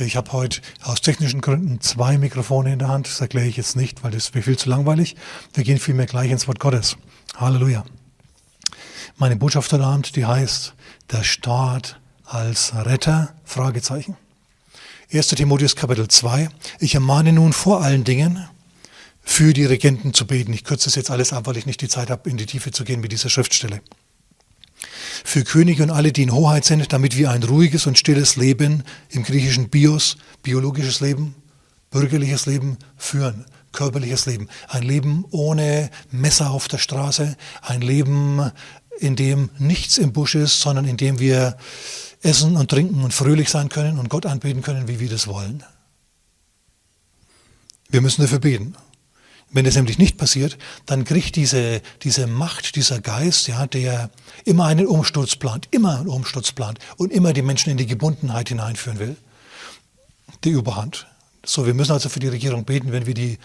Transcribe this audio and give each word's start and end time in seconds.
Ich 0.00 0.16
habe 0.16 0.32
heute 0.32 0.60
aus 0.84 1.00
technischen 1.00 1.40
Gründen 1.40 1.80
zwei 1.80 2.18
Mikrofone 2.18 2.72
in 2.72 2.78
der 2.78 2.86
Hand. 2.86 3.08
Das 3.08 3.20
erkläre 3.20 3.48
ich 3.48 3.56
jetzt 3.56 3.74
nicht, 3.74 4.04
weil 4.04 4.12
das 4.12 4.32
wäre 4.32 4.44
viel 4.44 4.56
zu 4.56 4.68
langweilig. 4.68 5.16
Wir 5.54 5.64
gehen 5.64 5.78
vielmehr 5.78 6.06
gleich 6.06 6.30
ins 6.30 6.46
Wort 6.46 6.60
Gottes. 6.60 6.96
Halleluja. 7.36 7.84
Meine 9.16 9.34
Botschaft 9.34 9.72
heute 9.72 9.82
Abend, 9.84 10.14
die 10.14 10.24
heißt, 10.24 10.74
der 11.10 11.24
Staat 11.24 12.00
als 12.24 12.72
Retter? 12.76 13.34
Fragezeichen. 13.44 14.16
1. 15.12 15.28
Timotheus 15.28 15.74
Kapitel 15.74 16.06
2. 16.06 16.48
Ich 16.78 16.94
ermahne 16.94 17.32
nun 17.32 17.52
vor 17.52 17.82
allen 17.82 18.04
Dingen, 18.04 18.46
für 19.20 19.52
die 19.52 19.64
Regenten 19.64 20.14
zu 20.14 20.28
beten. 20.28 20.52
Ich 20.52 20.62
kürze 20.62 20.88
es 20.88 20.94
jetzt 20.94 21.10
alles 21.10 21.32
ab, 21.32 21.46
weil 21.48 21.56
ich 21.56 21.66
nicht 21.66 21.82
die 21.82 21.88
Zeit 21.88 22.08
habe, 22.10 22.30
in 22.30 22.36
die 22.36 22.46
Tiefe 22.46 22.70
zu 22.70 22.84
gehen 22.84 23.00
mit 23.00 23.10
dieser 23.10 23.30
Schriftstelle 23.30 23.82
für 25.24 25.44
Könige 25.44 25.82
und 25.82 25.90
alle, 25.90 26.12
die 26.12 26.22
in 26.22 26.32
Hoheit 26.32 26.64
sind, 26.64 26.92
damit 26.92 27.16
wir 27.16 27.30
ein 27.30 27.42
ruhiges 27.42 27.86
und 27.86 27.98
stilles 27.98 28.36
Leben 28.36 28.84
im 29.10 29.24
griechischen 29.24 29.68
Bios, 29.68 30.16
biologisches 30.42 31.00
Leben, 31.00 31.34
bürgerliches 31.90 32.46
Leben 32.46 32.78
führen, 32.96 33.44
körperliches 33.72 34.26
Leben. 34.26 34.48
Ein 34.68 34.82
Leben 34.82 35.24
ohne 35.30 35.90
Messer 36.10 36.50
auf 36.50 36.68
der 36.68 36.78
Straße, 36.78 37.36
ein 37.62 37.80
Leben, 37.80 38.50
in 38.98 39.16
dem 39.16 39.50
nichts 39.58 39.98
im 39.98 40.12
Busch 40.12 40.34
ist, 40.34 40.60
sondern 40.60 40.84
in 40.84 40.96
dem 40.96 41.18
wir 41.18 41.56
essen 42.22 42.56
und 42.56 42.70
trinken 42.70 43.02
und 43.02 43.14
fröhlich 43.14 43.48
sein 43.48 43.68
können 43.68 43.98
und 43.98 44.08
Gott 44.08 44.26
anbeten 44.26 44.62
können, 44.62 44.88
wie 44.88 45.00
wir 45.00 45.08
das 45.08 45.26
wollen. 45.26 45.62
Wir 47.90 48.00
müssen 48.00 48.22
dafür 48.22 48.40
beten. 48.40 48.74
Wenn 49.50 49.64
das 49.64 49.76
nämlich 49.76 49.98
nicht 49.98 50.18
passiert, 50.18 50.58
dann 50.84 51.04
kriegt 51.04 51.36
diese, 51.36 51.80
diese 52.02 52.26
Macht, 52.26 52.76
dieser 52.76 53.00
Geist, 53.00 53.48
ja, 53.48 53.66
der 53.66 54.10
immer 54.44 54.66
einen 54.66 54.86
Umsturz 54.86 55.36
plant, 55.36 55.68
immer 55.70 55.98
einen 55.98 56.08
Umsturz 56.08 56.52
plant 56.52 56.78
und 56.98 57.12
immer 57.12 57.32
die 57.32 57.42
Menschen 57.42 57.70
in 57.70 57.78
die 57.78 57.86
Gebundenheit 57.86 58.50
hineinführen 58.50 58.98
will, 58.98 59.16
die 60.44 60.50
Überhand. 60.50 61.06
So, 61.46 61.64
wir 61.64 61.72
müssen 61.72 61.92
also 61.92 62.10
für 62.10 62.20
die 62.20 62.28
Regierung 62.28 62.64
beten, 62.64 62.92
wenn 62.92 63.06
wir 63.06 63.14
die, 63.14 63.38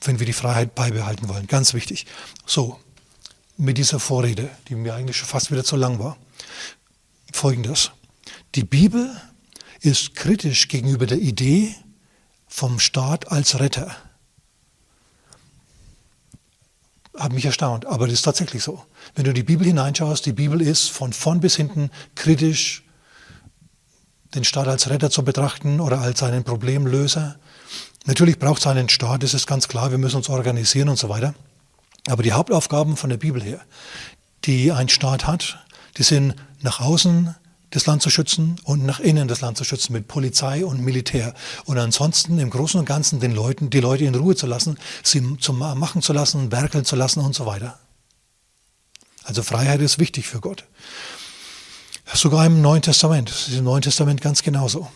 wenn 0.00 0.18
wir 0.18 0.26
die 0.26 0.32
Freiheit 0.32 0.74
beibehalten 0.74 1.28
wollen. 1.28 1.46
Ganz 1.46 1.74
wichtig. 1.74 2.06
So, 2.44 2.80
mit 3.56 3.78
dieser 3.78 4.00
Vorrede, 4.00 4.50
die 4.68 4.74
mir 4.74 4.94
eigentlich 4.94 5.16
schon 5.16 5.28
fast 5.28 5.52
wieder 5.52 5.62
zu 5.62 5.76
lang 5.76 6.00
war. 6.00 6.16
Folgendes. 7.32 7.92
Die 8.56 8.64
Bibel 8.64 9.14
ist 9.80 10.14
kritisch 10.16 10.66
gegenüber 10.68 11.06
der 11.06 11.18
Idee 11.18 11.74
vom 12.48 12.80
Staat 12.80 13.30
als 13.30 13.60
Retter. 13.60 13.94
Hat 17.18 17.32
mich 17.32 17.44
erstaunt, 17.44 17.86
aber 17.86 18.06
das 18.06 18.14
ist 18.14 18.22
tatsächlich 18.22 18.62
so. 18.62 18.84
Wenn 19.14 19.24
du 19.24 19.30
in 19.30 19.34
die 19.34 19.42
Bibel 19.42 19.66
hineinschaust, 19.66 20.26
die 20.26 20.32
Bibel 20.32 20.60
ist 20.60 20.90
von 20.90 21.12
vorn 21.12 21.40
bis 21.40 21.56
hinten 21.56 21.90
kritisch, 22.14 22.84
den 24.34 24.44
Staat 24.44 24.68
als 24.68 24.90
Retter 24.90 25.10
zu 25.10 25.24
betrachten 25.24 25.80
oder 25.80 26.00
als 26.00 26.22
einen 26.22 26.44
Problemlöser. 26.44 27.36
Natürlich 28.04 28.38
braucht 28.38 28.60
es 28.60 28.66
einen 28.66 28.88
Staat, 28.88 29.22
das 29.22 29.34
ist 29.34 29.46
ganz 29.46 29.68
klar, 29.68 29.90
wir 29.90 29.98
müssen 29.98 30.16
uns 30.16 30.28
organisieren 30.28 30.88
und 30.88 30.98
so 30.98 31.08
weiter. 31.08 31.34
Aber 32.08 32.22
die 32.22 32.32
Hauptaufgaben 32.32 32.96
von 32.96 33.10
der 33.10 33.16
Bibel 33.16 33.42
her, 33.42 33.60
die 34.44 34.72
ein 34.72 34.88
Staat 34.88 35.26
hat, 35.26 35.64
die 35.96 36.02
sind 36.02 36.34
nach 36.60 36.80
außen 36.80 37.34
das 37.76 37.84
Land 37.84 38.00
zu 38.00 38.08
schützen 38.08 38.56
und 38.64 38.86
nach 38.86 39.00
innen 39.00 39.28
das 39.28 39.42
Land 39.42 39.58
zu 39.58 39.64
schützen 39.64 39.92
mit 39.92 40.08
Polizei 40.08 40.64
und 40.64 40.80
Militär. 40.80 41.34
Und 41.66 41.76
ansonsten 41.76 42.38
im 42.38 42.48
Großen 42.48 42.80
und 42.80 42.86
Ganzen 42.86 43.20
den 43.20 43.32
Leuten, 43.32 43.68
die 43.68 43.80
Leute 43.80 44.06
in 44.06 44.14
Ruhe 44.14 44.34
zu 44.34 44.46
lassen, 44.46 44.78
sie 45.02 45.36
zu 45.38 45.52
machen 45.52 46.00
zu 46.00 46.14
lassen, 46.14 46.50
werkeln 46.50 46.86
zu 46.86 46.96
lassen 46.96 47.20
und 47.20 47.34
so 47.34 47.44
weiter. 47.44 47.78
Also 49.24 49.42
Freiheit 49.42 49.82
ist 49.82 49.98
wichtig 49.98 50.26
für 50.26 50.40
Gott. 50.40 50.64
Sogar 52.14 52.46
im 52.46 52.62
Neuen 52.62 52.80
Testament, 52.80 53.28
das 53.28 53.48
ist 53.48 53.58
im 53.58 53.64
Neuen 53.64 53.82
Testament 53.82 54.22
ganz 54.22 54.42
genauso. 54.42 54.88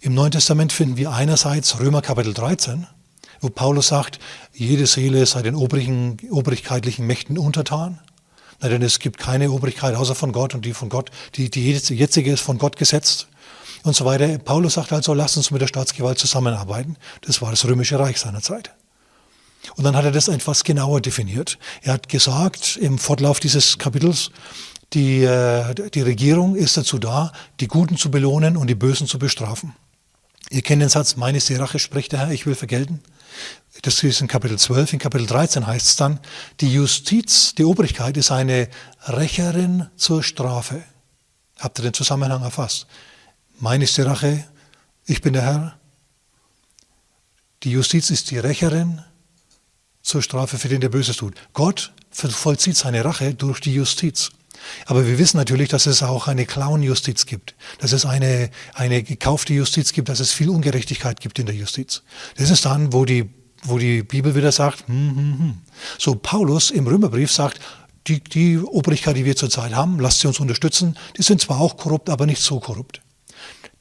Im 0.00 0.12
Neuen 0.12 0.32
Testament 0.32 0.70
finden 0.70 0.98
wir 0.98 1.12
einerseits 1.12 1.80
Römer 1.80 2.02
Kapitel 2.02 2.34
13, 2.34 2.86
wo 3.40 3.48
Paulus 3.48 3.88
sagt, 3.88 4.18
jede 4.52 4.86
Seele 4.86 5.24
sei 5.24 5.40
den 5.40 5.54
obrigkeitlichen 5.54 7.06
Mächten 7.06 7.38
untertan. 7.38 8.00
Na, 8.60 8.68
denn 8.68 8.82
es 8.82 8.98
gibt 8.98 9.18
keine 9.18 9.50
Obrigkeit 9.50 9.94
außer 9.94 10.14
von 10.14 10.32
Gott 10.32 10.54
und 10.54 10.64
die 10.64 10.74
von 10.74 10.88
Gott, 10.88 11.10
die, 11.36 11.50
die 11.50 11.70
jetzige 11.70 12.32
ist 12.32 12.40
von 12.40 12.58
Gott 12.58 12.76
gesetzt 12.76 13.28
und 13.84 13.94
so 13.94 14.04
weiter. 14.04 14.38
Paulus 14.38 14.74
sagt 14.74 14.92
also, 14.92 15.14
lasst 15.14 15.36
uns 15.36 15.50
mit 15.50 15.62
der 15.62 15.68
Staatsgewalt 15.68 16.18
zusammenarbeiten. 16.18 16.96
Das 17.20 17.40
war 17.40 17.50
das 17.50 17.64
römische 17.64 17.98
Reich 17.98 18.18
seiner 18.18 18.42
Zeit. 18.42 18.72
Und 19.76 19.84
dann 19.84 19.96
hat 19.96 20.04
er 20.04 20.12
das 20.12 20.28
etwas 20.28 20.64
genauer 20.64 21.00
definiert. 21.00 21.58
Er 21.82 21.92
hat 21.94 22.08
gesagt, 22.08 22.76
im 22.80 22.98
Fortlauf 22.98 23.38
dieses 23.40 23.78
Kapitels, 23.78 24.30
die, 24.92 25.22
äh, 25.22 25.90
die 25.90 26.00
Regierung 26.00 26.56
ist 26.56 26.76
dazu 26.76 26.98
da, 26.98 27.32
die 27.60 27.68
Guten 27.68 27.96
zu 27.96 28.10
belohnen 28.10 28.56
und 28.56 28.68
die 28.68 28.74
Bösen 28.74 29.06
zu 29.06 29.18
bestrafen. 29.18 29.74
Ihr 30.50 30.62
kennt 30.62 30.80
den 30.80 30.88
Satz, 30.88 31.16
meine 31.16 31.38
ist 31.38 31.48
die 31.48 31.56
Rache, 31.56 31.78
spricht 31.78 32.12
der 32.12 32.20
Herr, 32.20 32.30
ich 32.30 32.46
will 32.46 32.54
vergelten. 32.54 33.02
Das 33.82 34.02
ist 34.02 34.20
in 34.20 34.28
Kapitel 34.28 34.58
12. 34.58 34.94
In 34.94 34.98
Kapitel 34.98 35.26
13 35.26 35.66
heißt 35.66 35.86
es 35.86 35.96
dann, 35.96 36.20
die 36.60 36.72
Justiz, 36.72 37.54
die 37.54 37.64
Obrigkeit 37.64 38.16
ist 38.16 38.30
eine 38.30 38.68
Rächerin 39.06 39.88
zur 39.96 40.22
Strafe. 40.22 40.82
Habt 41.58 41.78
ihr 41.78 41.82
den 41.82 41.94
Zusammenhang 41.94 42.42
erfasst? 42.42 42.86
Meine 43.60 43.84
ist 43.84 43.96
die 43.96 44.02
Rache, 44.02 44.44
ich 45.06 45.22
bin 45.22 45.32
der 45.32 45.42
Herr. 45.42 45.78
Die 47.62 47.70
Justiz 47.70 48.10
ist 48.10 48.30
die 48.30 48.38
Rächerin 48.38 49.02
zur 50.02 50.22
Strafe 50.22 50.58
für 50.58 50.68
den, 50.68 50.80
der 50.80 50.88
Böses 50.88 51.16
tut. 51.16 51.34
Gott 51.52 51.92
vollzieht 52.10 52.76
seine 52.76 53.04
Rache 53.04 53.34
durch 53.34 53.60
die 53.60 53.74
Justiz. 53.74 54.30
Aber 54.86 55.06
wir 55.06 55.18
wissen 55.18 55.36
natürlich, 55.36 55.68
dass 55.68 55.86
es 55.86 56.02
auch 56.02 56.26
eine 56.26 56.46
Clown-Justiz 56.46 57.26
gibt, 57.26 57.54
dass 57.78 57.92
es 57.92 58.04
eine, 58.04 58.50
eine 58.74 59.02
gekaufte 59.02 59.54
Justiz 59.54 59.92
gibt, 59.92 60.08
dass 60.08 60.20
es 60.20 60.32
viel 60.32 60.48
Ungerechtigkeit 60.48 61.20
gibt 61.20 61.38
in 61.38 61.46
der 61.46 61.54
Justiz. 61.54 62.02
Das 62.36 62.50
ist 62.50 62.64
dann, 62.64 62.92
wo 62.92 63.04
die, 63.04 63.30
wo 63.62 63.78
die 63.78 64.02
Bibel 64.02 64.34
wieder 64.34 64.52
sagt, 64.52 64.86
hm, 64.88 65.16
hm, 65.16 65.38
hm. 65.38 65.58
so 65.98 66.14
Paulus 66.14 66.70
im 66.70 66.86
Römerbrief 66.86 67.32
sagt, 67.32 67.60
die, 68.06 68.22
die 68.22 68.58
Obrigkeit, 68.58 69.16
die 69.16 69.24
wir 69.24 69.36
zurzeit 69.36 69.74
haben, 69.74 70.00
lasst 70.00 70.20
sie 70.20 70.28
uns 70.28 70.40
unterstützen, 70.40 70.96
die 71.16 71.22
sind 71.22 71.40
zwar 71.40 71.60
auch 71.60 71.76
korrupt, 71.76 72.08
aber 72.08 72.26
nicht 72.26 72.40
so 72.40 72.60
korrupt. 72.60 73.02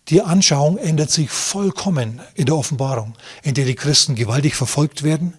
Die 0.10 0.22
Anschauung 0.22 0.78
ändert 0.78 1.12
sich 1.12 1.30
vollkommen 1.30 2.22
in 2.36 2.46
der 2.46 2.56
Offenbarung, 2.56 3.14
in 3.44 3.54
der 3.54 3.66
die 3.66 3.76
Christen 3.76 4.16
gewaltig 4.16 4.56
verfolgt 4.56 5.04
werden, 5.04 5.34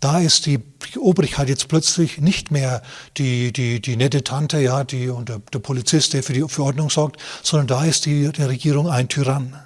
da 0.00 0.18
ist 0.18 0.46
die 0.46 0.60
Obrigkeit 0.98 1.48
jetzt 1.48 1.68
plötzlich 1.68 2.18
nicht 2.18 2.50
mehr 2.50 2.82
die, 3.16 3.52
die, 3.52 3.80
die 3.80 3.96
nette 3.96 4.24
Tante, 4.24 4.60
ja, 4.60 4.84
die, 4.84 5.08
und 5.08 5.28
der, 5.28 5.40
der 5.52 5.58
Polizist, 5.58 6.12
der 6.12 6.22
für 6.22 6.32
die 6.32 6.44
für 6.48 6.62
Ordnung 6.62 6.90
sorgt, 6.90 7.20
sondern 7.42 7.66
da 7.66 7.84
ist 7.84 8.06
die, 8.06 8.30
die 8.30 8.42
Regierung 8.42 8.88
ein 8.88 9.08
Tyrann. 9.08 9.56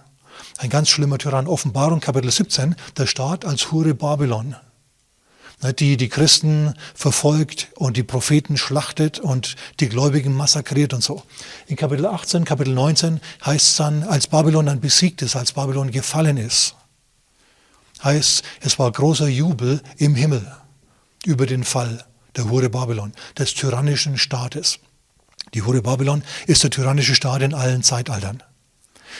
Ein 0.59 0.71
ganz 0.71 0.88
schlimmer 0.88 1.19
Tyrann. 1.19 1.47
Offenbarung 1.47 2.00
Kapitel 2.00 2.31
17, 2.31 2.76
der 2.97 3.06
Staat 3.06 3.44
als 3.44 3.72
Hure 3.72 3.94
Babylon 3.94 4.56
ne, 5.62 5.75
die 5.75 5.97
die 5.97 6.09
Christen 6.09 6.75
verfolgt 6.94 7.69
und 7.76 7.97
die 7.97 8.03
Propheten 8.03 8.56
schlachtet 8.56 9.19
und 9.19 9.56
die 9.81 9.88
Gläubigen 9.88 10.34
massakriert 10.34 10.94
und 10.94 11.03
so. 11.03 11.22
In 11.66 11.77
Kapitel 11.77 12.06
18, 12.06 12.44
Kapitel 12.44 12.75
19 12.75 13.21
heißt 13.44 13.66
es 13.69 13.77
dann, 13.77 14.03
als 14.04 14.27
Babylon 14.27 14.66
dann 14.66 14.81
besiegt 14.81 15.22
ist, 15.22 15.37
als 15.37 15.53
Babylon 15.53 15.91
gefallen 15.91 16.37
ist 16.37 16.75
heißt, 18.03 18.43
es 18.60 18.78
war 18.78 18.91
großer 18.91 19.28
Jubel 19.28 19.82
im 19.97 20.15
Himmel 20.15 20.47
über 21.25 21.47
den 21.47 21.65
Fall 21.65 22.04
der 22.37 22.48
Hure 22.50 22.71
Babylon, 22.71 23.12
des 23.37 23.54
tyrannischen 23.54 24.19
Staates. 24.19 24.78
Die 25.54 25.62
Hure 25.62 25.82
Babylon 25.82 26.22
ist 26.47 26.62
der 26.62 26.71
tyrannische 26.71 27.15
Staat 27.15 27.43
in 27.43 27.54
allen 27.54 27.82
Zeitaltern. 27.82 28.43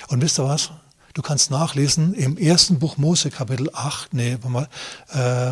Und 0.08 0.22
wisst 0.22 0.38
ihr 0.38 0.44
was? 0.44 0.70
Du 1.18 1.22
kannst 1.22 1.50
nachlesen 1.50 2.14
im 2.14 2.36
ersten 2.38 2.78
Buch 2.78 2.96
Mose, 2.96 3.32
Kapitel 3.32 3.70
8, 3.72 4.14
nee, 4.14 4.38
mal, 4.46 4.68
äh, 5.12 5.50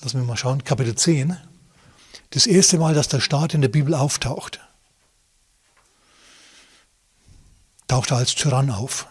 lass 0.00 0.14
mich 0.14 0.26
mal 0.26 0.38
schauen, 0.38 0.64
Kapitel 0.64 0.94
10. 0.94 1.36
Das 2.30 2.46
erste 2.46 2.78
Mal, 2.78 2.94
dass 2.94 3.08
der 3.08 3.20
Staat 3.20 3.52
in 3.52 3.60
der 3.60 3.68
Bibel 3.68 3.92
auftaucht, 3.94 4.60
taucht 7.86 8.12
er 8.12 8.16
als 8.16 8.34
Tyrann 8.34 8.70
auf. 8.70 9.08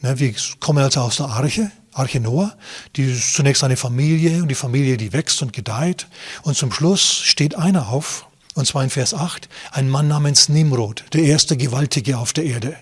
Ne, 0.00 0.18
wir 0.18 0.34
kommen 0.58 0.82
also 0.82 1.02
aus 1.02 1.18
der 1.18 1.26
Arche, 1.26 1.70
Arche 1.92 2.18
Noah, 2.18 2.58
die 2.96 3.04
ist 3.12 3.34
zunächst 3.34 3.62
eine 3.62 3.76
Familie 3.76 4.42
und 4.42 4.48
die 4.48 4.56
Familie, 4.56 4.96
die 4.96 5.12
wächst 5.12 5.42
und 5.42 5.52
gedeiht. 5.52 6.08
Und 6.42 6.56
zum 6.56 6.72
Schluss 6.72 7.02
steht 7.02 7.54
einer 7.54 7.90
auf, 7.90 8.26
und 8.54 8.66
zwar 8.66 8.82
in 8.82 8.90
Vers 8.90 9.14
8, 9.14 9.48
ein 9.70 9.88
Mann 9.88 10.08
namens 10.08 10.48
Nimrod, 10.48 11.04
der 11.12 11.22
erste 11.22 11.56
Gewaltige 11.56 12.18
auf 12.18 12.32
der 12.32 12.46
Erde. 12.46 12.76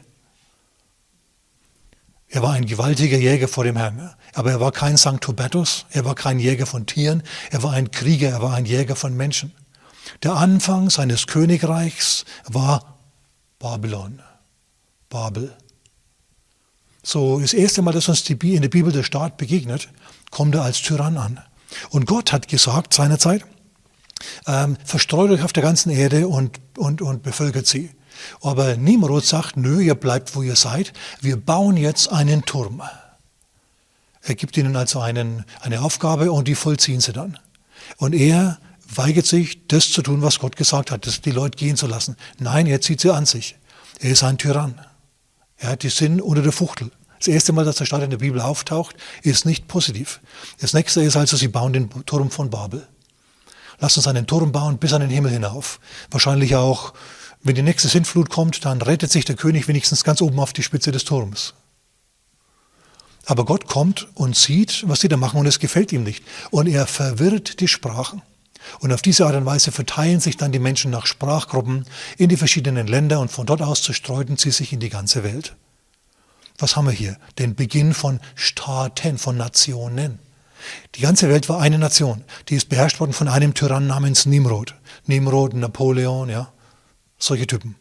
Er 2.34 2.42
war 2.42 2.54
ein 2.54 2.66
gewaltiger 2.66 3.16
Jäger 3.16 3.46
vor 3.46 3.62
dem 3.62 3.76
Herrn, 3.76 4.12
aber 4.32 4.50
er 4.50 4.58
war 4.58 4.72
kein 4.72 4.96
Sankt 4.96 5.28
Hubertus, 5.28 5.86
er 5.90 6.04
war 6.04 6.16
kein 6.16 6.40
Jäger 6.40 6.66
von 6.66 6.84
Tieren, 6.84 7.22
er 7.52 7.62
war 7.62 7.75
ein 7.75 7.92
Krieger, 7.92 8.28
er 8.31 8.42
war 8.42 8.54
ein 8.54 8.66
Jäger 8.66 8.96
von 8.96 9.16
Menschen. 9.16 9.52
Der 10.25 10.34
Anfang 10.34 10.90
seines 10.90 11.28
Königreichs 11.28 12.25
war 12.48 12.98
Babylon, 13.60 14.20
Babel. 15.08 15.56
So 17.04 17.38
das 17.38 17.54
erste 17.54 17.82
Mal, 17.82 17.92
dass 17.92 18.08
uns 18.08 18.28
in 18.28 18.62
der 18.62 18.69
Bibel 18.69 18.92
der 18.92 19.04
Staat 19.04 19.36
begegnet, 19.36 19.88
kommt 20.32 20.56
er 20.56 20.62
als 20.62 20.82
Tyrann 20.82 21.16
an. 21.16 21.40
Und 21.90 22.06
Gott 22.06 22.32
hat 22.32 22.48
gesagt 22.48 22.94
seinerzeit, 22.94 23.44
ähm, 24.48 24.76
verstreut 24.84 25.31
euch 25.31 25.44
auf 25.44 25.52
der 25.52 25.62
ganzen 25.62 25.90
Erde 25.90 26.26
und, 26.26 26.60
und, 26.76 27.00
und 27.00 27.22
bevölkert 27.22 27.69
sie. 27.69 27.90
Aber 28.40 28.76
Nimrod 28.76 29.25
sagt, 29.25 29.56
nö, 29.56 29.81
ihr 29.81 29.94
bleibt, 29.94 30.34
wo 30.34 30.43
ihr 30.43 30.56
seid. 30.56 30.93
Wir 31.20 31.37
bauen 31.37 31.76
jetzt 31.76 32.11
einen 32.11 32.44
Turm. 32.44 32.82
Er 34.22 34.34
gibt 34.34 34.56
ihnen 34.56 34.76
also 34.76 35.00
einen, 35.00 35.44
eine 35.61 35.82
Aufgabe 35.82 36.32
und 36.32 36.49
die 36.49 36.55
vollziehen 36.55 37.00
sie 37.00 37.12
dann. 37.12 37.38
Und 37.99 38.14
er 38.14 38.58
weigert 38.88 39.26
sich, 39.26 39.66
das 39.69 39.90
zu 39.90 40.02
tun, 40.02 40.22
was 40.22 40.38
Gott 40.38 40.56
gesagt 40.56 40.90
hat, 40.90 41.06
das 41.06 41.20
die 41.20 41.31
Leute 41.31 41.56
gehen 41.56 41.76
zu 41.76 41.87
lassen. 41.87 42.16
Nein, 42.38 42.66
er 42.66 42.81
zieht 42.81 43.00
sie 43.00 43.12
an 43.12 43.26
sich. 43.26 43.56
Er 44.00 44.11
ist 44.11 44.22
ein 44.22 44.38
Tyrann. 44.38 44.81
Er 45.56 45.70
hat 45.70 45.82
die 45.82 45.90
Sinn 45.90 46.20
unter 46.20 46.43
der 46.43 46.52
Fuchtel. 46.52 46.90
Das 47.19 47.28
erste 47.28 47.52
Mal, 47.52 47.64
dass 47.64 47.76
der 47.76 47.87
Staat 47.87 48.02
in 48.02 48.10
der 48.10 48.19
Bibel 48.19 48.40
auftaucht, 48.40 48.96
ist 49.22 49.46
nicht 49.46 49.69
positiv. 49.69 50.20
Das 50.60 50.75
nächste 50.75 51.02
ist 51.02 51.17
also, 51.17 51.37
sie 51.37 51.49
bauen 51.49 51.72
den 51.72 51.88
Turm 52.05 52.31
von 52.31 52.50
Babel. 52.50 52.87
Lass 53.78 53.96
uns 53.96 54.06
einen 54.06 54.26
Turm 54.26 54.52
bauen 54.52 54.78
bis 54.78 54.93
an 54.93 55.00
den 55.00 55.10
Himmel 55.10 55.32
hinauf. 55.32 55.81
Wahrscheinlich 56.10 56.55
auch, 56.56 56.93
wenn 57.44 57.55
die 57.55 57.62
nächste 57.62 57.88
Sintflut 57.88 58.31
kommt, 58.31 58.64
dann 58.64 58.81
rettet 58.81 59.12
sich 59.12 59.26
der 59.26 59.37
König 59.37 59.69
wenigstens 59.69 60.02
ganz 60.02 60.23
oben 60.23 60.41
auf 60.41 60.55
die 60.55 60.62
Spitze 60.62 60.93
des 60.93 61.05
Turms. 61.05 61.52
Aber 63.26 63.44
Gott 63.44 63.67
kommt 63.67 64.08
und 64.14 64.35
sieht, 64.35 64.88
was 64.88 65.00
sie 65.00 65.08
da 65.08 65.17
machen 65.17 65.38
und 65.38 65.46
es 65.46 65.58
gefällt 65.58 65.93
ihm 65.93 66.05
nicht. 66.05 66.25
Und 66.50 66.67
er 66.67 66.87
verwirrt 66.87 67.61
die 67.61 67.69
Sprachen. 67.69 68.23
Und 68.81 68.93
auf 68.93 69.02
diese 69.02 69.26
Art 69.26 69.35
und 69.35 69.44
Weise 69.44 69.73
verteilen 69.73 70.20
sich 70.20 70.38
dann 70.38 70.52
die 70.52 70.58
Menschen 70.58 70.91
nach 70.91 71.05
Sprachgruppen 71.05 71.85
in 72.17 72.31
die 72.31 72.38
verschiedenen 72.38 72.87
Länder 72.87 73.20
und 73.20 73.31
von 73.31 73.46
dort 73.46 73.61
aus 73.61 73.82
zerstreuten 73.82 74.38
sie 74.38 74.50
sich 74.50 74.73
in 74.73 74.81
die 74.81 74.88
ganze 74.88 75.23
Welt. 75.23 75.55
Was 76.58 76.76
haben 76.76 76.87
wir 76.87 76.93
hier? 76.93 77.19
Den 77.38 77.55
Beginn 77.55 77.93
von 77.93 78.20
Staaten, 78.35 79.19
von 79.19 79.37
Nationen. 79.37 80.19
Die 80.94 81.02
ganze 81.02 81.29
Welt 81.29 81.50
war 81.50 81.61
eine 81.61 81.79
Nation. 81.79 82.25
Die 82.49 82.55
ist 82.55 82.70
beherrscht 82.70 83.00
worden 83.00 83.12
von 83.12 83.29
einem 83.29 83.52
Tyrann 83.52 83.87
namens 83.87 84.25
Nimrod. 84.25 84.75
Nimrod, 85.06 85.52
Napoleon, 85.52 86.31
ja, 86.31 86.54
solche 87.25 87.47
Typen. 87.47 87.76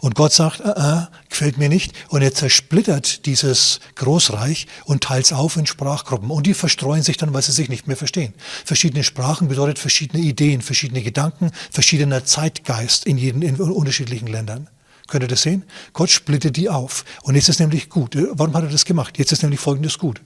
Und 0.00 0.14
Gott 0.14 0.32
sagt, 0.32 0.60
äh, 0.60 0.70
äh, 0.70 1.06
gefällt 1.28 1.58
mir 1.58 1.68
nicht. 1.68 1.92
Und 2.08 2.22
er 2.22 2.32
zersplittert 2.32 3.26
dieses 3.26 3.80
Großreich 3.96 4.66
und 4.84 5.02
teilt 5.02 5.26
es 5.26 5.32
auf 5.32 5.56
in 5.56 5.66
Sprachgruppen. 5.66 6.30
Und 6.30 6.46
die 6.46 6.54
verstreuen 6.54 7.02
sich 7.02 7.16
dann, 7.16 7.34
weil 7.34 7.42
sie 7.42 7.52
sich 7.52 7.68
nicht 7.68 7.86
mehr 7.86 7.96
verstehen. 7.96 8.32
Verschiedene 8.64 9.04
Sprachen 9.04 9.48
bedeutet 9.48 9.78
verschiedene 9.78 10.22
Ideen, 10.22 10.62
verschiedene 10.62 11.02
Gedanken, 11.02 11.50
verschiedener 11.70 12.24
Zeitgeist 12.24 13.06
in, 13.06 13.18
jeden, 13.18 13.42
in 13.42 13.56
unterschiedlichen 13.56 14.28
Ländern. 14.28 14.68
Könnt 15.08 15.24
ihr 15.24 15.28
das 15.28 15.42
sehen? 15.42 15.64
Gott 15.92 16.10
splittet 16.10 16.56
die 16.56 16.68
auf. 16.68 17.04
Und 17.22 17.34
jetzt 17.34 17.48
ist 17.48 17.60
nämlich 17.60 17.90
gut. 17.90 18.16
Warum 18.32 18.54
hat 18.54 18.64
er 18.64 18.70
das 18.70 18.84
gemacht? 18.84 19.18
Jetzt 19.18 19.32
ist 19.32 19.42
nämlich 19.42 19.60
Folgendes 19.60 19.98
gut. 19.98 20.20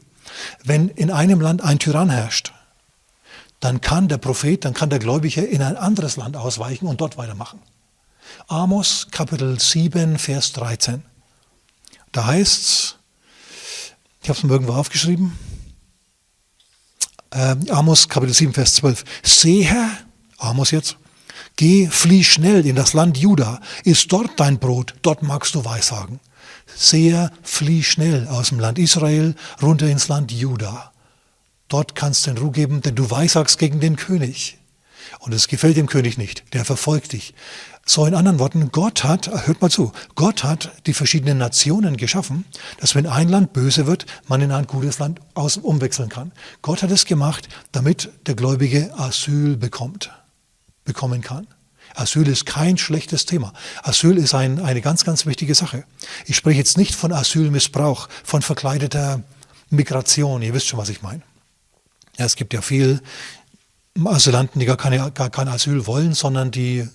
Wenn 0.64 0.88
in 0.88 1.10
einem 1.10 1.40
Land 1.40 1.62
ein 1.62 1.78
Tyrann 1.78 2.08
herrscht, 2.08 2.52
dann 3.58 3.82
kann 3.82 4.08
der 4.08 4.16
Prophet, 4.16 4.64
dann 4.64 4.72
kann 4.72 4.88
der 4.88 4.98
Gläubige 4.98 5.42
in 5.42 5.60
ein 5.60 5.76
anderes 5.76 6.16
Land 6.16 6.36
ausweichen 6.36 6.86
und 6.86 7.00
dort 7.00 7.18
weitermachen. 7.18 7.60
Amos 8.48 9.08
Kapitel 9.10 9.58
7, 9.58 10.18
Vers 10.18 10.52
13. 10.52 11.02
Da 12.12 12.26
heißt 12.26 12.62
es, 12.62 12.96
ich 14.22 14.28
habe 14.28 14.38
es 14.38 14.42
mir 14.42 14.52
irgendwo 14.52 14.72
aufgeschrieben, 14.72 15.38
äh, 17.30 17.56
Amos 17.70 18.08
Kapitel 18.08 18.34
7, 18.34 18.52
Vers 18.52 18.74
12. 18.76 19.04
Sehe, 19.22 19.90
Amos 20.38 20.72
jetzt, 20.72 20.96
geh, 21.56 21.88
flieh 21.88 22.24
schnell 22.24 22.66
in 22.66 22.76
das 22.76 22.92
Land 22.92 23.16
Juda, 23.18 23.60
ist 23.84 24.12
dort 24.12 24.38
dein 24.38 24.58
Brot, 24.58 24.94
dort 25.02 25.22
magst 25.22 25.54
du 25.54 25.64
Weissagen. 25.64 26.20
Sehe, 26.74 27.30
flieh 27.42 27.82
schnell 27.82 28.26
aus 28.28 28.48
dem 28.48 28.58
Land 28.58 28.78
Israel 28.78 29.34
runter 29.60 29.86
ins 29.86 30.08
Land 30.08 30.32
Juda. 30.32 30.92
Dort 31.68 31.94
kannst 31.94 32.26
du 32.26 32.32
den 32.32 32.38
Ruhe 32.38 32.52
geben, 32.52 32.80
denn 32.80 32.96
du 32.96 33.10
weissagst 33.10 33.58
gegen 33.58 33.80
den 33.80 33.96
König. 33.96 34.58
Und 35.20 35.32
es 35.32 35.48
gefällt 35.48 35.76
dem 35.76 35.88
König 35.88 36.18
nicht, 36.18 36.54
der 36.54 36.64
verfolgt 36.64 37.12
dich. 37.12 37.34
So 37.90 38.06
in 38.06 38.14
anderen 38.14 38.38
Worten, 38.38 38.70
Gott 38.70 39.02
hat, 39.02 39.48
hört 39.48 39.60
mal 39.60 39.68
zu, 39.68 39.90
Gott 40.14 40.44
hat 40.44 40.70
die 40.86 40.94
verschiedenen 40.94 41.38
Nationen 41.38 41.96
geschaffen, 41.96 42.44
dass 42.78 42.94
wenn 42.94 43.08
ein 43.08 43.28
Land 43.28 43.52
böse 43.52 43.88
wird, 43.88 44.06
man 44.28 44.40
in 44.40 44.52
ein 44.52 44.68
gutes 44.68 45.00
Land 45.00 45.18
aus, 45.34 45.56
umwechseln 45.56 46.08
kann. 46.08 46.30
Gott 46.62 46.84
hat 46.84 46.92
es 46.92 47.04
gemacht, 47.04 47.48
damit 47.72 48.12
der 48.28 48.36
Gläubige 48.36 48.96
Asyl 48.96 49.56
bekommt, 49.56 50.12
bekommen 50.84 51.20
kann. 51.20 51.48
Asyl 51.96 52.28
ist 52.28 52.46
kein 52.46 52.78
schlechtes 52.78 53.26
Thema. 53.26 53.52
Asyl 53.82 54.18
ist 54.18 54.34
ein, 54.34 54.60
eine 54.60 54.82
ganz, 54.82 55.04
ganz 55.04 55.26
wichtige 55.26 55.56
Sache. 55.56 55.82
Ich 56.26 56.36
spreche 56.36 56.58
jetzt 56.58 56.78
nicht 56.78 56.94
von 56.94 57.12
Asylmissbrauch, 57.12 58.08
von 58.22 58.40
verkleideter 58.40 59.24
Migration. 59.68 60.42
Ihr 60.42 60.54
wisst 60.54 60.68
schon, 60.68 60.78
was 60.78 60.90
ich 60.90 61.02
meine. 61.02 61.22
Ja, 62.18 62.26
es 62.26 62.36
gibt 62.36 62.54
ja 62.54 62.62
viel 62.62 63.02
Asylanten, 64.04 64.60
die 64.60 64.66
gar, 64.66 64.76
keine, 64.76 65.10
gar 65.10 65.30
kein 65.30 65.48
Asyl 65.48 65.88
wollen, 65.88 66.14
sondern 66.14 66.52
die 66.52 66.88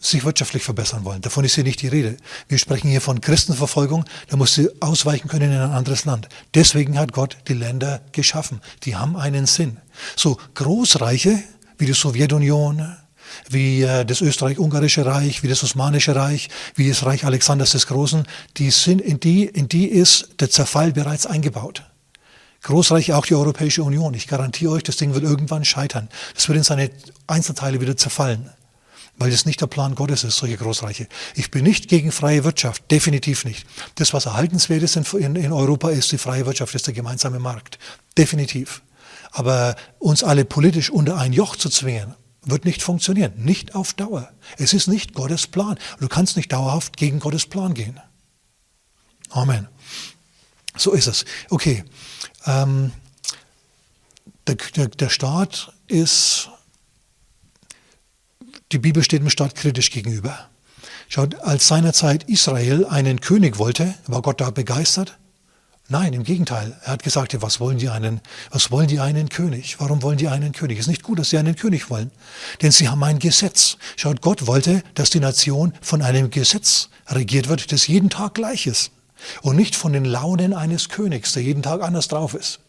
sich 0.00 0.24
wirtschaftlich 0.24 0.64
verbessern 0.64 1.04
wollen. 1.04 1.20
Davon 1.20 1.44
ist 1.44 1.54
hier 1.54 1.64
nicht 1.64 1.82
die 1.82 1.88
Rede. 1.88 2.16
Wir 2.48 2.58
sprechen 2.58 2.88
hier 2.88 3.02
von 3.02 3.20
Christenverfolgung, 3.20 4.06
da 4.28 4.36
muss 4.36 4.54
sie 4.54 4.70
ausweichen 4.80 5.28
können 5.28 5.52
in 5.52 5.58
ein 5.58 5.70
anderes 5.70 6.06
Land. 6.06 6.28
Deswegen 6.54 6.98
hat 6.98 7.12
Gott 7.12 7.36
die 7.48 7.54
Länder 7.54 8.00
geschaffen. 8.12 8.62
Die 8.84 8.96
haben 8.96 9.16
einen 9.16 9.46
Sinn. 9.46 9.76
So 10.16 10.38
Großreiche 10.54 11.42
wie 11.76 11.86
die 11.86 11.92
Sowjetunion, 11.92 12.96
wie 13.48 13.82
äh, 13.82 14.04
das 14.04 14.22
Österreich-Ungarische 14.22 15.04
Reich, 15.04 15.42
wie 15.42 15.48
das 15.48 15.62
Osmanische 15.62 16.16
Reich, 16.16 16.48
wie 16.74 16.88
das 16.88 17.04
Reich 17.04 17.24
Alexanders 17.24 17.72
des 17.72 17.86
Großen, 17.86 18.26
die 18.56 18.70
sind 18.70 19.00
in 19.00 19.20
die, 19.20 19.44
in 19.44 19.68
die 19.68 19.86
ist 19.86 20.30
der 20.40 20.50
Zerfall 20.50 20.92
bereits 20.92 21.26
eingebaut. 21.26 21.84
Großreich 22.62 23.12
auch 23.12 23.24
die 23.24 23.34
Europäische 23.34 23.82
Union. 23.82 24.12
Ich 24.14 24.28
garantiere 24.28 24.72
euch, 24.72 24.82
das 24.82 24.96
Ding 24.96 25.14
wird 25.14 25.24
irgendwann 25.24 25.64
scheitern. 25.64 26.08
Das 26.34 26.48
wird 26.48 26.58
in 26.58 26.64
seine 26.64 26.90
Einzelteile 27.26 27.80
wieder 27.80 27.96
zerfallen 27.96 28.50
weil 29.20 29.30
das 29.30 29.44
nicht 29.44 29.60
der 29.60 29.66
Plan 29.66 29.94
Gottes 29.94 30.24
ist, 30.24 30.38
solche 30.38 30.56
Großreiche. 30.56 31.06
Ich 31.34 31.50
bin 31.50 31.62
nicht 31.62 31.88
gegen 31.88 32.10
freie 32.10 32.42
Wirtschaft, 32.42 32.90
definitiv 32.90 33.44
nicht. 33.44 33.66
Das, 33.96 34.14
was 34.14 34.24
erhaltenswert 34.24 34.82
ist 34.82 34.96
in, 34.96 35.36
in 35.36 35.52
Europa, 35.52 35.90
ist 35.90 36.10
die 36.10 36.16
freie 36.16 36.46
Wirtschaft, 36.46 36.74
ist 36.74 36.86
der 36.86 36.94
gemeinsame 36.94 37.38
Markt, 37.38 37.78
definitiv. 38.16 38.80
Aber 39.30 39.76
uns 39.98 40.24
alle 40.24 40.46
politisch 40.46 40.88
unter 40.88 41.18
ein 41.18 41.34
Joch 41.34 41.56
zu 41.56 41.68
zwingen, 41.68 42.14
wird 42.44 42.64
nicht 42.64 42.82
funktionieren, 42.82 43.34
nicht 43.36 43.74
auf 43.74 43.92
Dauer. 43.92 44.30
Es 44.56 44.72
ist 44.72 44.88
nicht 44.88 45.12
Gottes 45.12 45.46
Plan. 45.46 45.78
Du 46.00 46.08
kannst 46.08 46.38
nicht 46.38 46.50
dauerhaft 46.50 46.96
gegen 46.96 47.20
Gottes 47.20 47.44
Plan 47.44 47.74
gehen. 47.74 48.00
Amen. 49.28 49.68
So 50.78 50.92
ist 50.92 51.08
es. 51.08 51.26
Okay. 51.50 51.84
Ähm, 52.46 52.92
der, 54.46 54.56
der, 54.76 54.88
der 54.88 55.10
Staat 55.10 55.74
ist 55.88 56.48
die 58.72 58.78
Bibel 58.78 59.02
steht 59.02 59.22
dem 59.22 59.30
Staat 59.30 59.54
kritisch 59.54 59.90
gegenüber. 59.90 60.48
Schaut, 61.08 61.34
als 61.40 61.66
seinerzeit 61.66 62.24
Israel 62.24 62.86
einen 62.86 63.20
König 63.20 63.58
wollte, 63.58 63.94
war 64.06 64.22
Gott 64.22 64.40
da 64.40 64.50
begeistert? 64.50 65.18
Nein, 65.88 66.12
im 66.12 66.22
Gegenteil. 66.22 66.78
Er 66.84 66.92
hat 66.92 67.02
gesagt, 67.02 67.36
was 67.42 67.58
wollen 67.58 67.78
die 67.78 67.88
einen, 67.88 68.20
was 68.52 68.70
wollen 68.70 68.86
die 68.86 69.00
einen 69.00 69.28
König? 69.28 69.80
Warum 69.80 70.02
wollen 70.02 70.18
die 70.18 70.28
einen 70.28 70.52
König? 70.52 70.78
Es 70.78 70.84
ist 70.84 70.88
nicht 70.88 71.02
gut, 71.02 71.18
dass 71.18 71.30
sie 71.30 71.38
einen 71.38 71.56
König 71.56 71.90
wollen. 71.90 72.12
Denn 72.62 72.70
sie 72.70 72.88
haben 72.88 73.02
ein 73.02 73.18
Gesetz. 73.18 73.76
Schaut, 73.96 74.20
Gott 74.20 74.46
wollte, 74.46 74.84
dass 74.94 75.10
die 75.10 75.18
Nation 75.18 75.74
von 75.80 76.00
einem 76.00 76.30
Gesetz 76.30 76.90
regiert 77.08 77.48
wird, 77.48 77.72
das 77.72 77.88
jeden 77.88 78.08
Tag 78.08 78.34
gleich 78.34 78.68
ist. 78.68 78.92
Und 79.42 79.56
nicht 79.56 79.74
von 79.74 79.92
den 79.92 80.04
Launen 80.04 80.54
eines 80.54 80.90
Königs, 80.90 81.32
der 81.32 81.42
jeden 81.42 81.64
Tag 81.64 81.82
anders 81.82 82.06
drauf 82.06 82.34
ist. 82.34 82.60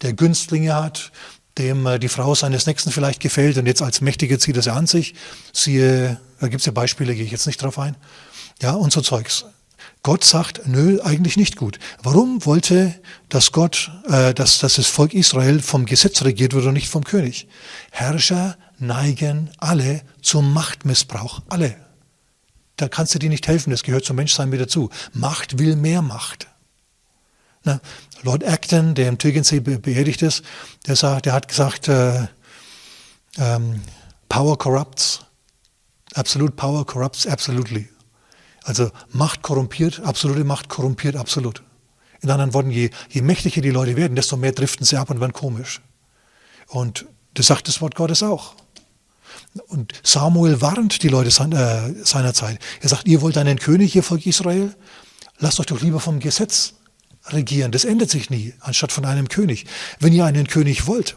Der 0.00 0.14
Günstlinge 0.14 0.74
hat, 0.74 1.12
dem 1.60 1.86
äh, 1.86 1.98
die 1.98 2.08
Frau 2.08 2.34
seines 2.34 2.66
Nächsten 2.66 2.90
vielleicht 2.90 3.20
gefällt 3.20 3.56
und 3.58 3.66
jetzt 3.66 3.82
als 3.82 4.00
Mächtiger 4.00 4.38
zieht 4.38 4.56
er 4.56 4.62
sie 4.62 4.72
an 4.72 4.86
sich. 4.86 5.14
Siehe, 5.52 6.20
da 6.40 6.48
gibt 6.48 6.60
es 6.60 6.66
ja 6.66 6.72
Beispiele, 6.72 7.14
gehe 7.14 7.24
ich 7.24 7.30
jetzt 7.30 7.46
nicht 7.46 7.62
drauf 7.62 7.78
ein. 7.78 7.96
Ja, 8.62 8.72
und 8.72 8.92
so 8.92 9.00
Zeugs. 9.00 9.44
Gott 10.02 10.24
sagt, 10.24 10.66
nö, 10.66 11.00
eigentlich 11.02 11.36
nicht 11.36 11.56
gut. 11.56 11.78
Warum 12.02 12.44
wollte, 12.46 12.94
dass 13.28 13.52
Gott, 13.52 13.90
äh, 14.08 14.32
dass, 14.32 14.58
dass 14.58 14.76
das 14.76 14.86
Volk 14.86 15.12
Israel 15.12 15.60
vom 15.60 15.84
Gesetz 15.84 16.22
regiert 16.22 16.54
wird 16.54 16.64
und 16.64 16.74
nicht 16.74 16.88
vom 16.88 17.04
König? 17.04 17.48
Herrscher 17.90 18.56
neigen 18.78 19.50
alle 19.58 20.02
zum 20.22 20.52
Machtmissbrauch. 20.54 21.42
Alle. 21.48 21.76
Da 22.76 22.88
kannst 22.88 23.14
du 23.14 23.18
dir 23.18 23.28
nicht 23.28 23.46
helfen, 23.46 23.70
das 23.70 23.82
gehört 23.82 24.06
zum 24.06 24.16
Menschsein 24.16 24.48
mit 24.48 24.60
dazu. 24.60 24.88
Macht 25.12 25.58
will 25.58 25.76
mehr 25.76 26.00
Macht. 26.00 26.46
Na, 27.64 27.80
Lord 28.22 28.44
Acton, 28.44 28.94
der 28.94 29.08
im 29.08 29.18
Tegensee 29.18 29.60
beerdigt 29.60 30.22
ist, 30.22 30.42
der, 30.86 30.96
sagt, 30.96 31.26
der 31.26 31.32
hat 31.32 31.48
gesagt, 31.48 31.88
äh, 31.88 32.26
ähm, 33.38 33.82
Power 34.28 34.56
corrupts, 34.56 35.20
absolute 36.14 36.52
Power 36.52 36.86
corrupts 36.86 37.26
absolutely. 37.26 37.88
Also 38.64 38.90
Macht 39.10 39.42
korrumpiert, 39.42 40.00
absolute 40.00 40.44
Macht 40.44 40.68
korrumpiert 40.68 41.16
absolut. 41.16 41.62
In 42.20 42.30
anderen 42.30 42.52
Worten, 42.52 42.70
je, 42.70 42.90
je 43.08 43.22
mächtiger 43.22 43.62
die 43.62 43.70
Leute 43.70 43.96
werden, 43.96 44.14
desto 44.14 44.36
mehr 44.36 44.52
driften 44.52 44.84
sie 44.84 44.96
ab 44.96 45.10
und 45.10 45.20
werden 45.20 45.32
komisch. 45.32 45.80
Und 46.68 47.06
das 47.34 47.46
sagt 47.46 47.68
das 47.68 47.80
Wort 47.80 47.94
Gottes 47.94 48.22
auch. 48.22 48.54
Und 49.68 49.94
Samuel 50.02 50.60
warnt 50.60 51.02
die 51.02 51.08
Leute 51.08 51.30
seiner 51.30 52.34
Zeit. 52.34 52.58
Er 52.80 52.88
sagt, 52.88 53.08
ihr 53.08 53.20
wollt 53.20 53.38
einen 53.38 53.58
König, 53.58 53.96
ihr 53.96 54.02
Volk 54.02 54.26
Israel? 54.26 54.74
Lasst 55.38 55.58
euch 55.60 55.66
doch 55.66 55.80
lieber 55.80 56.00
vom 56.00 56.20
Gesetz 56.20 56.74
regieren. 57.26 57.72
Das 57.72 57.84
ändert 57.84 58.10
sich 58.10 58.30
nie, 58.30 58.54
anstatt 58.60 58.92
von 58.92 59.04
einem 59.04 59.28
König. 59.28 59.66
Wenn 59.98 60.12
ihr 60.12 60.24
einen 60.24 60.46
König 60.46 60.86
wollt, 60.86 61.16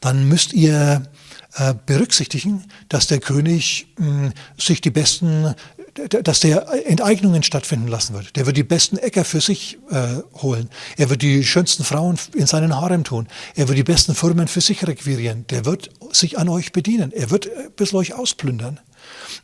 dann 0.00 0.28
müsst 0.28 0.52
ihr 0.52 1.08
äh, 1.56 1.74
berücksichtigen, 1.86 2.64
dass 2.88 3.06
der 3.06 3.20
König 3.20 3.86
mh, 3.98 4.06
hm, 4.06 4.32
sich 4.58 4.80
die 4.80 4.90
besten 4.90 5.54
dass 5.94 6.40
der 6.40 6.66
Enteignungen 6.86 7.42
stattfinden 7.42 7.88
lassen 7.88 8.14
wird. 8.14 8.34
Der 8.36 8.46
wird 8.46 8.56
die 8.56 8.64
besten 8.64 8.98
Äcker 8.98 9.24
für 9.24 9.40
sich 9.40 9.78
äh, 9.90 10.16
holen. 10.42 10.68
Er 10.96 11.08
wird 11.08 11.22
die 11.22 11.44
schönsten 11.44 11.84
Frauen 11.84 12.18
in 12.34 12.46
seinen 12.46 12.74
Harem 12.74 13.04
tun. 13.04 13.28
Er 13.54 13.68
wird 13.68 13.78
die 13.78 13.84
besten 13.84 14.14
Firmen 14.14 14.48
für 14.48 14.60
sich 14.60 14.86
requirieren. 14.86 15.46
Der 15.50 15.64
wird 15.64 15.90
sich 16.10 16.38
an 16.38 16.48
euch 16.48 16.72
bedienen. 16.72 17.12
Er 17.12 17.30
wird 17.30 17.46
ein 17.46 17.70
bisschen 17.76 17.98
euch 17.98 18.14
ausplündern. 18.14 18.80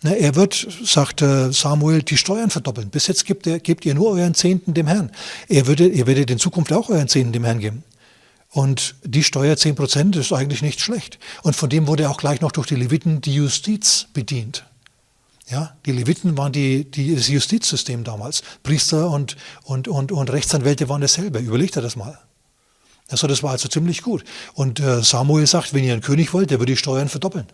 Er 0.03 0.35
wird, 0.35 0.67
sagt 0.85 1.21
Samuel, 1.21 2.03
die 2.03 2.17
Steuern 2.17 2.51
verdoppeln. 2.51 2.91
Bis 2.91 3.07
jetzt 3.07 3.27
gebt 3.27 3.47
ihr, 3.47 3.59
gebt 3.59 3.85
ihr 3.85 3.95
nur 3.95 4.13
euren 4.13 4.35
Zehnten 4.35 4.73
dem 4.73 4.87
Herrn. 4.87 5.11
Er 5.49 5.67
würde, 5.67 5.87
ihr 5.87 6.07
werdet 6.07 6.31
in 6.31 6.39
Zukunft 6.39 6.73
auch 6.73 6.89
euren 6.89 7.09
Zehnten 7.09 7.33
dem 7.33 7.45
Herrn 7.45 7.59
geben. 7.59 7.85
Und 8.51 8.97
die 9.05 9.23
Steuer 9.23 9.57
10 9.57 9.77
Prozent 9.77 10.17
ist 10.17 10.33
eigentlich 10.33 10.63
nicht 10.63 10.81
schlecht. 10.81 11.19
Und 11.43 11.55
von 11.55 11.71
dem 11.71 11.87
wurde 11.87 12.11
auch 12.11 12.17
gleich 12.17 12.41
noch 12.41 12.53
durch 12.53 12.67
die 12.67 12.75
Leviten 12.75 13.21
die 13.21 13.35
Justiz 13.35 14.09
bedient. 14.13 14.65
Ja, 15.49 15.77
die 15.87 15.93
Leviten 15.93 16.37
waren 16.37 16.53
die, 16.53 16.89
die, 16.91 17.15
das 17.15 17.29
Justizsystem 17.29 18.05
damals. 18.05 18.43
Priester 18.63 19.11
und, 19.11 19.37
und, 19.65 19.89
und, 19.89 20.13
und 20.13 20.31
Rechtsanwälte 20.31 20.89
waren 20.89 21.01
dasselbe. 21.01 21.39
Überlegt 21.39 21.77
er 21.77 21.83
das 21.83 21.97
mal. 21.97 22.19
Also 23.09 23.27
das 23.27 23.43
war 23.43 23.51
also 23.51 23.69
ziemlich 23.69 24.03
gut. 24.03 24.25
Und 24.55 24.81
äh, 24.81 25.03
Samuel 25.03 25.47
sagt, 25.47 25.75
wenn 25.75 25.85
ihr 25.85 25.93
einen 25.93 26.03
König 26.03 26.33
wollt, 26.33 26.51
der 26.51 26.61
würde 26.61 26.73
die 26.73 26.77
Steuern 26.77 27.09
verdoppeln. 27.09 27.47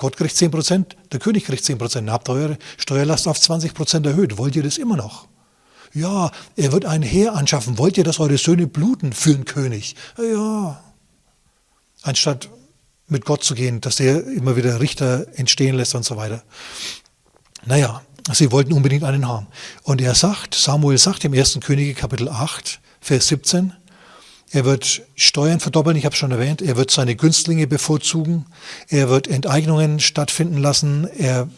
Gott 0.00 0.16
kriegt 0.16 0.34
10 0.34 0.50
Prozent, 0.50 0.96
der 1.12 1.20
König 1.20 1.44
kriegt 1.44 1.62
10 1.62 1.76
Prozent. 1.76 2.08
Habt 2.08 2.30
eure 2.30 2.56
Steuerlast 2.78 3.28
auf 3.28 3.38
20 3.38 3.74
Prozent 3.74 4.06
erhöht. 4.06 4.38
Wollt 4.38 4.56
ihr 4.56 4.62
das 4.62 4.78
immer 4.78 4.96
noch? 4.96 5.28
Ja, 5.92 6.30
er 6.56 6.72
wird 6.72 6.86
ein 6.86 7.02
Heer 7.02 7.34
anschaffen. 7.34 7.76
Wollt 7.76 7.98
ihr, 7.98 8.04
dass 8.04 8.18
eure 8.18 8.38
Söhne 8.38 8.66
bluten 8.66 9.12
für 9.12 9.34
einen 9.34 9.44
König? 9.44 9.96
Ja. 10.16 10.82
Anstatt 12.00 12.48
mit 13.08 13.26
Gott 13.26 13.44
zu 13.44 13.54
gehen, 13.54 13.82
dass 13.82 14.00
er 14.00 14.26
immer 14.26 14.56
wieder 14.56 14.80
Richter 14.80 15.26
entstehen 15.34 15.76
lässt 15.76 15.94
und 15.94 16.06
so 16.06 16.16
weiter. 16.16 16.44
Naja, 17.66 18.00
sie 18.32 18.50
wollten 18.52 18.72
unbedingt 18.72 19.04
einen 19.04 19.28
haben. 19.28 19.48
Und 19.82 20.00
er 20.00 20.14
sagt, 20.14 20.54
Samuel 20.54 20.96
sagt 20.96 21.26
im 21.26 21.34
1. 21.34 21.58
Könige 21.60 21.92
Kapitel 21.92 22.30
8, 22.30 22.80
Vers 23.02 23.28
17, 23.28 23.74
er 24.52 24.64
wird 24.64 25.02
Steuern 25.14 25.60
verdoppeln, 25.60 25.96
ich 25.96 26.04
habe 26.04 26.16
schon 26.16 26.32
erwähnt, 26.32 26.60
er 26.60 26.76
wird 26.76 26.90
seine 26.90 27.14
Günstlinge 27.14 27.68
bevorzugen, 27.68 28.46
er 28.88 29.08
wird 29.08 29.28
Enteignungen 29.28 30.00
stattfinden 30.00 30.58
lassen, 30.58 31.08
er, 31.18 31.48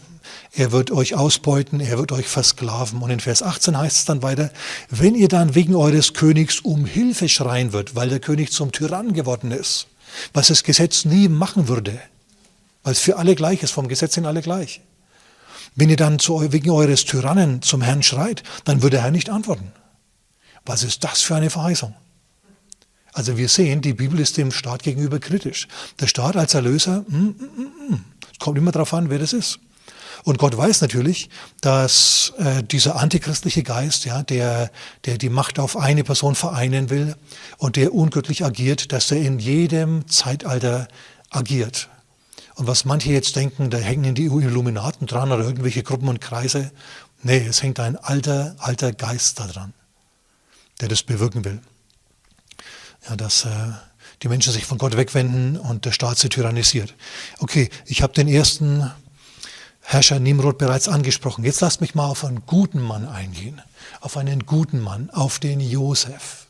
er 0.52 0.72
wird 0.72 0.90
euch 0.90 1.14
ausbeuten, 1.14 1.80
er 1.80 1.98
wird 1.98 2.12
euch 2.12 2.28
versklaven. 2.28 3.00
Und 3.00 3.08
in 3.08 3.20
Vers 3.20 3.42
18 3.42 3.78
heißt 3.78 3.96
es 3.96 4.04
dann 4.04 4.22
weiter, 4.22 4.50
wenn 4.90 5.14
ihr 5.14 5.28
dann 5.28 5.54
wegen 5.54 5.74
eures 5.74 6.12
Königs 6.12 6.60
um 6.60 6.84
Hilfe 6.84 7.30
schreien 7.30 7.72
wird, 7.72 7.94
weil 7.94 8.10
der 8.10 8.20
König 8.20 8.52
zum 8.52 8.72
Tyrann 8.72 9.14
geworden 9.14 9.52
ist, 9.52 9.86
was 10.34 10.48
das 10.48 10.62
Gesetz 10.62 11.06
nie 11.06 11.28
machen 11.28 11.68
würde, 11.68 11.98
weil 12.82 12.92
es 12.92 13.00
für 13.00 13.16
alle 13.16 13.34
gleich 13.34 13.62
ist, 13.62 13.70
vom 13.70 13.88
Gesetz 13.88 14.14
sind 14.14 14.26
alle 14.26 14.42
gleich. 14.42 14.82
Wenn 15.74 15.88
ihr 15.88 15.96
dann 15.96 16.18
zu, 16.18 16.52
wegen 16.52 16.70
eures 16.70 17.06
Tyrannen 17.06 17.62
zum 17.62 17.80
Herrn 17.80 18.02
schreit, 18.02 18.42
dann 18.66 18.82
wird 18.82 18.92
der 18.92 19.02
Herr 19.02 19.10
nicht 19.10 19.30
antworten. 19.30 19.72
Was 20.66 20.82
ist 20.82 21.02
das 21.02 21.22
für 21.22 21.34
eine 21.34 21.48
Verheißung? 21.48 21.94
Also 23.12 23.36
wir 23.36 23.48
sehen, 23.48 23.82
die 23.82 23.92
Bibel 23.92 24.18
ist 24.20 24.36
dem 24.38 24.50
Staat 24.50 24.82
gegenüber 24.82 25.18
kritisch. 25.18 25.68
Der 26.00 26.06
Staat 26.06 26.36
als 26.36 26.54
Erlöser, 26.54 27.04
mm, 27.08 27.16
mm, 27.16 27.26
mm, 27.28 27.94
mm. 27.94 28.04
kommt 28.38 28.56
immer 28.56 28.72
darauf 28.72 28.94
an, 28.94 29.10
wer 29.10 29.18
das 29.18 29.32
ist. 29.32 29.58
Und 30.24 30.38
Gott 30.38 30.56
weiß 30.56 30.80
natürlich, 30.80 31.28
dass 31.60 32.32
äh, 32.38 32.62
dieser 32.62 32.96
antichristliche 32.96 33.62
Geist, 33.62 34.04
ja, 34.04 34.22
der, 34.22 34.70
der 35.04 35.18
die 35.18 35.28
Macht 35.28 35.58
auf 35.58 35.76
eine 35.76 36.04
Person 36.04 36.34
vereinen 36.34 36.90
will 36.90 37.16
und 37.58 37.76
der 37.76 37.92
ungöttlich 37.92 38.44
agiert, 38.44 38.92
dass 38.92 39.10
er 39.10 39.20
in 39.20 39.38
jedem 39.38 40.08
Zeitalter 40.08 40.86
agiert. 41.30 41.88
Und 42.54 42.66
was 42.66 42.84
manche 42.84 43.10
jetzt 43.10 43.34
denken, 43.34 43.70
da 43.70 43.78
hängen 43.78 44.14
die 44.14 44.26
Illuminaten 44.26 45.06
dran 45.06 45.32
oder 45.32 45.44
irgendwelche 45.44 45.82
Gruppen 45.82 46.08
und 46.08 46.20
Kreise. 46.20 46.70
Nee, 47.22 47.44
es 47.48 47.62
hängt 47.62 47.80
ein 47.80 47.96
alter, 47.96 48.54
alter 48.58 48.92
Geist 48.92 49.40
da 49.40 49.46
dran, 49.46 49.72
der 50.80 50.88
das 50.88 51.02
bewirken 51.02 51.44
will. 51.44 51.60
Ja, 53.08 53.16
dass 53.16 53.44
äh, 53.44 53.48
die 54.22 54.28
Menschen 54.28 54.52
sich 54.52 54.64
von 54.64 54.78
Gott 54.78 54.96
wegwenden 54.96 55.56
und 55.56 55.84
der 55.84 55.92
Staat 55.92 56.18
sie 56.18 56.28
tyrannisiert. 56.28 56.94
Okay, 57.40 57.70
ich 57.86 58.02
habe 58.02 58.12
den 58.12 58.28
ersten 58.28 58.90
Herrscher 59.80 60.20
Nimrod 60.20 60.58
bereits 60.58 60.88
angesprochen. 60.88 61.44
Jetzt 61.44 61.60
lasst 61.60 61.80
mich 61.80 61.94
mal 61.94 62.06
auf 62.06 62.24
einen 62.24 62.46
guten 62.46 62.80
Mann 62.80 63.08
eingehen. 63.08 63.60
Auf 64.00 64.16
einen 64.16 64.46
guten 64.46 64.80
Mann, 64.80 65.10
auf 65.10 65.38
den 65.38 65.60
Josef. 65.60 66.46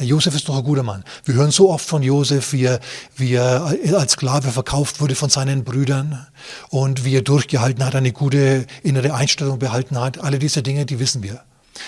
Josef 0.00 0.34
ist 0.34 0.48
doch 0.48 0.56
ein 0.56 0.64
guter 0.64 0.82
Mann. 0.82 1.04
Wir 1.24 1.34
hören 1.34 1.52
so 1.52 1.70
oft 1.70 1.86
von 1.86 2.02
Josef, 2.02 2.52
wie 2.52 2.64
er, 2.64 2.80
wie 3.16 3.34
er 3.34 3.64
als 3.96 4.12
Sklave 4.12 4.50
verkauft 4.50 5.00
wurde 5.00 5.14
von 5.14 5.30
seinen 5.30 5.62
Brüdern 5.62 6.26
und 6.68 7.04
wie 7.04 7.16
er 7.16 7.22
durchgehalten 7.22 7.84
hat, 7.84 7.94
eine 7.94 8.12
gute 8.12 8.66
innere 8.82 9.14
Einstellung 9.14 9.60
behalten 9.60 9.98
hat. 9.98 10.18
Alle 10.18 10.40
diese 10.40 10.62
Dinge, 10.62 10.84
die 10.84 10.98
wissen 10.98 11.22
wir. 11.22 11.44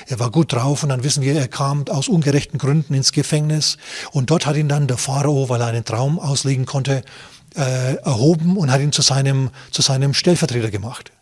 Er 0.07 0.19
war 0.19 0.31
gut 0.31 0.53
drauf 0.53 0.83
und 0.83 0.89
dann 0.89 1.05
wissen 1.05 1.23
wir, 1.23 1.35
er 1.35 1.49
kam 1.49 1.87
aus 1.89 2.09
ungerechten 2.09 2.59
Gründen 2.59 2.95
ins 2.95 3.13
Gefängnis 3.13 3.79
und 4.13 4.31
dort 4.31 4.47
hat 4.47 4.57
ihn 4.57 4.69
dann 4.69 4.87
der 4.87 4.99
Pharao, 4.99 5.49
weil 5.49 5.61
er 5.61 5.69
einen 5.69 5.85
Traum 5.85 6.19
auslegen 6.19 6.67
konnte, 6.67 7.03
äh, 7.55 7.95
erhoben 7.97 8.57
und 8.57 8.71
hat 8.71 8.81
ihn 8.81 8.93
zu 8.93 9.03
seinem, 9.03 9.51
zu 9.71 9.83
seinem 9.83 10.15
Stellvertreter 10.15 10.71
gemacht. 10.71 11.13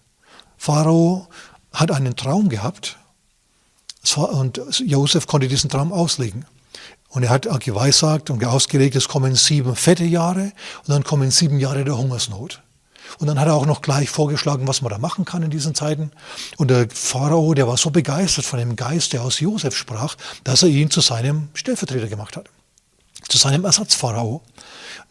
Pharao 0.56 1.28
hat 1.72 1.90
einen 1.90 2.16
Traum 2.16 2.48
gehabt 2.48 2.98
und 4.16 4.60
Josef 4.80 5.26
konnte 5.26 5.48
diesen 5.48 5.70
Traum 5.70 5.92
auslegen. 5.92 6.44
Und 7.08 7.22
er 7.22 7.30
hat 7.30 7.48
geweissagt 7.60 8.30
und 8.30 8.44
ausgelegt, 8.44 8.96
es 8.96 9.06
kommen 9.06 9.36
sieben 9.36 9.76
fette 9.76 10.04
Jahre 10.04 10.52
und 10.80 10.88
dann 10.88 11.04
kommen 11.04 11.30
sieben 11.30 11.60
Jahre 11.60 11.84
der 11.84 11.96
Hungersnot. 11.96 12.63
Und 13.18 13.26
dann 13.26 13.38
hat 13.38 13.46
er 13.46 13.54
auch 13.54 13.66
noch 13.66 13.82
gleich 13.82 14.10
vorgeschlagen, 14.10 14.66
was 14.66 14.82
man 14.82 14.90
da 14.90 14.98
machen 14.98 15.24
kann 15.24 15.42
in 15.42 15.50
diesen 15.50 15.74
Zeiten. 15.74 16.10
Und 16.56 16.70
der 16.70 16.88
Pharao, 16.90 17.54
der 17.54 17.68
war 17.68 17.76
so 17.76 17.90
begeistert 17.90 18.44
von 18.44 18.58
dem 18.58 18.76
Geist, 18.76 19.12
der 19.12 19.22
aus 19.22 19.40
Josef 19.40 19.76
sprach, 19.76 20.16
dass 20.44 20.62
er 20.62 20.68
ihn 20.68 20.90
zu 20.90 21.00
seinem 21.00 21.48
Stellvertreter 21.54 22.08
gemacht 22.08 22.36
hat. 22.36 22.46
Zu 23.28 23.38
seinem 23.38 23.64
Ersatzpharao. 23.64 24.42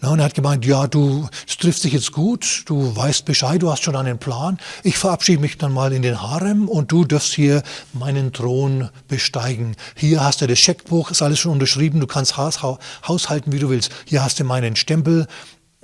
Und 0.01 0.19
er 0.19 0.25
hat 0.25 0.33
gemeint, 0.33 0.65
ja, 0.65 0.86
du, 0.86 1.29
es 1.48 1.57
trifft 1.57 1.83
dich 1.83 1.93
jetzt 1.93 2.12
gut, 2.12 2.63
du 2.65 2.95
weißt 2.95 3.25
Bescheid, 3.25 3.62
du 3.62 3.72
hast 3.72 3.83
schon 3.83 3.95
einen 3.95 4.17
Plan. 4.17 4.57
Ich 4.83 4.98
verabschiede 4.98 5.41
mich 5.41 5.57
dann 5.57 5.72
mal 5.72 5.93
in 5.93 6.01
den 6.01 6.22
Harem 6.22 6.67
und 6.67 6.91
du 6.91 7.05
darfst 7.05 7.33
hier 7.33 7.63
meinen 7.93 8.33
Thron 8.33 8.89
besteigen. 9.07 9.77
Hier 9.95 10.22
hast 10.22 10.41
du 10.41 10.48
das 10.48 10.60
Scheckbuch, 10.60 11.12
ist 11.12 11.22
alles 11.22 11.39
schon 11.39 11.53
unterschrieben, 11.53 12.01
du 12.01 12.07
kannst 12.07 12.38
haushalten, 12.38 13.53
wie 13.53 13.60
du 13.60 13.69
willst. 13.69 13.91
Hier 14.05 14.24
hast 14.24 14.39
du 14.39 14.43
meinen 14.43 14.75
Stempel, 14.75 15.27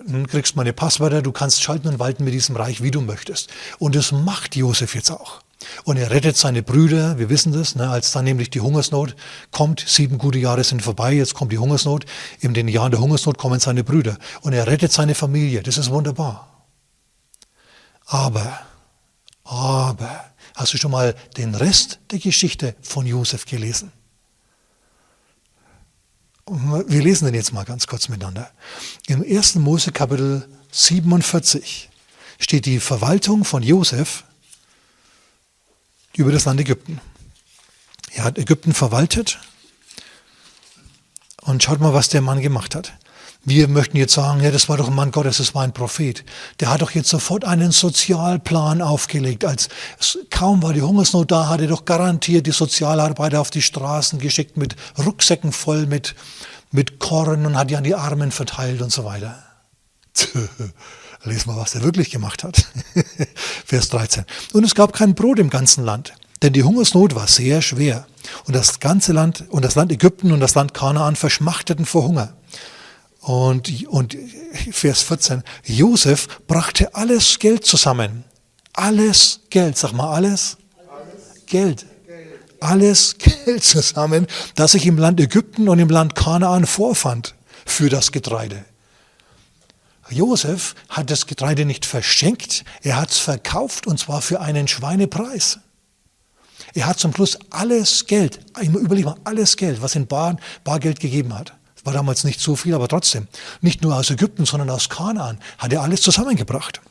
du 0.06 0.24
kriegst 0.24 0.56
meine 0.56 0.74
Passwörter, 0.74 1.22
du 1.22 1.32
kannst 1.32 1.62
schalten 1.62 1.88
und 1.88 2.00
walten 2.00 2.24
mit 2.24 2.34
diesem 2.34 2.56
Reich, 2.56 2.82
wie 2.82 2.92
du 2.92 3.02
möchtest. 3.02 3.50
Und 3.78 3.96
das 3.96 4.12
macht 4.12 4.56
Josef 4.56 4.96
jetzt 4.96 5.12
auch. 5.12 5.42
Und 5.84 5.98
er 5.98 6.10
rettet 6.10 6.38
seine 6.38 6.64
Brüder, 6.64 7.20
wir 7.20 7.30
wissen 7.30 7.52
das, 7.52 7.76
ne, 7.76 7.90
als 7.90 8.12
dann 8.12 8.24
nämlich 8.24 8.50
die 8.50 8.62
Hungersnot 8.62 9.16
kommt, 9.52 9.84
sieben 9.86 10.18
gute 10.18 10.40
Jahre 10.40 10.64
sind 10.64 10.82
vorbei, 10.82 11.14
jetzt 11.14 11.34
kommt 11.34 11.52
die 11.52 11.58
Hungersnot, 11.58 12.06
in 12.40 12.54
den 12.54 12.68
Jahren 12.70 12.92
der 12.92 13.02
Hungersnot 13.02 13.38
kommen 13.38 13.60
seine 13.60 13.84
Brüder 13.84 14.18
und 14.42 14.54
er 14.54 14.68
rettet 14.68 14.94
seine 14.94 15.16
Familie, 15.16 15.62
das 15.62 15.78
ist 15.78 15.90
wunderbar. 15.90 16.66
Aber, 18.06 18.60
aber, 19.44 20.26
hast 20.56 20.74
du 20.74 20.78
schon 20.78 20.92
mal 20.92 21.14
den 21.36 21.54
Rest 21.56 22.00
der 22.10 22.20
Geschichte 22.20 22.76
von 22.82 23.06
Josef 23.06 23.46
gelesen? 23.46 23.92
Wir 26.52 27.04
lesen 27.04 27.26
den 27.26 27.36
jetzt 27.36 27.54
mal 27.54 27.64
ganz 27.64 27.86
kurz 27.86 28.10
miteinander. 28.10 28.50
Im 29.06 29.22
1. 29.22 29.56
Mose 29.56 29.92
Kapitel 29.92 30.50
47 30.72 31.90
steht 32.40 32.66
die 32.66 32.80
Verwaltung 32.80 33.46
von 33.46 33.62
Josef 33.62 34.24
über 36.16 36.32
das 36.32 36.46
Land 36.46 36.60
Ägypten. 36.60 37.00
Er 38.14 38.24
hat 38.24 38.40
Ägypten 38.40 38.74
verwaltet 38.74 39.38
und 41.42 41.62
schaut 41.62 41.82
mal, 41.82 41.94
was 41.94 42.10
der 42.10 42.22
Mann 42.22 42.42
gemacht 42.42 42.74
hat. 42.74 42.94
Wir 43.46 43.70
möchten 43.70 43.96
jetzt 43.96 44.14
sagen, 44.14 44.42
ja, 44.42 44.52
das 44.52 44.68
war 44.68 44.76
doch 44.76 44.90
ein 44.90 44.96
Mann 44.96 45.12
Gottes, 45.12 45.38
das 45.38 45.56
war 45.56 45.64
ein 45.64 45.74
Prophet. 45.74 46.26
Der 46.60 46.70
hat 46.70 46.82
doch 46.82 46.92
jetzt 46.92 47.10
sofort 47.10 47.46
einen 47.46 47.72
Sozialplan 47.72 48.82
aufgelegt. 48.82 49.46
Als 49.46 49.70
kaum 50.30 50.62
war 50.62 50.74
die 50.74 50.82
Hungersnot 50.82 51.32
da, 51.32 51.48
hat 51.48 51.62
er 51.62 51.68
doch 51.68 51.86
garantiert 51.86 52.48
die 52.48 52.52
Sozialarbeiter 52.52 53.40
auf 53.40 53.50
die 53.50 53.62
Straßen 53.62 54.20
geschickt 54.20 54.58
mit 54.58 54.76
Rucksäcken 54.98 55.54
voll 55.54 55.86
mit, 55.86 56.16
mit 56.72 57.00
Korn 57.00 57.46
und 57.46 57.58
hat 57.58 57.70
die 57.70 57.78
an 57.78 57.86
die 57.86 57.96
Armen 57.96 58.32
verteilt 58.32 58.82
und 58.82 58.92
so 58.92 59.06
weiter. 59.06 59.42
Lesen 61.24 61.50
wir, 61.50 61.58
was 61.58 61.76
er 61.76 61.84
wirklich 61.84 62.12
gemacht 62.12 62.44
hat. 62.44 62.66
Vers 63.66 63.90
13. 63.90 64.26
Und 64.52 64.66
es 64.66 64.76
gab 64.76 64.92
kein 64.92 65.16
Brot 65.16 65.40
im 65.40 65.50
ganzen 65.50 65.86
Land, 65.86 66.14
denn 66.42 66.54
die 66.54 66.64
Hungersnot 66.64 67.16
war 67.16 67.28
sehr 67.28 67.62
schwer. 67.62 68.06
Und 68.46 68.56
das 68.56 68.82
ganze 68.82 69.14
Land 69.14 69.46
und 69.50 69.64
das 69.64 69.76
Land 69.76 69.94
Ägypten 69.94 70.34
und 70.34 70.42
das 70.42 70.56
Land 70.56 70.74
Kanaan 70.74 71.16
verschmachteten 71.16 71.86
vor 71.86 72.04
Hunger. 72.04 72.34
Und, 73.22 73.88
und 73.88 74.18
Vers 74.72 75.02
14. 75.04 75.44
Josef 75.66 76.28
brachte 76.48 76.96
alles 76.96 77.40
Geld 77.40 77.66
zusammen. 77.66 78.24
Alles 78.74 79.42
Geld. 79.50 79.78
Sag 79.78 79.94
mal 79.94 80.14
alles. 80.14 80.58
alles. 80.90 81.46
Geld. 81.46 81.86
Alles 82.62 83.18
Geld 83.18 83.64
zusammen, 83.64 84.28
das 84.56 84.74
sich 84.74 84.86
im 84.86 84.98
Land 84.98 85.20
Ägypten 85.20 85.70
und 85.70 85.80
im 85.80 85.90
Land 85.90 86.16
Kanaan 86.16 86.66
vorfand 86.66 87.36
für 87.66 87.90
das 87.90 88.12
Getreide. 88.12 88.66
Josef 90.10 90.76
hat 90.90 91.12
das 91.12 91.28
Getreide 91.28 91.66
nicht 91.66 91.86
verschenkt, 91.86 92.66
er 92.82 92.98
hat 92.98 93.12
es 93.12 93.20
verkauft 93.20 93.88
und 93.88 94.00
zwar 94.00 94.22
für 94.22 94.42
einen 94.42 94.68
Schweinepreis. 94.68 95.60
Er 96.74 96.88
hat 96.88 97.00
zum 97.00 97.14
Schluss 97.14 97.38
alles 97.50 98.06
Geld, 98.06 98.40
überleg 98.60 99.06
mal, 99.06 99.16
alles 99.24 99.56
Geld, 99.56 99.82
was 99.82 99.96
in 99.96 100.08
Bar, 100.08 100.38
Bargeld 100.64 101.00
gegeben 101.00 101.38
hat. 101.38 101.54
War 101.84 101.94
damals 101.94 102.24
nicht 102.24 102.40
so 102.40 102.56
viel, 102.56 102.74
aber 102.74 102.88
trotzdem. 102.88 103.28
Nicht 103.62 103.82
nur 103.82 103.96
aus 103.96 104.10
Ägypten, 104.10 104.46
sondern 104.46 104.70
aus 104.70 104.90
Kanaan 104.90 105.40
hat 105.58 105.74
er 105.74 105.82
alles 105.82 106.02
zusammengebracht 106.02 106.82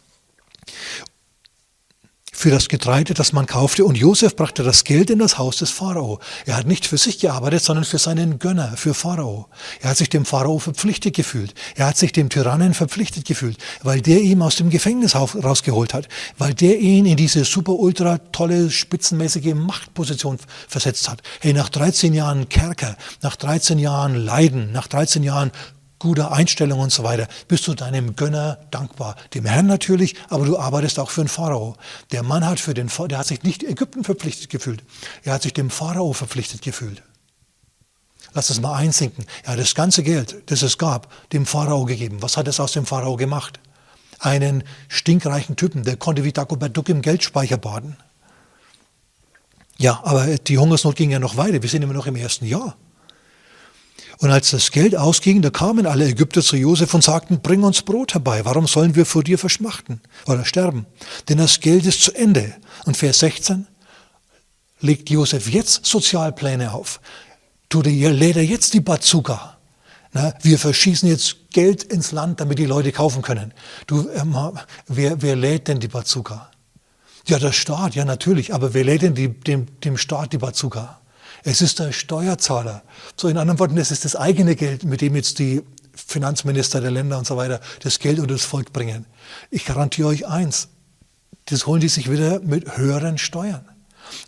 für 2.38 2.50
das 2.50 2.68
Getreide, 2.68 3.14
das 3.14 3.32
man 3.32 3.46
kaufte. 3.46 3.84
Und 3.84 3.96
Josef 3.96 4.36
brachte 4.36 4.62
das 4.62 4.84
Geld 4.84 5.10
in 5.10 5.18
das 5.18 5.38
Haus 5.38 5.56
des 5.56 5.70
Pharao. 5.70 6.20
Er 6.46 6.56
hat 6.56 6.68
nicht 6.68 6.86
für 6.86 6.96
sich 6.96 7.18
gearbeitet, 7.18 7.64
sondern 7.64 7.84
für 7.84 7.98
seinen 7.98 8.38
Gönner, 8.38 8.76
für 8.76 8.94
Pharao. 8.94 9.48
Er 9.80 9.90
hat 9.90 9.96
sich 9.96 10.08
dem 10.08 10.24
Pharao 10.24 10.60
verpflichtet 10.60 11.16
gefühlt. 11.16 11.52
Er 11.74 11.88
hat 11.88 11.96
sich 11.96 12.12
dem 12.12 12.28
Tyrannen 12.28 12.74
verpflichtet 12.74 13.24
gefühlt, 13.24 13.58
weil 13.82 14.00
der 14.02 14.20
ihn 14.20 14.40
aus 14.40 14.54
dem 14.54 14.70
Gefängnis 14.70 15.16
rausgeholt 15.16 15.92
hat, 15.94 16.06
weil 16.38 16.54
der 16.54 16.78
ihn 16.78 17.06
in 17.06 17.16
diese 17.16 17.44
super 17.44 17.72
ultra 17.72 18.18
tolle 18.30 18.70
spitzenmäßige 18.70 19.54
Machtposition 19.54 20.38
versetzt 20.68 21.08
hat. 21.08 21.22
Hey, 21.40 21.52
nach 21.52 21.68
13 21.68 22.14
Jahren 22.14 22.48
Kerker, 22.48 22.96
nach 23.20 23.34
13 23.34 23.80
Jahren 23.80 24.14
Leiden, 24.14 24.70
nach 24.70 24.86
13 24.86 25.24
Jahren 25.24 25.50
guter 25.98 26.32
Einstellung 26.32 26.80
und 26.80 26.92
so 26.92 27.02
weiter, 27.04 27.28
bist 27.48 27.66
du 27.66 27.74
deinem 27.74 28.16
Gönner 28.16 28.58
dankbar. 28.70 29.16
Dem 29.34 29.44
Herrn 29.44 29.66
natürlich, 29.66 30.14
aber 30.28 30.46
du 30.46 30.58
arbeitest 30.58 30.98
auch 30.98 31.10
für 31.10 31.22
den 31.22 31.28
Pharao. 31.28 31.76
Der 32.12 32.22
Mann 32.22 32.46
hat 32.46 32.60
für 32.60 32.74
den, 32.74 32.90
der 33.08 33.18
hat 33.18 33.26
sich 33.26 33.42
nicht 33.42 33.62
Ägypten 33.62 34.04
verpflichtet 34.04 34.50
gefühlt. 34.50 34.82
Er 35.24 35.34
hat 35.34 35.42
sich 35.42 35.54
dem 35.54 35.70
Pharao 35.70 36.12
verpflichtet 36.12 36.62
gefühlt. 36.62 37.02
Lass 38.34 38.48
das 38.48 38.60
mal 38.60 38.74
einsinken. 38.74 39.24
Er 39.42 39.52
hat 39.52 39.58
das 39.58 39.74
ganze 39.74 40.02
Geld, 40.02 40.42
das 40.46 40.62
es 40.62 40.78
gab, 40.78 41.12
dem 41.32 41.46
Pharao 41.46 41.84
gegeben. 41.84 42.22
Was 42.22 42.36
hat 42.36 42.48
es 42.48 42.60
aus 42.60 42.72
dem 42.72 42.86
Pharao 42.86 43.16
gemacht? 43.16 43.58
Einen 44.20 44.64
stinkreichen 44.88 45.56
Typen, 45.56 45.84
der 45.84 45.96
konnte 45.96 46.24
wie 46.24 46.32
Dagobert 46.32 46.76
Duck 46.76 46.88
im 46.88 47.02
Geldspeicher 47.02 47.56
baden. 47.56 47.96
Ja, 49.78 50.00
aber 50.02 50.26
die 50.38 50.58
Hungersnot 50.58 50.96
ging 50.96 51.10
ja 51.10 51.20
noch 51.20 51.36
weiter. 51.36 51.62
Wir 51.62 51.70
sind 51.70 51.82
immer 51.82 51.94
noch 51.94 52.06
im 52.06 52.16
ersten 52.16 52.46
Jahr. 52.46 52.76
Und 54.18 54.30
als 54.30 54.50
das 54.50 54.72
Geld 54.72 54.96
ausging, 54.96 55.42
da 55.42 55.50
kamen 55.50 55.86
alle 55.86 56.06
Ägypter 56.06 56.42
zu 56.42 56.56
Josef 56.56 56.92
und 56.92 57.04
sagten, 57.04 57.40
bring 57.40 57.62
uns 57.62 57.82
Brot 57.82 58.14
herbei, 58.14 58.44
warum 58.44 58.66
sollen 58.66 58.96
wir 58.96 59.06
vor 59.06 59.22
dir 59.22 59.38
verschmachten 59.38 60.00
oder 60.26 60.44
sterben? 60.44 60.86
Denn 61.28 61.38
das 61.38 61.60
Geld 61.60 61.86
ist 61.86 62.02
zu 62.02 62.12
Ende. 62.12 62.54
Und 62.84 62.96
Vers 62.96 63.20
16 63.20 63.66
legt 64.80 65.08
Josef 65.08 65.48
jetzt 65.48 65.86
Sozialpläne 65.86 66.72
auf. 66.72 67.00
Tut 67.68 67.86
er, 67.86 68.12
lädt 68.12 68.36
er 68.36 68.44
jetzt 68.44 68.74
die 68.74 68.80
Bazooka. 68.80 69.56
Na, 70.12 70.34
wir 70.42 70.58
verschießen 70.58 71.08
jetzt 71.08 71.36
Geld 71.52 71.84
ins 71.84 72.12
Land, 72.12 72.40
damit 72.40 72.58
die 72.58 72.64
Leute 72.64 72.92
kaufen 72.92 73.22
können. 73.22 73.52
Du, 73.86 74.08
ähm, 74.10 74.36
wer, 74.86 75.22
wer 75.22 75.36
lädt 75.36 75.68
denn 75.68 75.80
die 75.80 75.88
Bazooka? 75.88 76.50
Ja, 77.26 77.38
der 77.38 77.52
Staat, 77.52 77.94
ja 77.94 78.04
natürlich, 78.04 78.54
aber 78.54 78.72
wer 78.72 78.84
lädt 78.84 79.02
denn 79.02 79.14
die, 79.14 79.28
dem, 79.28 79.66
dem 79.80 79.98
Staat 79.98 80.32
die 80.32 80.38
Bazooka? 80.38 81.00
Es 81.44 81.62
ist 81.62 81.78
der 81.78 81.92
Steuerzahler. 81.92 82.82
So 83.16 83.28
in 83.28 83.36
anderen 83.36 83.58
Worten, 83.58 83.78
es 83.78 83.90
ist 83.90 84.04
das 84.04 84.16
eigene 84.16 84.56
Geld, 84.56 84.84
mit 84.84 85.00
dem 85.00 85.16
jetzt 85.16 85.38
die 85.38 85.62
Finanzminister 85.94 86.80
der 86.80 86.90
Länder 86.90 87.18
und 87.18 87.26
so 87.26 87.36
weiter 87.36 87.60
das 87.82 87.98
Geld 87.98 88.18
unter 88.18 88.34
das 88.34 88.44
Volk 88.44 88.72
bringen. 88.72 89.06
Ich 89.50 89.64
garantiere 89.64 90.08
euch 90.08 90.26
eins, 90.26 90.68
das 91.46 91.66
holen 91.66 91.80
die 91.80 91.88
sich 91.88 92.10
wieder 92.10 92.40
mit 92.40 92.76
höheren 92.76 93.18
Steuern. 93.18 93.64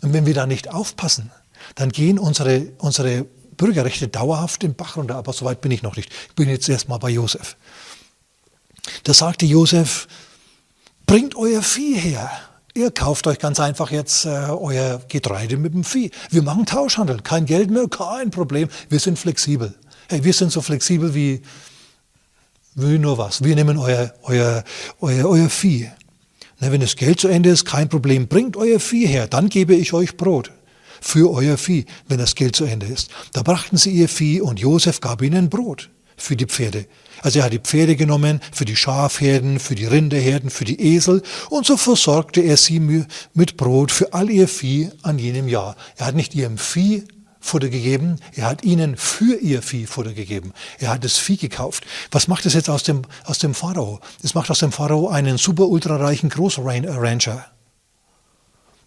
Und 0.01 0.13
wenn 0.13 0.25
wir 0.25 0.33
da 0.33 0.45
nicht 0.45 0.69
aufpassen, 0.69 1.31
dann 1.75 1.91
gehen 1.91 2.19
unsere, 2.19 2.71
unsere 2.79 3.25
Bürgerrechte 3.57 4.07
dauerhaft 4.07 4.63
den 4.63 4.75
Bach 4.75 4.97
runter. 4.97 5.15
Aber 5.15 5.33
so 5.33 5.45
weit 5.45 5.61
bin 5.61 5.71
ich 5.71 5.83
noch 5.83 5.95
nicht. 5.95 6.11
Ich 6.29 6.35
bin 6.35 6.49
jetzt 6.49 6.67
erstmal 6.67 6.99
bei 6.99 7.09
Josef. 7.09 7.55
Da 9.03 9.13
sagte 9.13 9.45
Josef, 9.45 10.07
bringt 11.05 11.35
euer 11.35 11.61
Vieh 11.61 11.95
her. 11.95 12.31
Ihr 12.73 12.91
kauft 12.91 13.27
euch 13.27 13.39
ganz 13.39 13.59
einfach 13.59 13.91
jetzt 13.91 14.25
äh, 14.25 14.29
euer 14.29 15.01
Getreide 15.09 15.57
mit 15.57 15.73
dem 15.73 15.83
Vieh. 15.83 16.11
Wir 16.29 16.41
machen 16.41 16.65
Tauschhandel, 16.65 17.21
kein 17.21 17.45
Geld 17.45 17.69
mehr, 17.69 17.87
kein 17.89 18.31
Problem. 18.31 18.69
Wir 18.89 18.99
sind 18.99 19.19
flexibel. 19.19 19.73
Hey, 20.07 20.23
wir 20.23 20.33
sind 20.33 20.51
so 20.51 20.61
flexibel 20.61 21.13
wie, 21.13 21.41
wie 22.75 22.97
nur 22.97 23.17
was. 23.17 23.43
Wir 23.43 23.55
nehmen 23.55 23.77
euer, 23.77 24.13
euer, 24.23 24.63
euer, 25.01 25.25
euer 25.25 25.49
Vieh. 25.49 25.91
Na, 26.59 26.71
wenn 26.71 26.79
das 26.79 26.95
Geld 26.95 27.19
zu 27.19 27.27
Ende 27.27 27.49
ist, 27.49 27.65
kein 27.65 27.89
Problem. 27.89 28.27
Bringt 28.27 28.55
euer 28.55 28.79
Vieh 28.79 29.05
her, 29.05 29.27
dann 29.27 29.49
gebe 29.49 29.75
ich 29.75 29.91
euch 29.91 30.15
Brot 30.15 30.51
für 31.01 31.29
euer 31.31 31.57
Vieh, 31.57 31.85
wenn 32.07 32.19
das 32.19 32.35
Geld 32.35 32.55
zu 32.55 32.63
Ende 32.63 32.85
ist. 32.85 33.09
Da 33.33 33.41
brachten 33.41 33.75
sie 33.75 33.91
ihr 33.91 34.07
Vieh 34.07 34.39
und 34.39 34.59
Josef 34.59 35.01
gab 35.01 35.21
ihnen 35.21 35.49
Brot 35.49 35.89
für 36.15 36.37
die 36.37 36.45
Pferde. 36.45 36.85
Also 37.21 37.39
er 37.39 37.45
hat 37.45 37.53
die 37.53 37.59
Pferde 37.59 37.95
genommen 37.95 38.41
für 38.51 38.65
die 38.65 38.75
Schafherden, 38.75 39.59
für 39.59 39.75
die 39.75 39.85
Rinderherden, 39.85 40.49
für 40.49 40.65
die 40.65 40.81
Esel 40.81 41.21
und 41.49 41.65
so 41.65 41.77
versorgte 41.77 42.41
er 42.41 42.57
sie 42.57 42.79
mit 43.33 43.57
Brot 43.57 43.91
für 43.91 44.13
all 44.13 44.29
ihr 44.29 44.47
Vieh 44.47 44.89
an 45.03 45.19
jenem 45.19 45.47
Jahr. 45.47 45.75
Er 45.97 46.07
hat 46.07 46.15
nicht 46.15 46.35
ihrem 46.35 46.57
Vieh 46.57 47.03
Futter 47.43 47.69
gegeben, 47.69 48.17
er 48.35 48.45
hat 48.45 48.63
ihnen 48.63 48.95
für 48.95 49.35
ihr 49.35 49.61
Vieh 49.63 49.87
Futter 49.87 50.13
gegeben. 50.13 50.53
Er 50.79 50.89
hat 50.89 51.03
das 51.03 51.17
Vieh 51.17 51.37
gekauft. 51.37 51.83
Was 52.11 52.27
macht 52.27 52.45
es 52.45 52.53
jetzt 52.53 52.69
aus 52.69 52.83
dem, 52.83 53.01
aus 53.25 53.39
dem 53.39 53.55
Pharao? 53.55 53.99
Es 54.21 54.35
macht 54.35 54.51
aus 54.51 54.59
dem 54.59 54.71
Pharao 54.71 55.09
einen 55.09 55.37
super 55.37 55.67
ultrareichen 55.67 56.29
Großrancher. 56.29 57.45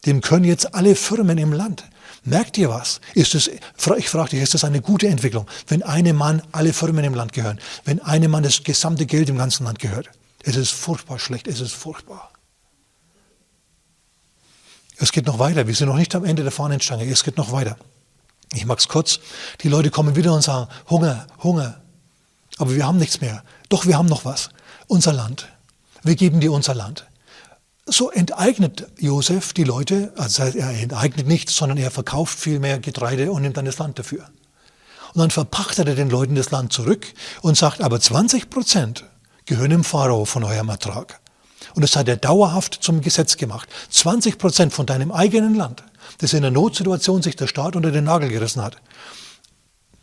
Dem 0.07 0.21
können 0.21 0.45
jetzt 0.45 0.75
alle 0.75 0.95
Firmen 0.95 1.39
im 1.39 1.53
Land 1.53 1.85
Merkt 2.25 2.57
ihr 2.57 2.71
was? 2.71 3.01
Ist 3.13 3.35
es, 3.35 3.49
ich 3.49 4.09
frage 4.09 4.31
dich, 4.31 4.41
ist 4.41 4.55
das 4.55 4.65
eine 4.65 4.81
gute 4.81 5.09
Entwicklung, 5.09 5.47
wenn 5.69 5.83
einem 5.83 6.17
Mann 6.17 6.43
alle 6.53 6.73
Firmen 6.73 7.05
im 7.05 7.15
Land 7.15 7.35
gehören, 7.35 7.61
wenn 7.85 8.01
einem 8.01 8.31
Mann 8.31 8.43
das 8.43 8.65
gesamte 8.65 9.05
Geld 9.05 9.29
im 9.29 9.37
ganzen 9.37 9.65
Land 9.65 9.79
gehört? 9.79 10.09
Es 10.43 10.57
ist 10.57 10.71
furchtbar 10.71 11.19
schlecht, 11.19 11.47
es 11.47 11.61
ist 11.61 11.75
furchtbar. 11.75 12.33
Es 14.97 15.13
geht 15.13 15.27
noch 15.27 15.39
weiter, 15.39 15.67
wir 15.67 15.75
sind 15.75 15.89
noch 15.89 15.97
nicht 15.97 16.15
am 16.15 16.25
Ende 16.25 16.43
der 16.43 16.53
Fahnenstange, 16.53 17.05
es 17.05 17.25
geht 17.25 17.37
noch 17.37 17.53
weiter. 17.53 17.77
Ich 18.55 18.65
mag 18.65 18.79
es 18.79 18.89
kurz. 18.89 19.21
Die 19.63 19.69
Leute 19.69 19.91
kommen 19.91 20.17
wieder 20.17 20.33
und 20.33 20.43
sagen, 20.43 20.71
Hunger, 20.89 21.27
Hunger. 21.43 21.81
Aber 22.59 22.75
wir 22.75 22.87
haben 22.87 22.99
nichts 22.99 23.21
mehr. 23.21 23.43
Doch, 23.69 23.85
wir 23.85 23.99
haben 23.99 24.07
noch 24.07 24.25
was. 24.25 24.51
Unser 24.87 25.13
Land. 25.13 25.49
Wir 26.05 26.15
geben 26.15 26.41
dir 26.41 26.53
unser 26.53 26.75
Land. 26.75 27.07
So 27.87 28.11
enteignet 28.11 28.87
Josef 28.99 29.53
die 29.53 29.65
Leute, 29.65 30.13
also 30.17 30.43
er 30.43 30.71
enteignet 30.71 31.27
nichts, 31.27 31.55
sondern 31.55 31.77
er 31.77 31.91
verkauft 31.91 32.39
viel 32.39 32.59
mehr 32.59 32.79
Getreide 32.79 33.31
und 33.31 33.43
nimmt 33.43 33.59
dann 33.59 33.67
das 33.67 33.79
Land 33.79 33.99
dafür. 33.99 34.25
Und 35.13 35.21
dann 35.21 35.31
verpachtet 35.31 35.87
er 35.87 35.95
den 35.95 36.09
Leuten 36.09 36.35
das 36.35 36.51
Land 36.51 36.73
zurück 36.73 37.07
und 37.43 37.59
sagt, 37.59 37.83
aber 37.83 38.01
20 38.01 38.49
Prozent 38.49 39.05
gehören 39.45 39.71
dem 39.71 39.85
Pharao 39.85 40.25
von 40.25 40.45
eurem 40.45 40.71
Ertrag. 40.71 41.21
Und 41.75 41.83
das 41.83 41.95
hat 41.95 42.09
er 42.09 42.17
dauerhaft 42.17 42.79
zum 42.81 43.03
Gesetz 43.03 43.37
gemacht. 43.37 43.69
20 43.91 44.39
Prozent 44.39 44.73
von 44.73 44.87
deinem 44.87 45.13
eigenen 45.13 45.55
Land, 45.55 45.85
das 46.19 46.33
in 46.33 46.43
der 46.43 46.51
Notsituation 46.51 47.23
sich 47.23 47.37
der 47.37 47.49
Staat 47.49 47.77
unter 47.77 47.91
den 47.91 48.05
Nagel 48.05 48.31
gerissen 48.31 48.63
hat, 48.63 48.77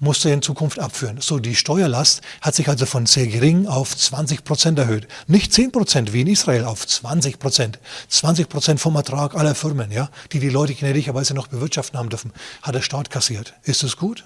musste 0.02 0.32
in 0.32 0.42
Zukunft 0.42 0.80
abführen. 0.80 1.22
So, 1.22 1.40
die 1.40 1.56
Steuerlast 1.56 2.22
hat 2.42 2.56
sich 2.56 2.68
also 2.68 2.86
von 2.86 3.06
sehr 3.06 3.28
gering 3.28 3.68
auf 3.68 3.96
20 3.96 4.44
Prozent 4.44 4.80
erhöht. 4.80 5.08
Nicht 5.28 5.54
10 5.54 5.72
Prozent 5.72 6.12
wie 6.12 6.22
in 6.22 6.28
Israel, 6.28 6.66
auf 6.66 6.86
20 6.86 7.40
Prozent. 7.40 7.80
20 8.10 8.50
Prozent 8.50 8.80
vom 8.82 8.96
Ertrag 8.96 9.36
aller 9.36 9.56
Firmen, 9.56 9.92
ja, 9.92 10.10
die 10.34 10.40
die 10.40 10.50
Leute 10.50 10.74
gnädigerweise 10.74 11.34
noch 11.34 11.48
bewirtschaften 11.48 11.98
haben 11.98 12.10
dürfen, 12.10 12.34
hat 12.64 12.76
der 12.76 12.82
Staat 12.82 13.12
kassiert. 13.12 13.54
Ist 13.64 13.84
das 13.84 13.96
gut? 13.96 14.26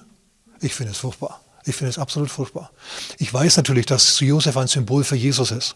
Ich 0.61 0.73
finde 0.73 0.93
es 0.93 0.97
furchtbar. 0.97 1.41
Ich 1.65 1.75
finde 1.75 1.89
es 1.89 1.99
absolut 1.99 2.31
furchtbar. 2.31 2.71
Ich 3.17 3.33
weiß 3.33 3.57
natürlich, 3.57 3.85
dass 3.85 4.19
Josef 4.19 4.55
ein 4.55 4.67
Symbol 4.67 5.03
für 5.03 5.15
Jesus 5.15 5.51
ist. 5.51 5.75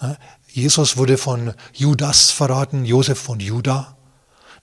Ne? 0.00 0.16
Jesus 0.46 0.96
wurde 0.96 1.18
von 1.18 1.52
Judas 1.74 2.30
verraten, 2.30 2.84
Josef 2.84 3.18
von 3.18 3.40
Judah. 3.40 3.97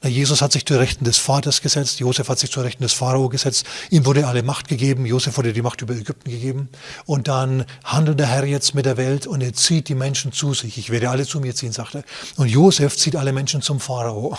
Jesus 0.10 0.42
hat 0.42 0.52
sich 0.52 0.66
zu 0.66 0.78
Rechten 0.78 1.04
des 1.04 1.18
Vaters 1.18 1.62
gesetzt, 1.62 2.00
Josef 2.00 2.30
hat 2.30 2.40
sich 2.40 2.52
zu 2.52 2.62
Rechten 2.62 2.84
des 2.84 2.94
Pharao 2.94 3.30
gesetzt, 3.30 3.66
ihm 3.90 4.06
wurde 4.06 4.28
alle 4.28 4.44
Macht 4.44 4.68
gegeben, 4.68 5.06
Josef 5.06 5.38
wurde 5.38 5.54
die 5.54 5.62
Macht 5.62 5.82
über 5.82 5.96
Ägypten 5.96 6.30
gegeben 6.30 6.70
und 7.06 7.28
dann 7.28 7.66
handelt 7.84 8.20
der 8.20 8.28
Herr 8.28 8.46
jetzt 8.46 8.76
mit 8.76 8.86
der 8.86 8.98
Welt 8.98 9.28
und 9.28 9.42
er 9.42 9.54
zieht 9.54 9.90
die 9.90 9.96
Menschen 9.96 10.32
zu 10.32 10.54
sich. 10.54 10.78
Ich 10.78 10.90
werde 10.90 11.10
alle 11.10 11.26
zu 11.26 11.40
mir 11.40 11.56
ziehen, 11.56 11.72
sagt 11.72 11.96
er. 11.96 12.04
Und 12.38 12.48
Josef 12.50 12.98
zieht 12.98 13.16
alle 13.16 13.34
Menschen 13.34 13.62
zum 13.62 13.80
Pharao. 13.80 14.38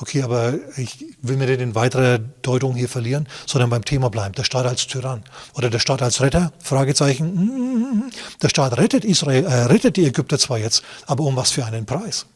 Okay, 0.00 0.22
aber 0.22 0.54
ich 0.76 1.04
will 1.22 1.36
mir 1.36 1.46
nicht 1.46 1.60
in 1.60 1.76
weiterer 1.76 2.18
Deutung 2.18 2.74
hier 2.74 2.88
verlieren, 2.88 3.28
sondern 3.46 3.70
beim 3.70 3.84
Thema 3.84 4.10
bleiben. 4.10 4.34
Der 4.34 4.42
Staat 4.42 4.66
als 4.66 4.88
Tyrann 4.88 5.22
oder 5.54 5.70
der 5.70 5.78
Staat 5.78 6.02
als 6.02 6.20
Retter? 6.20 6.52
Fragezeichen. 6.58 8.10
Der 8.42 8.48
Staat 8.48 8.76
rettet 8.76 9.04
Israel, 9.04 9.44
äh, 9.44 9.64
rettet 9.64 9.96
die 9.96 10.04
Ägypter 10.04 10.38
zwar 10.38 10.58
jetzt, 10.58 10.82
aber 11.06 11.24
um 11.24 11.36
was 11.36 11.52
für 11.52 11.64
einen 11.64 11.86
Preis? 11.86 12.26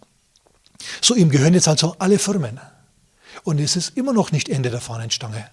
So, 1.00 1.14
ihm 1.14 1.30
gehören 1.30 1.54
jetzt 1.54 1.68
also 1.68 1.96
alle 1.98 2.18
Firmen. 2.18 2.60
Und 3.44 3.58
es 3.60 3.76
ist 3.76 3.96
immer 3.96 4.12
noch 4.12 4.32
nicht 4.32 4.48
Ende 4.48 4.70
der 4.70 4.80
Fahnenstange. 4.80 5.48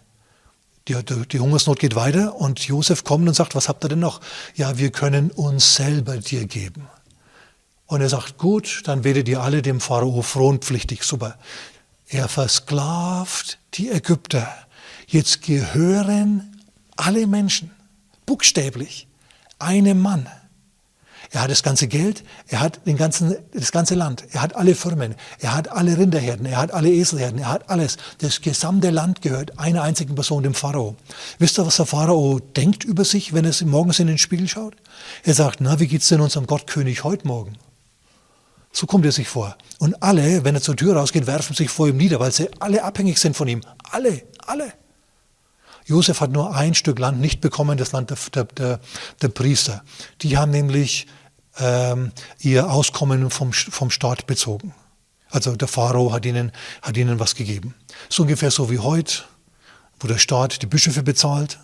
Die, 0.87 0.93
die, 1.03 1.27
die, 1.27 1.39
Hungersnot 1.39 1.79
geht 1.79 1.95
weiter 1.95 2.35
und 2.35 2.59
Josef 2.59 3.03
kommt 3.03 3.27
und 3.27 3.33
sagt, 3.33 3.55
was 3.55 3.69
habt 3.69 3.83
ihr 3.83 3.89
denn 3.89 3.99
noch? 3.99 4.21
Ja, 4.53 4.77
wir 4.77 4.91
können 4.91 5.31
uns 5.31 5.75
selber 5.75 6.17
dir 6.17 6.45
geben. 6.45 6.87
Und 7.87 8.01
er 8.01 8.09
sagt, 8.09 8.37
gut, 8.37 8.83
dann 8.85 9.03
werdet 9.03 9.27
ihr 9.27 9.41
alle 9.41 9.61
dem 9.61 9.79
Pharao 9.79 10.21
fronpflichtig. 10.21 11.03
Super. 11.03 11.37
Er 12.07 12.27
versklavt 12.27 13.57
die 13.75 13.89
Ägypter. 13.89 14.47
Jetzt 15.07 15.41
gehören 15.41 16.61
alle 16.95 17.27
Menschen, 17.27 17.71
buchstäblich, 18.25 19.07
einem 19.59 20.01
Mann. 20.01 20.27
Er 21.35 21.41
hat 21.41 21.51
das 21.51 21.63
ganze 21.63 21.89
Geld, 21.89 22.23
er 22.47 22.61
hat 22.61 22.87
den 22.87 22.95
ganzen, 22.95 23.35
das 23.53 23.73
ganze 23.73 23.93
Land, 23.93 24.23
er 24.31 24.41
hat 24.41 24.55
alle 24.55 24.73
Firmen, 24.73 25.15
er 25.39 25.53
hat 25.53 25.67
alle 25.67 25.97
Rinderherden, 25.97 26.45
er 26.45 26.55
hat 26.55 26.73
alle 26.73 26.89
Eselherden, 26.89 27.39
er 27.39 27.49
hat 27.49 27.69
alles. 27.69 27.97
Das 28.19 28.39
gesamte 28.39 28.89
Land 28.89 29.21
gehört 29.21 29.59
einer 29.59 29.81
einzigen 29.81 30.15
Person, 30.15 30.43
dem 30.43 30.53
Pharao. 30.53 30.95
Wisst 31.37 31.59
ihr, 31.59 31.65
was 31.65 31.75
der 31.75 31.87
Pharao 31.87 32.39
denkt 32.39 32.85
über 32.85 33.03
sich, 33.03 33.33
wenn 33.33 33.43
er 33.43 33.53
morgens 33.65 33.99
in 33.99 34.07
den 34.07 34.17
Spiegel 34.17 34.47
schaut? 34.47 34.77
Er 35.23 35.33
sagt, 35.33 35.59
na, 35.59 35.77
wie 35.81 35.87
geht's 35.87 36.07
denn 36.07 36.21
unserem 36.21 36.47
Gottkönig 36.47 37.03
heute 37.03 37.27
Morgen? 37.27 37.57
So 38.71 38.85
kommt 38.85 39.03
er 39.03 39.11
sich 39.11 39.27
vor. 39.27 39.57
Und 39.77 40.01
alle, 40.01 40.45
wenn 40.45 40.55
er 40.55 40.61
zur 40.61 40.77
Tür 40.77 40.95
rausgeht, 40.95 41.27
werfen 41.27 41.53
sich 41.53 41.69
vor 41.69 41.89
ihm 41.89 41.97
nieder, 41.97 42.21
weil 42.21 42.31
sie 42.31 42.47
alle 42.61 42.81
abhängig 42.81 43.17
sind 43.17 43.35
von 43.35 43.49
ihm. 43.49 43.59
Alle, 43.91 44.21
alle. 44.47 44.71
Josef 45.83 46.21
hat 46.21 46.31
nur 46.31 46.55
ein 46.55 46.75
Stück 46.75 46.97
Land 46.97 47.19
nicht 47.19 47.41
bekommen, 47.41 47.77
das 47.77 47.91
Land 47.91 48.09
der, 48.35 48.45
der, 48.45 48.79
der 49.21 49.27
Priester. 49.27 49.83
Die 50.21 50.37
haben 50.37 50.51
nämlich 50.51 51.07
ähm, 51.59 52.11
ihr 52.39 52.69
Auskommen 52.69 53.29
vom, 53.29 53.53
vom 53.53 53.89
Staat 53.89 54.27
bezogen. 54.27 54.73
Also 55.29 55.55
der 55.55 55.67
Pharao 55.67 56.13
hat 56.13 56.25
ihnen, 56.25 56.51
hat 56.81 56.97
ihnen 56.97 57.19
was 57.19 57.35
gegeben. 57.35 57.73
So 58.09 58.23
ungefähr 58.23 58.51
so 58.51 58.69
wie 58.69 58.79
heute, 58.79 59.23
wo 59.99 60.07
der 60.07 60.17
Staat 60.17 60.61
die 60.61 60.65
Bischöfe 60.65 61.03
bezahlt. 61.03 61.59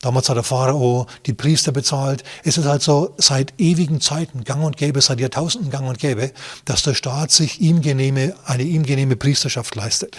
Damals 0.00 0.28
hat 0.28 0.36
der 0.36 0.44
Pharao 0.44 1.06
die 1.24 1.32
Priester 1.32 1.72
bezahlt. 1.72 2.24
Es 2.42 2.58
ist 2.58 2.66
also 2.66 3.14
seit 3.16 3.54
ewigen 3.58 4.00
Zeiten 4.00 4.44
gang 4.44 4.62
und 4.62 4.76
gäbe, 4.76 5.00
seit 5.00 5.18
Jahrtausenden 5.18 5.70
gang 5.70 5.88
und 5.88 5.98
gäbe, 5.98 6.32
dass 6.66 6.82
der 6.82 6.94
Staat 6.94 7.30
sich 7.30 7.60
ihm 7.60 7.80
genehme, 7.80 8.34
eine 8.44 8.64
ihm 8.64 8.82
genehme 8.82 9.16
Priesterschaft 9.16 9.74
leistet. 9.74 10.18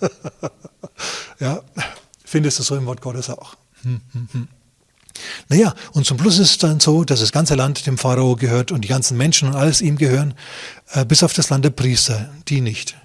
ja, 1.40 1.62
findest 2.24 2.58
du 2.58 2.62
so 2.62 2.76
im 2.76 2.84
Wort 2.86 3.00
Gottes 3.00 3.30
auch. 3.30 3.54
Hm, 3.82 4.02
hm, 4.12 4.28
hm. 4.30 4.48
Naja, 5.48 5.74
und 5.92 6.06
zum 6.06 6.18
Schluss 6.18 6.38
ist 6.38 6.50
es 6.50 6.58
dann 6.58 6.80
so, 6.80 7.04
dass 7.04 7.20
das 7.20 7.32
ganze 7.32 7.54
Land 7.54 7.86
dem 7.86 7.98
Pharao 7.98 8.36
gehört 8.36 8.72
und 8.72 8.82
die 8.82 8.88
ganzen 8.88 9.16
Menschen 9.16 9.48
und 9.48 9.54
alles 9.54 9.80
ihm 9.80 9.96
gehören, 9.96 10.34
äh, 10.92 11.04
bis 11.04 11.22
auf 11.22 11.32
das 11.32 11.50
Land 11.50 11.64
der 11.64 11.70
Priester, 11.70 12.30
die 12.48 12.60
nicht. 12.60 12.96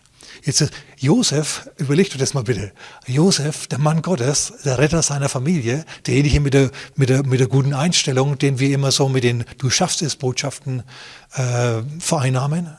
Jetzt 0.43 0.61
ist 0.61 0.73
Josef, 0.97 1.69
überleg 1.77 2.09
dir 2.09 2.17
das 2.17 2.33
mal 2.33 2.43
bitte. 2.43 2.71
Josef, 3.05 3.67
der 3.67 3.77
Mann 3.77 4.01
Gottes, 4.01 4.53
der 4.63 4.77
Retter 4.77 5.01
seiner 5.01 5.27
Familie, 5.27 5.85
derjenige 6.07 6.39
mit 6.39 6.53
der, 6.53 6.71
mit 6.95 7.09
der, 7.09 7.25
mit 7.25 7.39
der 7.39 7.47
guten 7.47 7.73
Einstellung, 7.73 8.37
den 8.37 8.59
wir 8.59 8.73
immer 8.73 8.91
so 8.91 9.09
mit 9.09 9.23
den 9.23 9.43
Du 9.57 9.69
schaffst 9.69 10.01
es 10.01 10.15
Botschaften 10.15 10.83
äh, 11.33 11.81
vereinnahmen, 11.99 12.75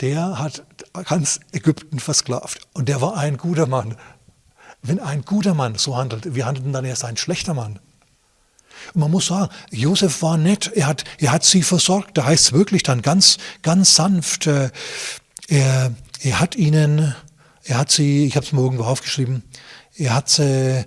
der 0.00 0.38
hat 0.38 0.64
ganz 1.06 1.40
Ägypten 1.52 1.98
versklavt. 1.98 2.66
Und 2.72 2.88
der 2.88 3.00
war 3.00 3.16
ein 3.16 3.36
guter 3.36 3.66
Mann. 3.66 3.96
Wenn 4.82 5.00
ein 5.00 5.22
guter 5.22 5.54
Mann 5.54 5.76
so 5.76 5.96
handelt, 5.96 6.34
wie 6.34 6.44
handelt 6.44 6.74
dann 6.74 6.84
erst 6.84 7.04
ein 7.04 7.16
schlechter 7.16 7.54
Mann? 7.54 7.78
Und 8.94 9.00
man 9.00 9.10
muss 9.10 9.26
sagen, 9.26 9.48
Josef 9.70 10.22
war 10.22 10.36
nett, 10.36 10.70
er 10.74 10.86
hat, 10.86 11.04
er 11.18 11.32
hat 11.32 11.44
sie 11.44 11.62
versorgt. 11.62 12.16
Da 12.16 12.24
heißt 12.24 12.46
es 12.46 12.52
wirklich 12.52 12.82
dann 12.82 13.02
ganz, 13.02 13.38
ganz 13.62 13.94
sanft, 13.94 14.46
äh, 14.46 14.70
er, 15.48 15.94
er 16.20 16.40
hat 16.40 16.56
ihnen, 16.56 17.14
er 17.64 17.78
hat 17.78 17.90
sie, 17.90 18.26
ich 18.26 18.36
habe 18.36 18.46
es 18.46 18.52
mir 18.52 18.60
irgendwo 18.60 18.84
aufgeschrieben, 18.84 19.42
er 19.96 20.14
hat 20.14 20.28
sie 20.28 20.84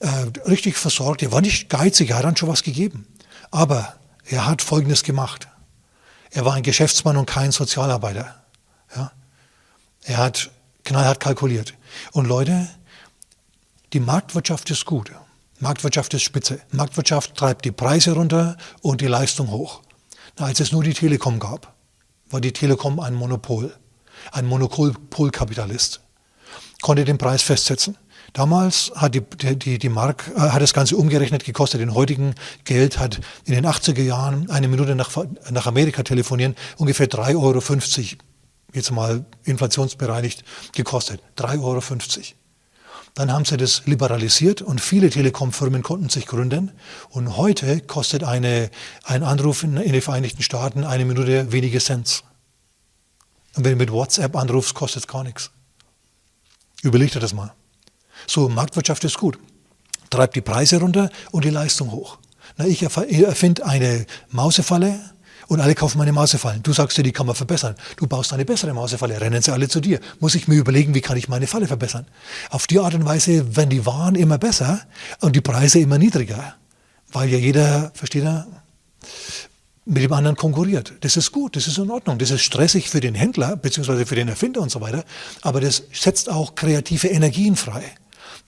äh, 0.00 0.08
richtig 0.46 0.76
versorgt. 0.76 1.22
Er 1.22 1.32
war 1.32 1.40
nicht 1.40 1.68
geizig, 1.68 2.10
er 2.10 2.18
hat 2.18 2.24
dann 2.24 2.36
schon 2.36 2.48
was 2.48 2.62
gegeben. 2.62 3.06
Aber 3.50 3.94
er 4.24 4.46
hat 4.46 4.62
Folgendes 4.62 5.02
gemacht. 5.02 5.48
Er 6.30 6.44
war 6.44 6.54
ein 6.54 6.62
Geschäftsmann 6.62 7.16
und 7.16 7.26
kein 7.26 7.52
Sozialarbeiter. 7.52 8.42
Ja? 8.94 9.12
Er 10.04 10.16
hat 10.18 10.50
knallhart 10.84 11.20
kalkuliert. 11.20 11.74
Und 12.12 12.26
Leute, 12.26 12.68
die 13.92 14.00
Marktwirtschaft 14.00 14.70
ist 14.70 14.86
gut. 14.86 15.10
Marktwirtschaft 15.60 16.14
ist 16.14 16.22
spitze. 16.22 16.60
Marktwirtschaft 16.72 17.34
treibt 17.34 17.66
die 17.66 17.70
Preise 17.70 18.12
runter 18.12 18.56
und 18.80 19.02
die 19.02 19.06
Leistung 19.06 19.50
hoch. 19.50 19.82
Na, 20.38 20.46
als 20.46 20.58
es 20.60 20.72
nur 20.72 20.82
die 20.82 20.94
Telekom 20.94 21.38
gab, 21.38 21.74
war 22.30 22.40
die 22.40 22.52
Telekom 22.52 22.98
ein 22.98 23.14
Monopol, 23.14 23.74
ein 24.32 24.46
Monopolkapitalist, 24.46 26.00
konnte 26.80 27.04
den 27.04 27.18
Preis 27.18 27.42
festsetzen. 27.42 27.98
Damals 28.32 28.92
hat, 28.94 29.14
die, 29.14 29.22
die, 29.56 29.78
die 29.78 29.88
Mark, 29.88 30.30
äh, 30.34 30.40
hat 30.40 30.62
das 30.62 30.72
Ganze 30.72 30.96
umgerechnet 30.96 31.44
gekostet. 31.44 31.80
In 31.80 31.94
heutigen 31.94 32.34
Geld 32.64 32.98
hat 32.98 33.20
in 33.44 33.54
den 33.54 33.66
80er 33.66 34.02
Jahren 34.02 34.48
eine 34.50 34.68
Minute 34.68 34.94
nach, 34.94 35.10
nach 35.50 35.66
Amerika 35.66 36.04
telefonieren 36.04 36.54
ungefähr 36.78 37.08
3,50 37.08 37.36
Euro, 37.36 37.60
jetzt 38.72 38.92
mal 38.92 39.26
inflationsbereinigt, 39.44 40.44
gekostet. 40.72 41.20
3,50 41.36 41.60
Euro. 41.60 41.82
Dann 43.14 43.32
haben 43.32 43.44
sie 43.44 43.56
das 43.56 43.86
liberalisiert 43.86 44.62
und 44.62 44.80
viele 44.80 45.10
Telekom-Firmen 45.10 45.82
konnten 45.82 46.08
sich 46.08 46.26
gründen. 46.26 46.72
Und 47.10 47.36
heute 47.36 47.80
kostet 47.80 48.24
eine, 48.24 48.70
ein 49.04 49.22
Anruf 49.22 49.62
in, 49.62 49.76
in 49.76 49.92
den 49.92 50.02
Vereinigten 50.02 50.42
Staaten 50.42 50.84
eine 50.84 51.04
Minute 51.04 51.52
wenige 51.52 51.80
Cent. 51.80 52.22
Und 53.56 53.64
wenn 53.64 53.72
du 53.72 53.78
mit 53.78 53.92
WhatsApp 53.92 54.36
anrufst, 54.36 54.74
kostet 54.74 55.02
es 55.02 55.08
gar 55.08 55.24
nichts. 55.24 55.50
Überleg 56.82 57.10
dir 57.12 57.20
das 57.20 57.34
mal. 57.34 57.52
So, 58.26 58.48
Marktwirtschaft 58.48 59.04
ist 59.04 59.18
gut. 59.18 59.38
Treibt 60.08 60.36
die 60.36 60.40
Preise 60.40 60.80
runter 60.80 61.10
und 61.30 61.44
die 61.44 61.50
Leistung 61.50 61.90
hoch. 61.90 62.18
Na, 62.56 62.66
ich 62.66 62.82
erfinde 62.82 63.64
eine 63.64 64.06
Mausefalle, 64.30 64.98
und 65.50 65.60
alle 65.60 65.74
kaufen 65.74 65.98
meine 65.98 66.12
Mausefallen. 66.12 66.62
Du 66.62 66.72
sagst 66.72 66.96
dir, 66.96 67.02
die 67.02 67.10
kann 67.10 67.26
man 67.26 67.34
verbessern. 67.34 67.74
Du 67.96 68.06
baust 68.06 68.32
eine 68.32 68.44
bessere 68.44 68.72
Mausefalle, 68.72 69.20
rennen 69.20 69.42
sie 69.42 69.50
alle 69.52 69.68
zu 69.68 69.80
dir. 69.80 69.98
Muss 70.20 70.36
ich 70.36 70.46
mir 70.46 70.54
überlegen, 70.54 70.94
wie 70.94 71.00
kann 71.00 71.16
ich 71.16 71.28
meine 71.28 71.48
Falle 71.48 71.66
verbessern? 71.66 72.06
Auf 72.50 72.68
die 72.68 72.78
Art 72.78 72.94
und 72.94 73.04
Weise 73.04 73.56
werden 73.56 73.68
die 73.68 73.84
Waren 73.84 74.14
immer 74.14 74.38
besser 74.38 74.80
und 75.20 75.34
die 75.34 75.40
Preise 75.40 75.80
immer 75.80 75.98
niedriger, 75.98 76.54
weil 77.10 77.30
ja 77.30 77.36
jeder, 77.36 77.90
versteht 77.94 78.22
er, 78.22 78.46
mit 79.84 80.04
dem 80.04 80.12
anderen 80.12 80.36
konkurriert. 80.36 80.92
Das 81.00 81.16
ist 81.16 81.32
gut, 81.32 81.56
das 81.56 81.66
ist 81.66 81.78
in 81.78 81.90
Ordnung. 81.90 82.18
Das 82.18 82.30
ist 82.30 82.42
stressig 82.42 82.88
für 82.88 83.00
den 83.00 83.16
Händler 83.16 83.56
bzw. 83.56 84.04
für 84.04 84.14
den 84.14 84.28
Erfinder 84.28 84.60
und 84.60 84.70
so 84.70 84.80
weiter, 84.80 85.04
aber 85.42 85.60
das 85.60 85.82
setzt 85.92 86.30
auch 86.30 86.54
kreative 86.54 87.08
Energien 87.08 87.56
frei. 87.56 87.82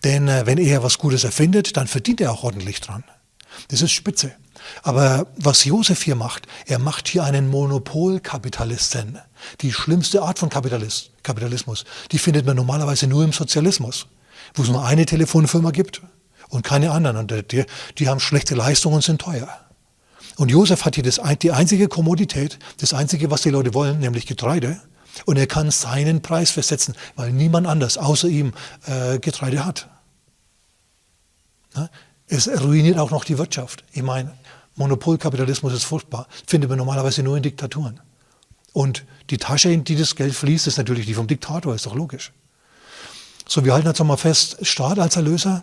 Denn 0.04 0.28
äh, 0.28 0.46
wenn 0.46 0.58
er 0.58 0.84
was 0.84 0.98
Gutes 0.98 1.24
erfindet, 1.24 1.76
dann 1.76 1.88
verdient 1.88 2.20
er 2.20 2.30
auch 2.30 2.44
ordentlich 2.44 2.80
dran. 2.80 3.02
Das 3.68 3.82
ist 3.82 3.90
spitze. 3.90 4.32
Aber 4.82 5.26
was 5.36 5.64
Josef 5.64 6.02
hier 6.02 6.14
macht, 6.14 6.46
er 6.66 6.78
macht 6.78 7.08
hier 7.08 7.24
einen 7.24 7.48
Monopolkapitalisten. 7.48 9.18
Die 9.60 9.72
schlimmste 9.72 10.22
Art 10.22 10.38
von 10.38 10.48
Kapitalist, 10.48 11.10
Kapitalismus, 11.22 11.84
die 12.10 12.18
findet 12.18 12.46
man 12.46 12.56
normalerweise 12.56 13.06
nur 13.06 13.24
im 13.24 13.32
Sozialismus, 13.32 14.06
wo 14.54 14.62
es 14.62 14.68
nur 14.68 14.84
eine 14.84 15.06
Telefonfirma 15.06 15.70
gibt 15.70 16.02
und 16.48 16.64
keine 16.64 16.90
anderen. 16.90 17.16
Und 17.16 17.52
die, 17.52 17.64
die 17.98 18.08
haben 18.08 18.20
schlechte 18.20 18.54
Leistungen 18.54 18.96
und 18.96 19.04
sind 19.04 19.20
teuer. 19.20 19.48
Und 20.36 20.50
Josef 20.50 20.84
hat 20.84 20.94
hier 20.94 21.04
das, 21.04 21.20
die 21.42 21.52
einzige 21.52 21.88
Kommodität, 21.88 22.58
das 22.78 22.94
einzige, 22.94 23.30
was 23.30 23.42
die 23.42 23.50
Leute 23.50 23.74
wollen, 23.74 23.98
nämlich 23.98 24.26
Getreide. 24.26 24.80
Und 25.26 25.36
er 25.36 25.46
kann 25.46 25.70
seinen 25.70 26.22
Preis 26.22 26.50
festsetzen, 26.50 26.94
weil 27.16 27.32
niemand 27.32 27.66
anders 27.66 27.98
außer 27.98 28.28
ihm 28.28 28.52
äh, 28.86 29.18
Getreide 29.18 29.64
hat. 29.64 29.88
Na? 31.74 31.90
Es 32.28 32.48
ruiniert 32.48 32.98
auch 32.98 33.10
noch 33.10 33.24
die 33.24 33.36
Wirtschaft. 33.36 33.84
Ich 33.92 34.02
meine, 34.02 34.32
Monopolkapitalismus 34.76 35.72
ist 35.72 35.84
furchtbar. 35.84 36.26
Findet 36.46 36.70
man 36.70 36.78
normalerweise 36.78 37.22
nur 37.22 37.36
in 37.36 37.42
Diktaturen. 37.42 38.00
Und 38.72 39.04
die 39.30 39.36
Tasche, 39.36 39.70
in 39.70 39.84
die 39.84 39.96
das 39.96 40.16
Geld 40.16 40.34
fließt, 40.34 40.66
ist 40.66 40.78
natürlich 40.78 41.06
die 41.06 41.14
vom 41.14 41.26
Diktator, 41.26 41.74
ist 41.74 41.86
doch 41.86 41.94
logisch. 41.94 42.32
So, 43.46 43.64
wir 43.64 43.74
halten 43.74 43.86
jetzt 43.86 43.98
nochmal 43.98 44.16
fest, 44.16 44.58
Staat 44.62 44.98
als 44.98 45.16
Erlöser 45.16 45.62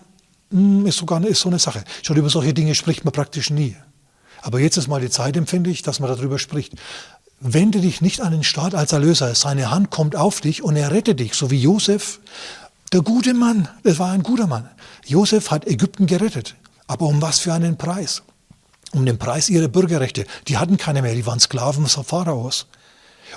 hm, 0.52 0.86
ist, 0.86 0.98
sogar, 0.98 1.24
ist 1.26 1.42
so 1.42 1.50
eine 1.50 1.60
Sache. 1.60 1.84
Schon 2.04 2.18
über 2.18 2.30
solche 2.30 2.54
Dinge 2.54 2.76
spricht 2.76 3.06
man 3.06 3.12
praktisch 3.12 3.50
nie. 3.50 3.76
Aber 4.42 4.60
jetzt 4.60 4.78
ist 4.78 4.88
mal 4.88 5.02
die 5.02 5.10
Zeit, 5.10 5.36
empfinde 5.38 5.70
ich, 5.70 5.82
dass 5.82 6.00
man 6.00 6.10
darüber 6.10 6.40
spricht. 6.40 6.74
Wende 7.40 7.80
dich 7.80 8.02
nicht 8.02 8.22
an 8.22 8.32
den 8.32 8.44
Staat 8.44 8.76
als 8.76 8.92
Erlöser. 8.92 9.34
Seine 9.34 9.72
Hand 9.72 9.90
kommt 9.90 10.16
auf 10.16 10.42
dich 10.42 10.64
und 10.64 10.76
er 10.76 10.92
rettet 10.92 11.20
dich, 11.20 11.34
so 11.34 11.52
wie 11.52 11.60
Josef. 11.60 12.20
Der 12.92 13.02
gute 13.02 13.34
Mann, 13.34 13.68
das 13.84 14.00
war 14.00 14.12
ein 14.12 14.24
guter 14.24 14.48
Mann. 14.48 14.70
Josef 15.06 15.52
hat 15.52 15.68
Ägypten 15.68 16.06
gerettet. 16.06 16.56
Aber 16.88 17.06
um 17.06 17.22
was 17.22 17.40
für 17.40 17.54
einen 17.54 17.78
Preis? 17.78 18.24
Um 18.94 19.06
den 19.06 19.18
Preis 19.18 19.50
ihrer 19.50 19.68
Bürgerrechte. 19.68 20.26
Die 20.48 20.58
hatten 20.58 20.78
keine 20.78 21.02
mehr, 21.02 21.16
die 21.16 21.26
waren 21.26 21.40
Sklaven 21.40 21.88
Pharaos. 21.88 22.68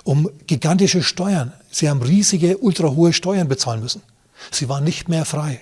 Um 0.04 0.30
gigantische 0.46 1.02
Steuern. 1.02 1.52
Sie 1.70 1.88
haben 1.88 2.02
riesige, 2.02 2.58
ultrahohe 2.58 3.12
Steuern 3.12 3.48
bezahlen 3.48 3.80
müssen. 3.80 4.02
Sie 4.50 4.68
waren 4.68 4.84
nicht 4.84 5.08
mehr 5.08 5.24
frei. 5.24 5.60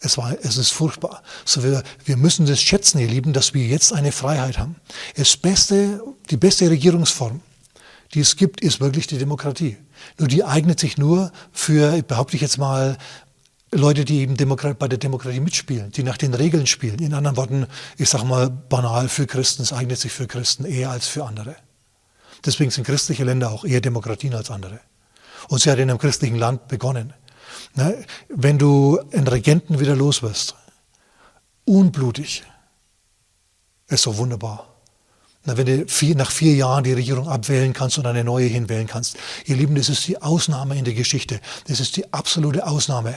Es, 0.00 0.16
war, 0.16 0.36
es 0.40 0.56
ist 0.56 0.70
furchtbar. 0.70 1.22
So 1.44 1.64
wir, 1.64 1.82
wir 2.04 2.16
müssen 2.16 2.46
das 2.46 2.62
schätzen, 2.62 2.98
ihr 2.98 3.08
Lieben, 3.08 3.32
dass 3.32 3.54
wir 3.54 3.66
jetzt 3.66 3.92
eine 3.92 4.12
Freiheit 4.12 4.58
haben. 4.58 4.76
Das 5.16 5.36
beste, 5.36 6.00
die 6.30 6.36
beste 6.36 6.70
Regierungsform, 6.70 7.40
die 8.14 8.20
es 8.20 8.36
gibt, 8.36 8.60
ist 8.60 8.80
wirklich 8.80 9.08
die 9.08 9.18
Demokratie. 9.18 9.76
Nur 10.18 10.28
die 10.28 10.44
eignet 10.44 10.78
sich 10.78 10.98
nur 10.98 11.32
für, 11.52 12.00
behaupte 12.02 12.36
ich 12.36 12.42
jetzt 12.42 12.58
mal, 12.58 12.96
Leute, 13.70 14.04
die 14.04 14.20
eben 14.20 14.36
Demokrat, 14.36 14.78
bei 14.78 14.88
der 14.88 14.98
Demokratie 14.98 15.40
mitspielen, 15.40 15.92
die 15.92 16.02
nach 16.02 16.16
den 16.16 16.32
Regeln 16.32 16.66
spielen. 16.66 16.98
In 17.00 17.12
anderen 17.12 17.36
Worten, 17.36 17.66
ich 17.98 18.08
sage 18.08 18.24
mal 18.24 18.48
banal 18.48 19.08
für 19.08 19.26
Christen, 19.26 19.62
es 19.62 19.72
eignet 19.72 19.98
sich 19.98 20.12
für 20.12 20.26
Christen 20.26 20.64
eher 20.64 20.90
als 20.90 21.06
für 21.06 21.24
andere. 21.24 21.56
Deswegen 22.44 22.70
sind 22.70 22.84
christliche 22.84 23.24
Länder 23.24 23.50
auch 23.50 23.64
eher 23.64 23.80
Demokratien 23.80 24.34
als 24.34 24.50
andere. 24.50 24.80
Und 25.48 25.60
sie 25.60 25.70
hat 25.70 25.78
in 25.78 25.90
einem 25.90 25.98
christlichen 25.98 26.36
Land 26.36 26.68
begonnen. 26.68 27.12
Ne? 27.74 28.04
Wenn 28.28 28.58
du 28.58 29.00
einen 29.12 29.28
Regenten 29.28 29.80
wieder 29.80 29.96
los 29.96 30.22
wirst, 30.22 30.54
unblutig, 31.64 32.44
ist 33.88 34.02
so 34.02 34.16
wunderbar. 34.16 34.66
Na, 35.44 35.56
wenn 35.56 35.66
du 35.66 35.86
vier, 35.86 36.14
nach 36.14 36.30
vier 36.30 36.54
Jahren 36.54 36.84
die 36.84 36.92
Regierung 36.92 37.28
abwählen 37.28 37.72
kannst 37.72 37.98
und 37.98 38.06
eine 38.06 38.24
neue 38.24 38.46
hinwählen 38.46 38.86
kannst. 38.86 39.16
Ihr 39.46 39.56
Lieben, 39.56 39.74
das 39.74 39.88
ist 39.88 40.06
die 40.06 40.20
Ausnahme 40.20 40.76
in 40.76 40.84
der 40.84 40.94
Geschichte. 40.94 41.40
Das 41.66 41.80
ist 41.80 41.96
die 41.96 42.12
absolute 42.12 42.66
Ausnahme. 42.66 43.14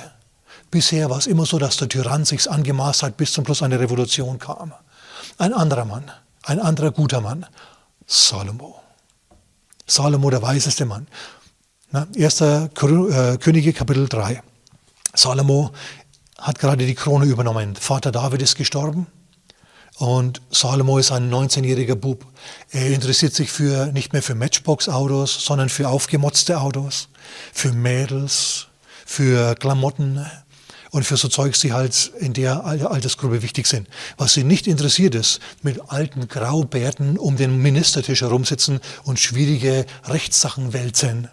Bisher 0.71 1.09
war 1.09 1.17
es 1.17 1.27
immer 1.27 1.45
so, 1.45 1.59
dass 1.59 1.75
der 1.75 1.89
Tyrann 1.89 2.23
sich's 2.23 2.47
angemaßt 2.47 3.03
hat, 3.03 3.17
bis 3.17 3.33
zum 3.33 3.45
Schluss 3.45 3.61
eine 3.61 3.79
Revolution 3.79 4.39
kam. 4.39 4.73
Ein 5.37 5.53
anderer 5.53 5.83
Mann, 5.83 6.09
ein 6.43 6.59
anderer 6.59 6.91
guter 6.91 7.19
Mann, 7.19 7.45
Salomo. 8.07 8.81
Salomo, 9.85 10.29
der 10.29 10.41
weiseste 10.41 10.85
Mann. 10.85 11.07
Na, 11.91 12.07
1. 12.17 12.41
Äh, 12.41 12.69
Könige, 12.73 13.73
Kapitel 13.73 14.07
3. 14.07 14.41
Salomo 15.13 15.71
hat 16.37 16.57
gerade 16.57 16.85
die 16.85 16.95
Krone 16.95 17.25
übernommen. 17.25 17.75
Vater 17.75 18.13
David 18.13 18.41
ist 18.41 18.55
gestorben 18.55 19.07
und 19.97 20.41
Salomo 20.51 20.97
ist 20.97 21.11
ein 21.11 21.29
19-jähriger 21.29 21.95
Bub. 21.95 22.25
Er 22.71 22.91
interessiert 22.91 23.35
sich 23.35 23.51
für, 23.51 23.87
nicht 23.87 24.13
mehr 24.13 24.23
für 24.23 24.35
Matchbox-Autos, 24.35 25.43
sondern 25.43 25.67
für 25.67 25.89
aufgemotzte 25.89 26.61
Autos, 26.61 27.09
für 27.51 27.73
Mädels, 27.73 28.67
für 29.05 29.55
Klamotten 29.55 30.25
und 30.91 31.03
für 31.03 31.17
so 31.17 31.27
Zeugs, 31.27 31.61
die 31.61 31.73
halt 31.73 32.11
in 32.19 32.33
der 32.33 32.65
Altersgruppe 32.65 33.41
wichtig 33.41 33.65
sind. 33.65 33.87
Was 34.17 34.33
sie 34.33 34.43
nicht 34.43 34.67
interessiert 34.67 35.15
ist, 35.15 35.39
mit 35.63 35.89
alten 35.89 36.27
Graubärten 36.27 37.17
um 37.17 37.37
den 37.37 37.57
Ministertisch 37.57 38.21
herumsitzen 38.21 38.79
und 39.03 39.19
schwierige 39.19 39.85
Rechtssachen 40.05 40.73
wälzen. 40.73 41.29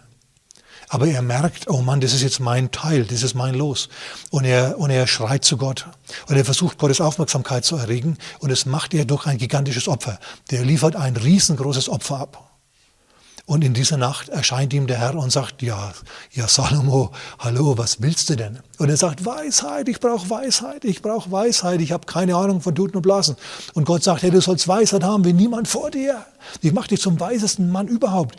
Aber 0.91 1.07
er 1.07 1.21
merkt, 1.21 1.69
oh 1.69 1.81
Mann, 1.81 2.01
das 2.01 2.13
ist 2.13 2.23
jetzt 2.23 2.39
mein 2.39 2.71
Teil, 2.71 3.05
das 3.05 3.21
ist 3.21 3.35
mein 3.35 3.53
Los. 3.53 3.89
Und 4.31 4.45
er, 4.45 4.79
und 4.79 4.89
er 4.89 5.05
schreit 5.05 5.45
zu 5.45 5.55
Gott. 5.55 5.85
Und 6.27 6.35
er 6.35 6.43
versucht, 6.43 6.79
Gottes 6.79 6.99
Aufmerksamkeit 6.99 7.63
zu 7.63 7.75
erregen. 7.75 8.17
Und 8.39 8.49
das 8.49 8.65
macht 8.65 8.95
er 8.95 9.05
durch 9.05 9.27
ein 9.27 9.37
gigantisches 9.37 9.87
Opfer. 9.87 10.19
Der 10.49 10.65
liefert 10.65 10.95
ein 10.95 11.15
riesengroßes 11.15 11.89
Opfer 11.89 12.17
ab. 12.17 12.48
Und 13.49 13.63
in 13.63 13.73
dieser 13.73 13.97
Nacht 13.97 14.29
erscheint 14.29 14.75
ihm 14.75 14.85
der 14.85 14.99
Herr 14.99 15.15
und 15.15 15.31
sagt, 15.31 15.63
ja, 15.63 15.91
ja 16.33 16.47
Salomo, 16.47 17.09
hallo, 17.39 17.79
was 17.79 17.99
willst 17.99 18.29
du 18.29 18.35
denn? 18.35 18.59
Und 18.77 18.89
er 18.89 18.97
sagt, 18.97 19.25
Weisheit, 19.25 19.89
ich 19.89 19.99
brauche 19.99 20.29
Weisheit, 20.29 20.85
ich 20.85 21.01
brauche 21.01 21.31
Weisheit, 21.31 21.81
ich 21.81 21.91
habe 21.91 22.05
keine 22.05 22.35
Ahnung 22.35 22.61
von 22.61 22.75
Tuten 22.75 22.97
und 22.97 23.01
Blasen. 23.01 23.37
Und 23.73 23.85
Gott 23.85 24.03
sagt, 24.03 24.21
hey, 24.21 24.29
du 24.29 24.39
sollst 24.39 24.67
Weisheit 24.67 25.03
haben 25.03 25.25
wie 25.25 25.33
niemand 25.33 25.67
vor 25.67 25.89
dir. 25.89 26.23
Ich 26.61 26.73
mache 26.73 26.89
dich 26.89 27.01
zum 27.01 27.19
weisesten 27.19 27.71
Mann 27.71 27.87
überhaupt 27.87 28.35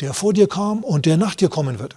der 0.00 0.12
vor 0.12 0.34
dir 0.34 0.48
kam 0.48 0.84
und 0.84 1.06
der 1.06 1.16
nach 1.16 1.34
dir 1.34 1.48
kommen 1.48 1.78
wird. 1.78 1.96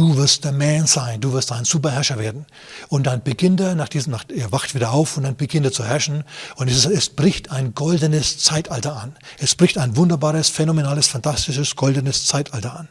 Du 0.00 0.16
wirst 0.16 0.44
der 0.44 0.52
Man 0.52 0.86
sein, 0.86 1.20
du 1.20 1.34
wirst 1.34 1.52
ein 1.52 1.66
Superherrscher 1.66 2.18
werden. 2.18 2.46
Und 2.88 3.06
dann 3.06 3.22
beginnt 3.22 3.60
er, 3.60 3.74
nach 3.74 3.90
diesem, 3.90 4.12
nach, 4.12 4.24
er 4.34 4.50
wacht 4.50 4.74
wieder 4.74 4.92
auf 4.92 5.18
und 5.18 5.24
dann 5.24 5.36
beginnt 5.36 5.66
er 5.66 5.72
zu 5.72 5.84
herrschen. 5.84 6.24
Und 6.56 6.70
es, 6.70 6.86
es 6.86 7.10
bricht 7.10 7.50
ein 7.50 7.74
goldenes 7.74 8.38
Zeitalter 8.38 8.96
an. 8.96 9.14
Es 9.36 9.54
bricht 9.54 9.76
ein 9.76 9.96
wunderbares, 9.96 10.48
phänomenales, 10.48 11.06
fantastisches, 11.06 11.76
goldenes 11.76 12.24
Zeitalter 12.24 12.78
an. 12.78 12.88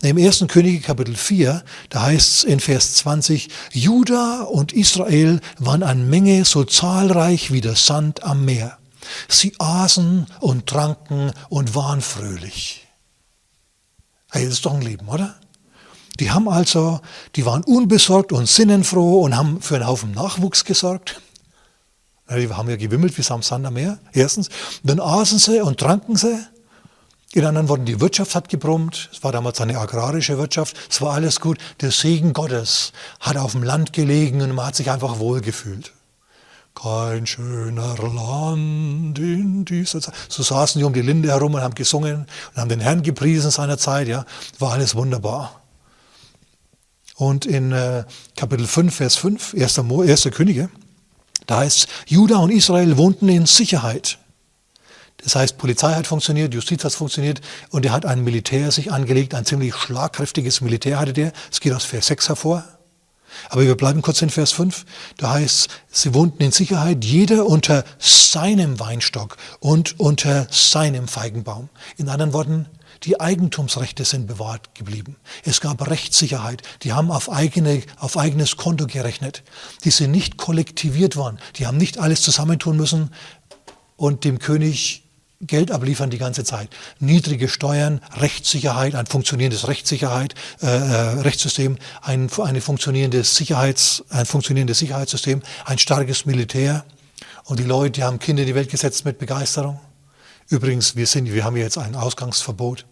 Im 0.00 0.16
ersten 0.16 0.46
Könige 0.46 0.80
Kapitel 0.80 1.14
4, 1.14 1.62
da 1.90 2.04
heißt 2.04 2.36
es 2.36 2.44
in 2.44 2.60
Vers 2.60 2.94
20, 2.94 3.50
Juda 3.72 4.44
und 4.44 4.72
Israel 4.72 5.42
waren 5.58 5.82
an 5.82 6.08
Menge 6.08 6.46
so 6.46 6.64
zahlreich 6.64 7.52
wie 7.52 7.60
der 7.60 7.76
Sand 7.76 8.24
am 8.24 8.46
Meer. 8.46 8.78
Sie 9.28 9.52
aßen 9.58 10.26
und 10.40 10.66
tranken 10.66 11.32
und 11.50 11.74
waren 11.74 12.00
fröhlich. 12.00 12.88
Hey, 14.30 14.46
das 14.46 14.54
ist 14.54 14.64
doch 14.64 14.72
ein 14.72 14.80
Leben, 14.80 15.06
oder? 15.06 15.38
Die 16.18 16.30
haben 16.30 16.48
also, 16.48 17.00
die 17.36 17.46
waren 17.46 17.62
unbesorgt 17.62 18.32
und 18.32 18.46
sinnenfroh 18.46 19.22
und 19.22 19.36
haben 19.36 19.62
für 19.62 19.76
einen 19.76 19.86
Haufen 19.86 20.12
Nachwuchs 20.12 20.64
gesorgt. 20.64 21.20
Die 22.30 22.48
haben 22.48 22.70
ja 22.70 22.76
gewimmelt 22.76 23.16
wie 23.18 23.22
Samsand 23.22 23.66
am 23.66 23.74
Meer, 23.74 23.98
erstens. 24.12 24.50
Dann 24.84 25.00
aßen 25.00 25.38
sie 25.38 25.60
und 25.60 25.80
tranken 25.80 26.16
sie. 26.16 26.38
In 27.32 27.44
anderen 27.44 27.68
Worten, 27.68 27.84
die 27.84 28.00
Wirtschaft 28.00 28.34
hat 28.34 28.48
gebrummt. 28.48 29.08
Es 29.12 29.22
war 29.22 29.30
damals 29.30 29.60
eine 29.60 29.78
agrarische 29.78 30.36
Wirtschaft. 30.36 30.76
Es 30.90 31.00
war 31.00 31.14
alles 31.14 31.40
gut. 31.40 31.58
Der 31.80 31.92
Segen 31.92 32.32
Gottes 32.32 32.92
hat 33.20 33.36
auf 33.36 33.52
dem 33.52 33.62
Land 33.62 33.92
gelegen 33.92 34.42
und 34.42 34.52
man 34.54 34.66
hat 34.66 34.74
sich 34.74 34.90
einfach 34.90 35.20
wohlgefühlt. 35.20 35.92
Kein 36.74 37.26
schöner 37.26 37.94
Land 37.98 39.18
in 39.18 39.64
dieser 39.64 40.00
Zeit. 40.00 40.14
So 40.28 40.42
saßen 40.42 40.80
die 40.80 40.84
um 40.84 40.92
die 40.92 41.02
Linde 41.02 41.28
herum 41.28 41.54
und 41.54 41.62
haben 41.62 41.74
gesungen 41.74 42.26
und 42.54 42.56
haben 42.56 42.68
den 42.68 42.80
Herrn 42.80 43.02
gepriesen 43.02 43.50
seiner 43.50 43.78
Zeit. 43.78 44.08
Ja, 44.08 44.24
war 44.58 44.72
alles 44.72 44.96
wunderbar. 44.96 45.59
Und 47.20 47.44
in 47.44 47.72
äh, 47.72 48.04
Kapitel 48.34 48.66
5, 48.66 48.94
Vers 48.94 49.16
5, 49.16 49.52
1. 49.52 49.82
Mo, 49.82 50.00
1. 50.00 50.30
Könige, 50.32 50.70
da 51.46 51.58
heißt 51.58 51.86
Juda 52.06 52.38
und 52.38 52.50
Israel 52.50 52.96
wohnten 52.96 53.28
in 53.28 53.44
Sicherheit. 53.44 54.16
Das 55.22 55.34
heißt, 55.34 55.58
Polizei 55.58 55.92
hat 55.92 56.06
funktioniert, 56.06 56.54
Justiz 56.54 56.82
hat 56.82 56.94
funktioniert 56.94 57.42
und 57.68 57.84
er 57.84 57.92
hat 57.92 58.06
ein 58.06 58.24
Militär 58.24 58.70
sich 58.70 58.90
angelegt, 58.90 59.34
ein 59.34 59.44
ziemlich 59.44 59.74
schlagkräftiges 59.74 60.62
Militär 60.62 60.98
hatte 60.98 61.12
der. 61.12 61.34
Es 61.52 61.60
geht 61.60 61.74
aus 61.74 61.84
Vers 61.84 62.06
6 62.06 62.30
hervor. 62.30 62.64
Aber 63.50 63.66
wir 63.66 63.76
bleiben 63.76 64.00
kurz 64.00 64.22
in 64.22 64.30
Vers 64.30 64.52
5. 64.52 64.86
Da 65.18 65.32
heißt 65.32 65.68
es, 65.92 66.00
sie 66.02 66.14
wohnten 66.14 66.42
in 66.42 66.52
Sicherheit, 66.52 67.04
jeder 67.04 67.44
unter 67.44 67.84
seinem 67.98 68.80
Weinstock 68.80 69.36
und 69.58 70.00
unter 70.00 70.46
seinem 70.50 71.06
Feigenbaum. 71.06 71.68
In 71.98 72.08
anderen 72.08 72.32
Worten, 72.32 72.66
die 73.04 73.18
Eigentumsrechte 73.18 74.04
sind 74.04 74.26
bewahrt 74.26 74.74
geblieben. 74.74 75.16
Es 75.44 75.60
gab 75.60 75.88
Rechtssicherheit. 75.88 76.62
Die 76.82 76.92
haben 76.92 77.10
auf, 77.10 77.30
eigene, 77.30 77.82
auf 77.98 78.18
eigenes 78.18 78.56
Konto 78.56 78.86
gerechnet. 78.86 79.42
Die 79.84 79.90
sind 79.90 80.10
nicht 80.10 80.36
kollektiviert 80.36 81.16
worden. 81.16 81.38
Die 81.56 81.66
haben 81.66 81.78
nicht 81.78 81.98
alles 81.98 82.20
zusammentun 82.22 82.76
müssen 82.76 83.10
und 83.96 84.24
dem 84.24 84.38
König 84.38 85.04
Geld 85.42 85.70
abliefern 85.70 86.10
die 86.10 86.18
ganze 86.18 86.44
Zeit. 86.44 86.68
Niedrige 86.98 87.48
Steuern, 87.48 88.02
Rechtssicherheit, 88.16 88.94
ein 88.94 89.06
funktionierendes 89.06 89.68
Rechtssicherheit, 89.68 90.34
äh, 90.60 90.66
äh, 90.66 91.20
Rechtssystem, 91.20 91.78
ein, 92.02 92.28
eine 92.42 92.60
funktionierendes 92.60 93.36
Sicherheits, 93.36 94.04
ein 94.10 94.26
funktionierendes 94.26 94.78
Sicherheitssystem, 94.78 95.40
ein 95.64 95.78
starkes 95.78 96.26
Militär. 96.26 96.84
Und 97.44 97.58
die 97.58 97.64
Leute, 97.64 97.92
die 97.92 98.04
haben 98.04 98.18
Kinder 98.18 98.42
in 98.42 98.48
die 98.48 98.54
Welt 98.54 98.68
gesetzt 98.68 99.06
mit 99.06 99.18
Begeisterung. 99.18 99.80
Übrigens, 100.50 100.96
wir, 100.96 101.06
sind, 101.06 101.32
wir 101.32 101.44
haben 101.44 101.56
jetzt 101.56 101.78
ein 101.78 101.94
Ausgangsverbot. 101.94 102.84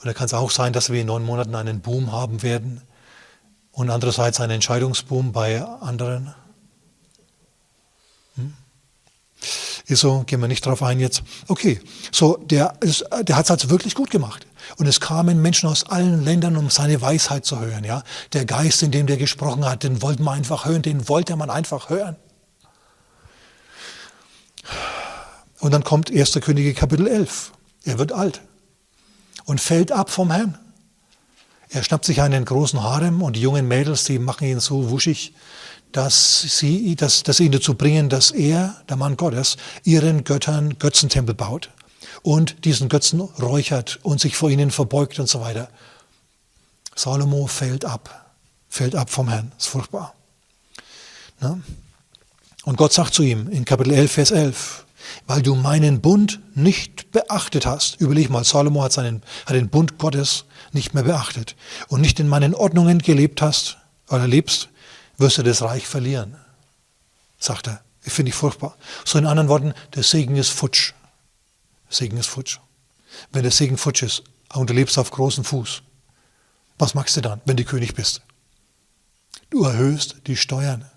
Und 0.00 0.06
da 0.06 0.14
kann 0.14 0.24
es 0.24 0.32
auch 0.32 0.50
sein, 0.50 0.72
dass 0.72 0.88
wir 0.88 1.02
in 1.02 1.08
neun 1.08 1.22
Monaten 1.22 1.54
einen 1.54 1.80
Boom 1.80 2.10
haben 2.10 2.42
werden 2.42 2.80
und 3.70 3.90
andererseits 3.90 4.40
einen 4.40 4.52
Entscheidungsboom 4.52 5.32
bei 5.32 5.62
anderen. 5.62 6.34
Hm? 8.36 8.54
so, 9.88 10.24
gehen 10.24 10.40
wir 10.40 10.48
nicht 10.48 10.64
drauf 10.64 10.82
ein 10.82 11.00
jetzt. 11.00 11.22
Okay, 11.48 11.82
so, 12.12 12.38
der, 12.38 12.78
der 13.22 13.36
hat 13.36 13.44
es 13.44 13.50
also 13.50 13.68
wirklich 13.68 13.94
gut 13.94 14.10
gemacht. 14.10 14.46
Und 14.78 14.86
es 14.86 15.00
kamen 15.00 15.42
Menschen 15.42 15.68
aus 15.68 15.84
allen 15.84 16.24
Ländern, 16.24 16.56
um 16.56 16.70
seine 16.70 17.02
Weisheit 17.02 17.44
zu 17.44 17.60
hören. 17.60 17.84
Ja? 17.84 18.04
Der 18.32 18.46
Geist, 18.46 18.82
in 18.82 18.90
dem 18.90 19.06
der 19.06 19.18
gesprochen 19.18 19.66
hat, 19.66 19.82
den 19.82 20.00
wollte 20.00 20.22
man 20.22 20.38
einfach 20.38 20.64
hören, 20.64 20.80
den 20.80 21.10
wollte 21.10 21.36
man 21.36 21.50
einfach 21.50 21.90
hören. 21.90 22.16
Und 25.60 25.72
dann 25.72 25.84
kommt 25.84 26.10
1. 26.10 26.32
Könige 26.40 26.74
Kapitel 26.74 27.06
11. 27.06 27.52
Er 27.84 27.98
wird 27.98 28.12
alt 28.12 28.40
und 29.44 29.60
fällt 29.60 29.92
ab 29.92 30.10
vom 30.10 30.30
Herrn. 30.30 30.58
Er 31.68 31.84
schnappt 31.84 32.04
sich 32.04 32.20
einen 32.22 32.44
großen 32.44 32.82
Harem 32.82 33.22
und 33.22 33.36
die 33.36 33.40
jungen 33.40 33.68
Mädels, 33.68 34.04
die 34.04 34.18
machen 34.18 34.48
ihn 34.48 34.58
so 34.58 34.90
wuschig, 34.90 35.34
dass 35.92 36.40
sie, 36.40 36.96
dass, 36.96 37.22
dass 37.22 37.36
sie 37.36 37.46
ihn 37.46 37.52
dazu 37.52 37.74
bringen, 37.74 38.08
dass 38.08 38.30
er, 38.30 38.82
der 38.88 38.96
Mann 38.96 39.16
Gottes, 39.16 39.56
ihren 39.84 40.24
Göttern 40.24 40.78
Götzentempel 40.78 41.34
baut 41.34 41.70
und 42.22 42.64
diesen 42.64 42.88
Götzen 42.88 43.20
räuchert 43.20 44.00
und 44.02 44.20
sich 44.20 44.36
vor 44.36 44.50
ihnen 44.50 44.70
verbeugt 44.70 45.18
und 45.18 45.28
so 45.28 45.40
weiter. 45.40 45.68
Salomo 46.96 47.46
fällt 47.46 47.84
ab, 47.84 48.34
fällt 48.68 48.94
ab 48.94 49.10
vom 49.10 49.28
Herrn. 49.28 49.52
Ist 49.58 49.68
furchtbar. 49.68 50.14
Ne? 51.40 51.62
Und 52.64 52.76
Gott 52.76 52.92
sagt 52.92 53.14
zu 53.14 53.22
ihm 53.22 53.48
in 53.48 53.64
Kapitel 53.64 53.92
11, 53.92 54.12
Vers 54.12 54.30
11, 54.30 54.84
weil 55.26 55.42
du 55.42 55.54
meinen 55.54 56.00
Bund 56.00 56.40
nicht 56.54 57.10
beachtet 57.12 57.66
hast. 57.66 58.00
Überleg 58.00 58.30
mal, 58.30 58.44
Salomo 58.44 58.82
hat, 58.82 58.92
seinen, 58.92 59.22
hat 59.46 59.56
den 59.56 59.68
Bund 59.68 59.98
Gottes 59.98 60.44
nicht 60.72 60.94
mehr 60.94 61.04
beachtet 61.04 61.56
und 61.88 62.00
nicht 62.00 62.20
in 62.20 62.28
meinen 62.28 62.54
Ordnungen 62.54 62.98
gelebt 62.98 63.42
hast 63.42 63.78
oder 64.08 64.26
lebst, 64.26 64.68
wirst 65.18 65.38
du 65.38 65.42
das 65.42 65.62
Reich 65.62 65.86
verlieren, 65.86 66.36
sagt 67.38 67.68
er. 67.68 67.82
Ich 68.02 68.12
finde 68.12 68.30
ich 68.30 68.34
furchtbar. 68.34 68.76
So 69.04 69.18
in 69.18 69.26
anderen 69.26 69.48
Worten, 69.48 69.74
der 69.94 70.02
Segen 70.02 70.36
ist 70.36 70.48
futsch. 70.48 70.94
Segen 71.90 72.16
ist 72.16 72.28
futsch. 72.28 72.58
Wenn 73.30 73.42
der 73.42 73.52
Segen 73.52 73.76
futsch 73.76 74.02
ist 74.02 74.22
und 74.54 74.70
du 74.70 74.74
lebst 74.74 74.98
auf 74.98 75.10
großem 75.10 75.44
Fuß, 75.44 75.82
was 76.78 76.94
machst 76.94 77.16
du 77.16 77.20
dann, 77.20 77.42
wenn 77.44 77.56
du 77.56 77.64
König 77.64 77.94
bist? 77.94 78.22
Du 79.50 79.64
erhöhst 79.64 80.16
die 80.26 80.36
Steuern. 80.36 80.90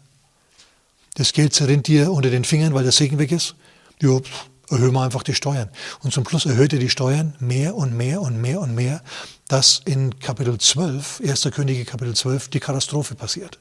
Das 1.16 1.34
Geld 1.34 1.54
zerrinnt 1.54 1.88
dir 1.88 2.12
unter 2.12 2.30
den 2.30 2.46
Fingern, 2.46 2.74
weil 2.74 2.84
der 2.84 2.92
Segen 2.92 3.20
weg 3.20 3.32
ist. 3.32 3.56
Ja, 4.04 4.20
erhöhen 4.70 4.92
wir 4.92 5.02
einfach 5.02 5.24
die 5.24 5.34
Steuern. 5.34 5.70
Und 6.02 6.12
zum 6.12 6.28
Schluss 6.28 6.46
erhöht 6.46 6.74
er 6.74 6.80
die 6.80 6.90
Steuern 6.90 7.38
mehr 7.40 7.74
und 7.74 7.96
mehr 7.96 8.22
und 8.22 8.42
mehr 8.42 8.60
und 8.60 8.76
mehr, 8.76 9.02
dass 9.48 9.82
in 9.86 10.20
Kapitel 10.20 10.58
12, 10.58 11.22
1. 11.26 11.50
Könige 11.54 11.86
Kapitel 11.86 12.14
12, 12.14 12.50
die 12.50 12.60
Katastrophe 12.60 13.16
passiert. 13.16 13.60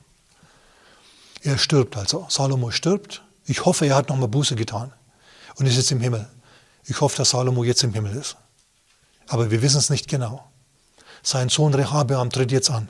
Er 1.43 1.59
stirbt 1.59 1.97
also. 1.97 2.27
Salomo 2.29 2.73
stirbt. 2.73 3.23
Ich 3.47 3.65
hoffe, 3.65 3.87
er 3.87 3.95
hat 3.95 4.09
nochmal 4.09 4.27
Buße 4.27 4.57
getan. 4.57 4.93
und 5.55 5.67
ist 5.67 5.77
jetzt 5.77 5.93
im 5.93 6.01
Himmel. 6.01 6.29
Ich 6.87 7.01
hoffe, 7.01 7.17
dass 7.19 7.31
Salomo 7.31 7.63
jetzt 7.63 7.85
im 7.85 7.93
Himmel 7.93 8.17
ist. 8.17 8.37
Aber 9.29 9.53
wir 9.53 9.63
wissen 9.63 9.79
es 9.79 9.91
nicht 9.91 10.09
genau. 10.09 10.45
Sein 11.23 11.51
Sohn 11.51 11.73
Rehabeam 11.73 12.31
tritt 12.31 12.51
jetzt 12.51 12.69
an. 12.69 12.89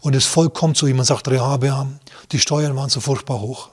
Und 0.00 0.18
Volk 0.22 0.54
kommt 0.54 0.78
zu 0.78 0.86
ihm 0.86 0.98
und 0.98 1.04
sagt, 1.04 1.28
Rehabeam, 1.28 2.00
die 2.32 2.38
Steuern 2.40 2.74
waren 2.74 2.88
so 2.88 3.00
furchtbar 3.00 3.42
hoch. 3.42 3.68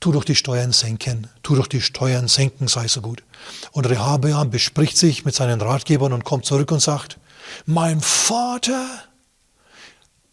Tu 0.00 0.12
doch 0.12 0.24
die 0.24 0.36
Steuern 0.36 0.72
senken, 0.72 1.26
tu 1.42 1.56
doch 1.56 1.66
die 1.66 1.80
Steuern 1.80 2.28
senken, 2.28 2.68
sei 2.68 2.86
so 2.86 3.00
gut. 3.00 3.24
Und 3.72 3.86
Rehabeam 3.86 4.50
bespricht 4.50 4.96
sich 4.96 5.24
mit 5.24 5.34
seinen 5.34 5.60
Ratgebern 5.60 6.12
und 6.12 6.24
kommt 6.24 6.46
zurück 6.46 6.70
und 6.70 6.80
sagt, 6.80 7.18
mein 7.66 8.00
Vater 8.00 8.86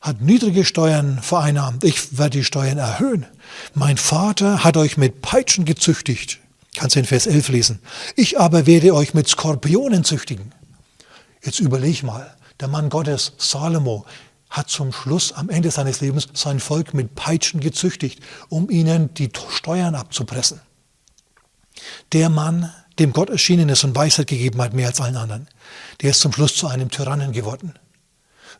hat 0.02 0.22
niedrige 0.22 0.66
Steuern 0.66 1.20
vereinnahmt, 1.20 1.84
ich 1.84 2.18
werde 2.18 2.38
die 2.38 2.44
Steuern 2.44 2.78
erhöhen. 2.78 3.26
Mein 3.74 3.98
Vater 3.98 4.64
hat 4.64 4.78
euch 4.78 4.98
mit 4.98 5.22
Peitschen 5.24 5.66
gezüchtigt. 5.66 6.40
Kannst 6.76 6.96
du 6.96 7.00
in 7.00 7.06
Vers 7.06 7.26
11 7.26 7.50
lesen. 7.50 7.80
Ich 8.16 8.40
aber 8.40 8.68
werde 8.68 8.94
euch 8.94 9.14
mit 9.14 9.28
Skorpionen 9.28 10.04
züchtigen. 10.04 10.52
Jetzt 11.44 11.60
überleg 11.60 12.04
mal, 12.04 12.36
der 12.60 12.68
Mann 12.68 12.90
Gottes, 12.90 13.34
Salomo, 13.38 14.06
hat 14.56 14.70
zum 14.70 14.94
Schluss, 14.94 15.34
am 15.34 15.50
Ende 15.50 15.70
seines 15.70 16.00
Lebens, 16.00 16.28
sein 16.34 16.60
Volk 16.60 16.94
mit 16.94 17.14
Peitschen 17.14 17.60
gezüchtigt, 17.60 18.22
um 18.48 18.70
ihnen 18.70 19.14
die 19.14 19.30
Steuern 19.50 19.96
abzupressen. 19.96 20.62
Der 22.14 22.30
Mann, 22.30 22.72
dem 22.98 23.12
Gott 23.12 23.30
erschienen 23.30 23.68
ist 23.68 23.84
und 23.84 23.96
Weisheit 23.96 24.28
gegeben 24.28 24.62
hat, 24.62 24.74
mehr 24.74 24.88
als 24.88 25.02
allen 25.02 25.18
anderen, 25.18 25.48
der 26.02 26.12
ist 26.12 26.22
zum 26.22 26.32
Schluss 26.32 26.56
zu 26.56 26.68
einem 26.68 26.90
Tyrannen 26.90 27.34
geworden. 27.34 27.74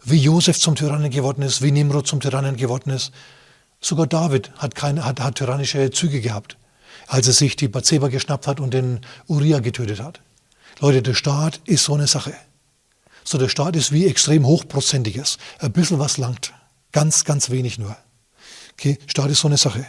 Wie 0.04 0.20
Josef 0.20 0.60
zum 0.60 0.76
Tyrannen 0.76 1.12
geworden 1.12 1.42
ist, 1.42 1.62
wie 1.62 1.72
Nimrod 1.72 2.08
zum 2.08 2.20
Tyrannen 2.20 2.58
geworden 2.58 2.90
ist. 2.90 3.12
Sogar 3.80 4.08
David 4.08 4.52
hat, 4.58 4.76
keine, 4.76 5.06
hat, 5.06 5.22
hat 5.22 5.36
tyrannische 5.36 5.90
Züge 5.92 6.20
gehabt, 6.20 6.58
als 7.08 7.28
er 7.28 7.34
sich 7.34 7.56
die 7.56 7.70
Bathseba 7.70 8.10
geschnappt 8.10 8.48
hat 8.48 8.60
und 8.60 8.74
den 8.74 9.00
Uriah 9.28 9.60
getötet 9.60 10.02
hat. 10.02 10.20
Leute, 10.82 11.02
der 11.02 11.14
Staat 11.14 11.62
ist 11.66 11.86
so 11.86 11.94
eine 11.94 12.08
Sache. 12.08 12.34
So, 13.28 13.38
der 13.38 13.50
Staat 13.50 13.76
ist 13.76 13.92
wie 13.92 14.06
extrem 14.06 14.46
hochprozentiges. 14.46 15.38
Ein 15.60 15.72
bisschen 15.72 16.00
was 16.00 16.18
langt. 16.18 16.54
Ganz, 16.92 17.26
ganz 17.26 17.50
wenig 17.50 17.80
nur. 17.80 17.98
Okay, 18.74 19.00
Staat 19.08 19.32
ist 19.32 19.42
so 19.42 19.48
eine 19.48 19.58
Sache. 19.58 19.86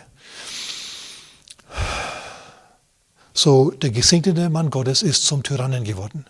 So, 3.34 3.70
der 3.70 3.90
gesegnete 3.90 4.48
Mann 4.48 4.70
Gottes 4.70 5.02
ist 5.02 5.26
zum 5.26 5.42
Tyrannen 5.42 5.84
geworden. 5.84 6.24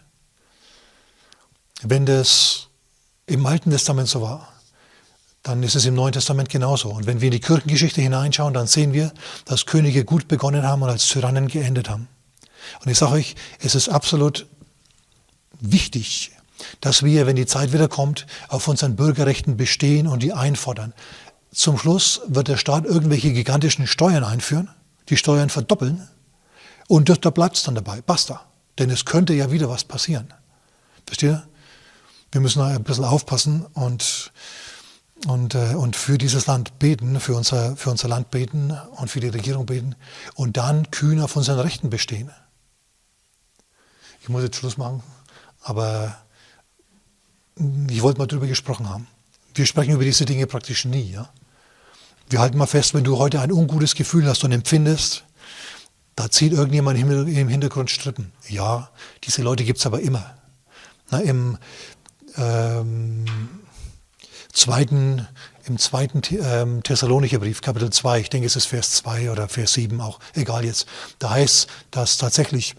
Wenn 1.83 2.05
das 2.05 2.67
im 3.27 3.47
Alten 3.47 3.71
Testament 3.71 4.09
so 4.09 4.23
war, 4.23 4.53
dann 5.45 5.63
ist 5.63 5.77
es 5.77 5.85
im 5.85 5.95
Neuen 5.95 6.13
Testament 6.13 6.49
genauso. 6.49 6.91
Und 6.91 7.07
wenn 7.07 7.21
wir 7.21 7.27
in 7.27 7.33
die 7.33 7.41
Kirchengeschichte 7.41 8.01
hineinschauen, 8.01 8.53
dann 8.53 8.67
sehen 8.67 8.93
wir, 8.93 9.13
dass 9.45 9.67
Könige 9.67 10.05
gut 10.05 10.27
begonnen 10.27 10.65
haben 10.65 10.83
und 10.83 10.89
als 10.89 11.09
Tyrannen 11.09 11.47
geendet 11.47 11.89
haben. 11.89 12.09
Und 12.85 12.91
ich 12.91 12.99
sage 12.99 13.13
euch, 13.13 13.37
es 13.61 13.77
ist 13.77 13.89
absolut 13.89 14.47
wichtig, 15.61 16.33
dass 16.81 17.03
wir, 17.03 17.27
wenn 17.27 17.37
die 17.37 17.47
Zeit 17.47 17.73
wieder 17.73 17.89
kommt, 17.89 18.27
auf 18.49 18.69
unseren 18.69 18.97
Bürgerrechten 18.97 19.57
bestehen 19.57 20.07
und 20.07 20.23
die 20.23 20.33
einfordern. 20.33 20.95
Zum 21.53 21.79
Schluss 21.79 22.21
wird 22.27 22.49
der 22.49 22.57
Staat 22.57 22.85
irgendwelche 22.85 23.33
gigantischen 23.33 23.87
Steuern 23.87 24.25
einführen, 24.25 24.71
die 25.09 25.17
Steuern 25.17 25.51
verdoppeln 25.51 26.09
und 26.89 27.09
da 27.09 27.31
bleibt 27.31 27.57
es 27.57 27.63
dann 27.63 27.75
dabei. 27.75 28.01
Basta. 28.03 28.43
Denn 28.79 28.91
es 28.91 29.05
könnte 29.05 29.33
ja 29.33 29.51
wieder 29.51 29.69
was 29.69 29.85
passieren. 29.85 30.33
Versteht 31.07 31.31
ihr? 31.31 31.49
Wir 32.33 32.41
müssen 32.41 32.61
ein 32.61 32.83
bisschen 32.83 33.05
aufpassen 33.05 33.65
und, 33.73 34.33
und, 35.27 35.55
äh, 35.55 35.75
und 35.75 35.97
für 35.97 36.19
dieses 36.19 36.47
Land 36.47 36.79
beten, 36.79 37.21
für 37.21 37.35
unser, 37.35 37.77
für 37.77 37.91
unser 37.91 38.09
Land 38.09 38.31
beten 38.31 38.77
und 38.97 39.11
für 39.11 39.21
die 39.21 39.29
Regierung 39.29 39.65
beten 39.65 39.95
und 40.35 40.57
dann 40.57 40.91
kühn 40.91 41.21
auf 41.21 41.37
unseren 41.37 41.61
Rechten 41.61 41.89
bestehen. 41.89 42.31
Ich 44.21 44.29
muss 44.29 44.43
jetzt 44.43 44.57
Schluss 44.57 44.77
machen, 44.77 45.03
aber 45.63 46.19
ich 47.89 48.03
wollte 48.03 48.19
mal 48.19 48.27
darüber 48.27 48.47
gesprochen 48.47 48.89
haben. 48.89 49.07
Wir 49.55 49.67
sprechen 49.67 49.93
über 49.93 50.05
diese 50.05 50.25
Dinge 50.25 50.47
praktisch 50.47 50.85
nie. 50.85 51.11
Ja? 51.13 51.31
Wir 52.29 52.41
halten 52.41 52.59
mal 52.59 52.67
fest, 52.67 52.95
wenn 52.95 53.05
du 53.05 53.19
heute 53.19 53.41
ein 53.41 53.53
ungutes 53.53 53.95
Gefühl 53.95 54.27
hast 54.27 54.45
und 54.45 54.53
empfindest, 54.53 55.25
da 56.15 56.31
zieht 56.31 56.53
irgendjemand 56.53 56.99
im 56.99 57.49
Hintergrund 57.49 57.91
Strippen. 57.91 58.33
Ja, 58.49 58.91
diese 59.25 59.43
Leute 59.43 59.65
gibt 59.65 59.79
es 59.79 59.87
aber 59.87 60.01
immer. 60.01 60.35
Na, 61.11 61.21
Im 61.21 61.59
ähm, 62.37 63.25
zweiten, 64.53 65.27
im 65.65 65.79
zweiten 65.79 66.23
ähm, 66.43 66.83
Thessalonicher 66.83 67.39
Brief, 67.39 67.61
Kapitel 67.61 67.91
2, 67.91 68.21
ich 68.21 68.31
denke 68.31 68.47
es 68.47 68.57
ist 68.57 68.67
Vers 68.67 68.93
2 68.93 69.31
oder 69.31 69.49
Vers 69.49 69.75
7 69.75 70.01
auch, 70.01 70.19
egal 70.35 70.65
jetzt, 70.65 70.87
da 71.19 71.31
heißt, 71.31 71.69
dass 71.91 72.19
tatsächlich 72.19 72.75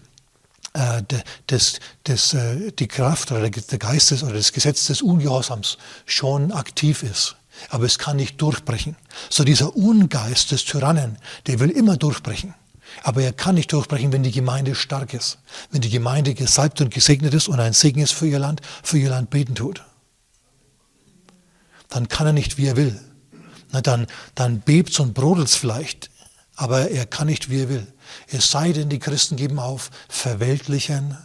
äh, 0.78 1.02
das, 1.48 1.80
das, 2.04 2.34
äh, 2.34 2.72
die 2.72 2.88
Kraft 2.88 3.32
oder 3.32 3.50
der 3.50 3.78
Geist 3.78 4.10
des, 4.10 4.22
oder 4.22 4.34
das 4.34 4.52
Gesetz 4.52 4.86
des 4.86 5.02
Ungehorsams 5.02 5.78
schon 6.06 6.52
aktiv 6.52 7.02
ist. 7.02 7.36
Aber 7.70 7.84
es 7.84 7.98
kann 7.98 8.16
nicht 8.16 8.40
durchbrechen. 8.40 8.96
So 9.30 9.42
dieser 9.42 9.74
Ungeist 9.76 10.52
des 10.52 10.64
Tyrannen, 10.64 11.18
der 11.46 11.58
will 11.58 11.70
immer 11.70 11.96
durchbrechen. 11.96 12.54
Aber 13.02 13.22
er 13.22 13.32
kann 13.32 13.56
nicht 13.56 13.72
durchbrechen, 13.72 14.12
wenn 14.12 14.22
die 14.22 14.30
Gemeinde 14.30 14.74
stark 14.74 15.12
ist. 15.12 15.38
Wenn 15.70 15.80
die 15.80 15.90
Gemeinde 15.90 16.34
gesalbt 16.34 16.80
und 16.80 16.94
gesegnet 16.94 17.34
ist 17.34 17.48
und 17.48 17.60
ein 17.60 17.72
Segen 17.72 18.00
ist 18.00 18.12
für 18.12 18.26
ihr 18.26 18.38
Land, 18.38 18.60
für 18.82 18.98
ihr 18.98 19.10
Land 19.10 19.30
beten 19.30 19.54
tut. 19.54 19.84
Dann 21.88 22.08
kann 22.08 22.26
er 22.26 22.32
nicht, 22.32 22.58
wie 22.58 22.66
er 22.66 22.76
will. 22.76 22.98
Na, 23.72 23.80
dann, 23.80 24.06
dann 24.34 24.60
bebt's 24.60 24.98
und 25.00 25.14
brodelt's 25.14 25.56
vielleicht, 25.56 26.10
aber 26.56 26.90
er 26.90 27.06
kann 27.06 27.26
nicht, 27.26 27.50
wie 27.50 27.62
er 27.62 27.68
will. 27.68 27.86
Es 28.28 28.50
sei 28.50 28.72
denn, 28.72 28.88
die 28.88 28.98
Christen 28.98 29.36
geben 29.36 29.58
auf, 29.58 29.90
verweltlichen. 30.08 31.16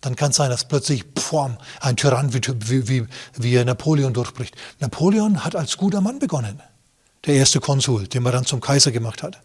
Dann 0.00 0.16
kann 0.16 0.30
es 0.30 0.36
sein, 0.36 0.50
dass 0.50 0.66
plötzlich 0.66 1.04
pfum, 1.16 1.58
ein 1.80 1.96
Tyrann 1.96 2.32
wie, 2.32 2.88
wie, 2.88 3.06
wie 3.36 3.64
Napoleon 3.64 4.12
durchbricht. 4.14 4.54
Napoleon 4.80 5.44
hat 5.44 5.56
als 5.56 5.76
guter 5.76 6.00
Mann 6.00 6.18
begonnen. 6.18 6.60
Der 7.26 7.34
erste 7.34 7.60
Konsul, 7.60 8.06
den 8.06 8.22
man 8.22 8.32
dann 8.32 8.46
zum 8.46 8.60
Kaiser 8.60 8.92
gemacht 8.92 9.22
hat. 9.22 9.40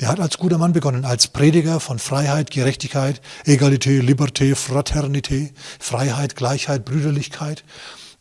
Der 0.00 0.08
hat 0.08 0.20
als 0.20 0.38
guter 0.38 0.58
Mann 0.58 0.72
begonnen, 0.72 1.04
als 1.04 1.28
Prediger 1.28 1.78
von 1.78 1.98
Freiheit, 1.98 2.50
Gerechtigkeit, 2.50 3.20
Egalité, 3.44 4.00
Liberté, 4.00 4.54
Fraternité, 4.56 5.52
Freiheit, 5.78 6.34
Gleichheit, 6.34 6.84
Brüderlichkeit. 6.84 7.62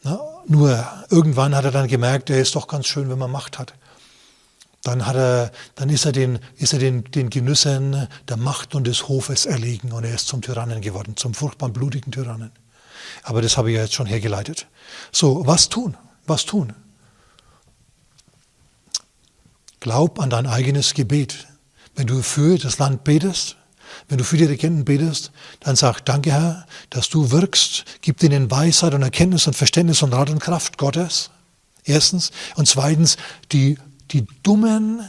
Na, 0.04 0.20
nur 0.48 0.88
irgendwann 1.10 1.56
hat 1.56 1.66
er 1.66 1.72
dann 1.72 1.88
gemerkt, 1.88 2.30
er 2.30 2.42
ist 2.42 2.56
doch 2.56 2.68
ganz 2.68 2.88
schön, 2.88 3.10
wenn 3.10 3.18
man 3.20 3.32
Macht 3.32 3.58
hat. 3.58 3.74
Dann, 4.84 5.06
hat 5.06 5.16
er, 5.16 5.52
dann 5.76 5.90
ist 5.90 6.06
er, 6.06 6.12
den, 6.12 6.40
ist 6.58 6.74
er 6.74 6.80
den, 6.80 7.04
den 7.04 7.30
Genüssen 7.30 8.08
der 8.28 8.38
Macht 8.38 8.74
und 8.74 8.88
des 8.88 9.08
Hofes 9.08 9.46
erlegen 9.46 9.92
und 9.92 10.04
er 10.04 10.16
ist 10.16 10.28
zum 10.28 10.42
Tyrannen 10.42 10.82
geworden, 10.82 11.16
zum 11.16 11.34
furchtbaren, 11.36 11.74
blutigen 11.74 12.12
Tyrannen. 12.12 12.52
Aber 13.24 13.42
das 13.42 13.58
habe 13.58 13.70
ich 13.70 13.76
ja 13.76 13.84
jetzt 13.84 13.94
schon 13.94 14.08
hergeleitet. 14.08 14.68
So, 15.12 15.46
was 15.46 15.70
tun? 15.70 15.96
Was 16.26 16.46
tun? 16.46 16.74
Glaub 19.80 20.20
an 20.20 20.30
dein 20.30 20.48
eigenes 20.48 20.94
Gebet. 20.94 21.48
Wenn 21.96 22.08
du 22.08 22.22
für 22.22 22.58
das 22.58 22.78
Land 22.80 23.04
betest, 23.04 23.58
wenn 24.08 24.18
du 24.18 24.24
für 24.24 24.38
die 24.38 24.46
Regenten 24.46 24.86
betest, 24.86 25.32
dann 25.60 25.76
sag, 25.76 26.02
danke 26.06 26.32
Herr, 26.32 26.66
dass 26.90 27.10
du 27.10 27.32
wirkst, 27.32 27.86
gib 28.02 28.22
ihnen 28.24 28.50
Weisheit 28.50 28.94
und 28.94 29.02
Erkenntnis 29.02 29.48
und 29.48 29.56
Verständnis 29.56 30.02
und 30.02 30.14
Rat 30.14 30.30
und 30.30 30.40
Kraft 30.40 30.78
Gottes. 30.78 31.30
Erstens. 31.84 32.32
Und 32.56 32.68
zweitens, 32.68 33.18
die 33.52 33.78
die 34.12 34.28
dummen 34.44 35.06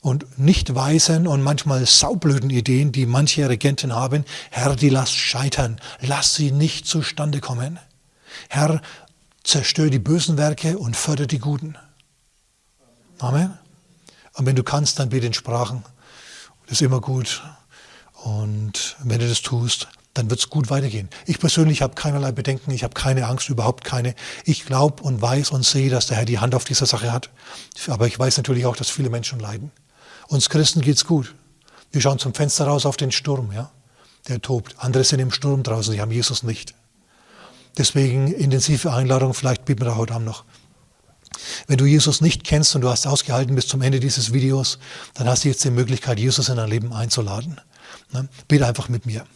und 0.00 0.38
nicht 0.38 0.74
weisen 0.74 1.26
und 1.26 1.42
manchmal 1.42 1.86
saublöden 1.86 2.50
Ideen, 2.50 2.92
die 2.92 3.06
manche 3.06 3.48
Regenten 3.48 3.94
haben, 3.94 4.24
Herr, 4.50 4.76
die 4.76 4.90
lass 4.90 5.12
scheitern, 5.12 5.80
lass 6.00 6.34
sie 6.34 6.52
nicht 6.52 6.86
zustande 6.86 7.40
kommen. 7.40 7.78
Herr, 8.48 8.82
zerstör 9.44 9.88
die 9.88 9.98
bösen 9.98 10.36
Werke 10.36 10.78
und 10.78 10.96
förder 10.96 11.26
die 11.26 11.38
guten. 11.38 11.76
Amen. 13.18 13.56
Und 14.34 14.46
wenn 14.46 14.56
du 14.56 14.64
kannst, 14.64 14.98
dann 14.98 15.08
bitte 15.08 15.26
in 15.26 15.34
Sprachen. 15.34 15.84
Das 16.66 16.72
ist 16.72 16.82
immer 16.82 17.00
gut. 17.00 17.42
Und 18.24 18.96
wenn 19.02 19.20
du 19.20 19.28
das 19.28 19.42
tust, 19.42 19.88
dann 20.14 20.30
wird 20.30 20.40
es 20.40 20.48
gut 20.48 20.70
weitergehen. 20.70 21.08
Ich 21.26 21.40
persönlich 21.40 21.82
habe 21.82 21.94
keinerlei 21.94 22.32
Bedenken, 22.32 22.70
ich 22.70 22.84
habe 22.84 22.94
keine 22.94 23.26
Angst, 23.26 23.48
überhaupt 23.48 23.84
keine. 23.84 24.14
Ich 24.44 24.64
glaube 24.64 25.02
und 25.02 25.20
weiß 25.20 25.50
und 25.50 25.64
sehe, 25.64 25.90
dass 25.90 26.06
der 26.06 26.16
Herr 26.16 26.24
die 26.24 26.38
Hand 26.38 26.54
auf 26.54 26.64
dieser 26.64 26.86
Sache 26.86 27.12
hat. 27.12 27.30
Aber 27.88 28.06
ich 28.06 28.18
weiß 28.18 28.36
natürlich 28.36 28.64
auch, 28.64 28.76
dass 28.76 28.90
viele 28.90 29.10
Menschen 29.10 29.40
leiden. 29.40 29.72
Uns 30.28 30.48
Christen 30.48 30.80
geht's 30.80 31.04
gut. 31.04 31.34
Wir 31.90 32.00
schauen 32.00 32.18
zum 32.18 32.32
Fenster 32.32 32.66
raus 32.66 32.86
auf 32.86 32.96
den 32.96 33.12
Sturm, 33.12 33.52
ja. 33.52 33.70
Der 34.28 34.40
tobt. 34.40 34.76
Andere 34.78 35.04
sind 35.04 35.18
im 35.18 35.30
Sturm 35.30 35.62
draußen, 35.62 35.92
die 35.92 36.00
haben 36.00 36.12
Jesus 36.12 36.44
nicht. 36.44 36.74
Deswegen 37.76 38.32
intensive 38.32 38.92
Einladung, 38.92 39.34
vielleicht 39.34 39.64
beten 39.64 39.80
wir 39.80 39.86
da 39.86 39.96
heute 39.96 40.14
Abend 40.14 40.26
noch. 40.26 40.44
Wenn 41.66 41.76
du 41.76 41.84
Jesus 41.84 42.20
nicht 42.20 42.44
kennst 42.44 42.74
und 42.74 42.82
du 42.82 42.88
hast 42.88 43.06
ausgehalten 43.06 43.54
bis 43.56 43.66
zum 43.66 43.82
Ende 43.82 43.98
dieses 44.00 44.32
Videos, 44.32 44.78
dann 45.14 45.28
hast 45.28 45.44
du 45.44 45.48
jetzt 45.48 45.64
die 45.64 45.70
Möglichkeit, 45.70 46.20
Jesus 46.20 46.48
in 46.48 46.56
dein 46.56 46.70
Leben 46.70 46.92
einzuladen. 46.92 47.60
Ne? 48.12 48.28
Bete 48.48 48.66
einfach 48.66 48.88
mit 48.88 49.06
mir. 49.06 49.26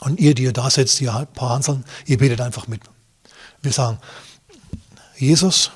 Und 0.00 0.20
ihr, 0.20 0.34
die 0.34 0.44
ihr 0.44 0.52
da 0.52 0.70
sitzt, 0.70 1.00
ihr 1.00 1.12
paar 1.34 1.50
Hanseln, 1.50 1.84
ihr 2.06 2.18
betet 2.18 2.40
einfach 2.40 2.68
mit. 2.68 2.82
Wir 3.62 3.72
sagen, 3.72 3.98
Jesus, 5.16 5.72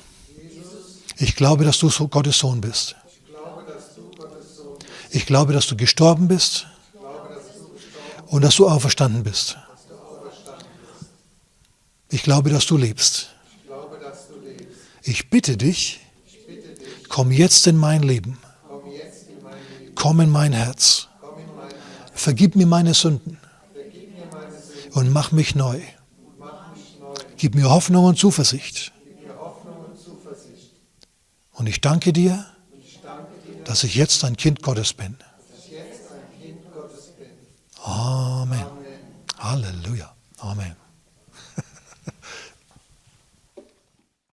ich 1.17 1.35
glaube, 1.35 1.65
dass 1.65 1.79
du 1.79 1.89
Gottes 2.07 2.39
Sohn 2.39 2.61
bist. 2.61 2.95
Ich 5.11 5.25
glaube, 5.25 5.53
dass 5.53 5.67
du 5.67 5.75
gestorben 5.75 6.27
bist 6.27 6.65
und 8.27 8.43
dass 8.43 8.55
du 8.55 8.67
auferstanden 8.67 9.23
bist. 9.23 9.57
Ich 12.09 12.23
glaube, 12.23 12.49
dass 12.49 12.65
du 12.65 12.77
lebst. 12.77 13.29
Ich 15.03 15.29
bitte 15.29 15.57
dich, 15.57 15.99
komm 17.09 17.31
jetzt 17.31 17.67
in 17.67 17.75
mein 17.75 18.01
Leben. 18.03 18.39
Komm 19.95 20.19
in 20.21 20.29
mein 20.29 20.53
Herz. 20.53 21.09
Vergib 22.13 22.55
mir 22.55 22.65
meine 22.65 22.93
Sünden 22.93 23.37
und 24.93 25.11
mach 25.11 25.31
mich 25.31 25.55
neu. 25.55 25.79
Gib 27.37 27.55
mir 27.55 27.69
Hoffnung 27.69 28.05
und 28.05 28.17
Zuversicht. 28.17 28.93
Und 31.53 31.67
ich 31.67 31.81
danke 31.81 32.13
dir, 32.13 32.45
dass 33.65 33.83
ich 33.83 33.95
jetzt 33.95 34.23
ein 34.23 34.37
Kind 34.37 34.61
Gottes 34.61 34.93
bin. 34.93 35.17
Amen. 37.83 38.65
Halleluja. 39.37 40.15
Amen. 40.37 40.82